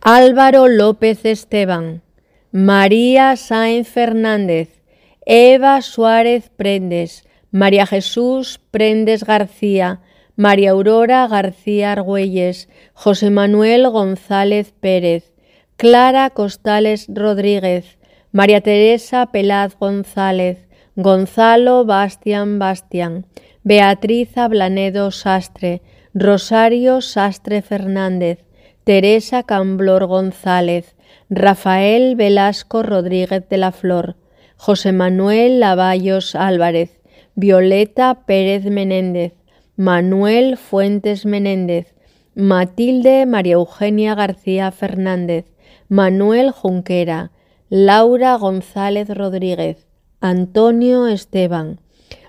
Álvaro 0.00 0.66
López 0.66 1.24
Esteban, 1.24 2.02
María 2.50 3.36
Sáenz 3.36 3.88
Fernández, 3.88 4.80
Eva 5.24 5.80
Suárez 5.80 6.50
Prendes, 6.56 7.24
María 7.52 7.86
Jesús 7.86 8.60
Prendes 8.70 9.24
García, 9.24 10.00
María 10.34 10.72
Aurora 10.72 11.26
García 11.28 11.92
Argüelles, 11.92 12.68
José 12.92 13.30
Manuel 13.30 13.88
González 13.88 14.72
Pérez, 14.78 15.32
Clara 15.78 16.30
Costales 16.30 17.06
Rodríguez, 17.06 17.98
María 18.32 18.60
Teresa 18.60 19.26
Pelaz 19.26 19.76
González, 19.78 20.66
Gonzalo 20.96 21.84
Bastian 21.84 22.58
Bastian, 22.58 23.26
Beatriz 23.62 24.36
Ablanedo 24.36 25.12
Sastre, 25.12 25.82
Rosario 26.14 27.00
Sastre 27.00 27.62
Fernández, 27.62 28.44
Teresa 28.82 29.44
Camblor 29.44 30.06
González, 30.06 30.96
Rafael 31.30 32.16
Velasco 32.16 32.82
Rodríguez 32.82 33.48
de 33.48 33.58
la 33.58 33.70
Flor, 33.70 34.16
José 34.56 34.90
Manuel 34.90 35.60
Lavallos 35.60 36.34
Álvarez, 36.34 37.00
Violeta 37.36 38.24
Pérez 38.26 38.64
Menéndez, 38.64 39.34
Manuel 39.76 40.56
Fuentes 40.56 41.24
Menéndez, 41.24 41.94
Matilde 42.34 43.26
María 43.26 43.54
Eugenia 43.54 44.16
García 44.16 44.72
Fernández, 44.72 45.44
Manuel 45.90 46.50
Junquera, 46.50 47.30
Laura 47.70 48.36
González 48.36 49.08
Rodríguez, 49.08 49.86
Antonio 50.20 51.06
Esteban, 51.06 51.80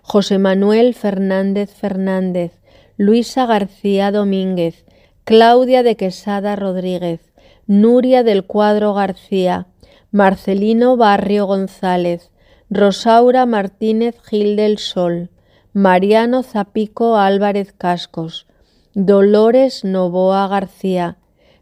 José 0.02 0.38
Manuel 0.38 0.94
Fernández 0.94 1.74
Fernández, 1.74 2.54
Luisa 2.96 3.46
García 3.46 4.14
Domínguez, 4.14 4.86
Claudia 5.26 5.84
de 5.84 5.98
Quesada 5.98 6.56
Rodríguez, 6.56 7.20
Nuria 7.68 8.24
del 8.24 8.46
Cuadro 8.46 8.94
García, 8.94 9.68
Marcelino 10.10 10.96
Barrio 10.96 11.46
González, 11.46 12.32
Rosaura 12.70 13.46
Martínez 13.46 14.16
Gil 14.24 14.56
del 14.56 14.78
Sol, 14.78 15.32
Mariano 15.74 16.44
Zapico 16.44 17.18
Álvarez 17.18 17.74
Cascos, 17.78 18.48
Dolores 18.94 19.84
Novoa 19.84 20.48
García, 20.48 21.19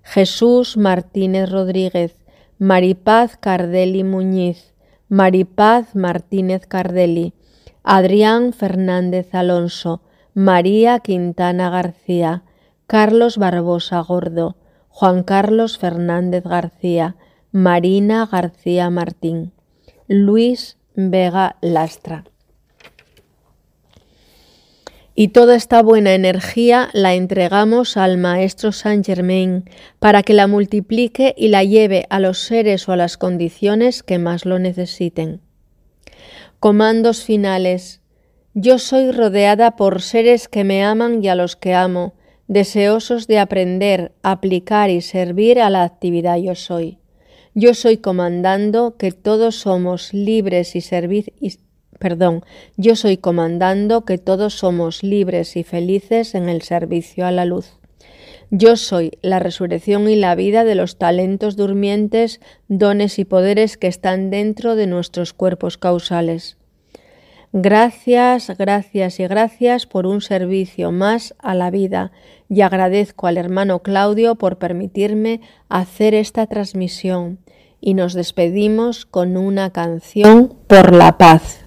Jesús 0.10 0.78
Martínez 0.78 1.49
Rodríguez, 1.49 2.16
Maripaz 2.60 3.36
Cardelli 3.36 4.05
Muñiz, 4.05 4.74
Maripaz 5.10 5.95
Martínez 5.95 6.66
Cardelli, 6.66 7.34
Adrián 7.84 8.53
Fernández 8.53 9.36
Alonso, 9.36 10.01
María 10.34 10.99
Quintana 10.99 11.70
García, 11.70 12.43
Carlos 12.88 13.38
Barbosa 13.38 13.99
Gordo, 13.99 14.55
Juan 14.88 15.24
Carlos 15.24 15.78
Fernández 15.78 16.45
García, 16.45 17.18
Marina 17.51 18.26
García 18.32 18.89
Martín, 18.89 19.51
Luis 20.08 20.78
Vega 20.95 21.58
Lastra. 21.60 22.24
Y 25.20 25.30
toda 25.30 25.55
esta 25.55 25.82
buena 25.82 26.13
energía 26.13 26.89
la 26.93 27.15
entregamos 27.15 27.97
al 27.97 28.20
Maestro 28.20 28.72
Saint 28.72 29.03
Germain 29.03 29.68
para 29.97 30.22
que 30.22 30.36
la 30.36 30.45
multiplique 30.45 31.34
y 31.36 31.47
la 31.47 31.63
lleve 31.63 32.05
a 32.11 32.20
los 32.20 32.38
seres 32.38 32.88
o 32.88 32.91
a 32.91 32.97
las 32.97 33.18
condiciones 33.18 34.03
que 34.03 34.20
más 34.20 34.45
lo 34.45 34.59
necesiten. 34.59 35.41
Comandos 36.59 37.24
finales. 37.24 38.01
Yo 38.53 38.78
soy 38.78 39.09
rodeada 39.09 39.76
por 39.76 40.03
seres 40.03 40.47
que 40.47 40.63
me 40.63 40.84
aman 40.84 41.24
y 41.24 41.30
a 41.30 41.36
los 41.36 41.55
que 41.55 41.74
amo, 41.74 42.13
deseosos 42.47 43.26
de 43.26 43.39
aprender, 43.39 44.11
aplicar 44.22 44.91
y 44.91 45.01
servir 45.01 45.59
a 45.59 45.72
la 45.72 45.82
actividad 45.82 46.38
yo 46.38 46.53
soy. 46.53 46.99
Yo 47.55 47.74
soy 47.74 47.97
comandando 47.97 48.97
que 48.97 49.11
todos 49.11 49.55
somos 49.55 50.13
libres 50.13 50.76
y 50.76 50.82
servir 50.82 51.34
perdón, 51.98 52.43
yo 52.76 52.95
soy 52.95 53.18
comandando 53.18 54.06
que 54.06 54.18
todos 54.18 54.54
somos 54.54 55.04
libres 55.04 55.56
y 55.56 55.64
felices 55.64 56.36
en 56.36 56.50
el 56.50 56.62
servicio 56.62 57.26
a 57.26 57.32
la 57.32 57.45
luz. 57.45 57.78
Yo 58.50 58.78
soy 58.78 59.12
la 59.22 59.39
resurrección 59.39 60.10
y 60.10 60.16
la 60.16 60.34
vida 60.36 60.64
de 60.64 60.76
los 60.76 60.98
talentos 60.98 61.58
durmientes, 61.58 62.39
dones 62.70 63.20
y 63.20 63.26
poderes 63.26 63.76
que 63.76 63.88
están 63.88 64.30
dentro 64.30 64.76
de 64.76 64.88
nuestros 64.88 65.34
cuerpos 65.34 65.78
causales. 65.78 66.58
Gracias, 67.52 68.56
gracias 68.58 69.20
y 69.20 69.28
gracias 69.28 69.86
por 69.86 70.06
un 70.06 70.22
servicio 70.22 70.91
más 70.91 71.34
a 71.39 71.56
la 71.56 71.72
vida 71.72 72.12
y 72.50 72.62
agradezco 72.62 73.28
al 73.28 73.38
hermano 73.38 73.80
Claudio 73.80 74.36
por 74.36 74.58
permitirme 74.58 75.41
hacer 75.68 76.14
esta 76.14 76.45
transmisión 76.48 77.39
y 77.82 77.93
nos 77.93 78.14
despedimos 78.14 79.06
con 79.06 79.38
una 79.38 79.72
canción 79.72 80.56
por 80.68 80.93
la 80.93 81.18
paz. 81.18 81.66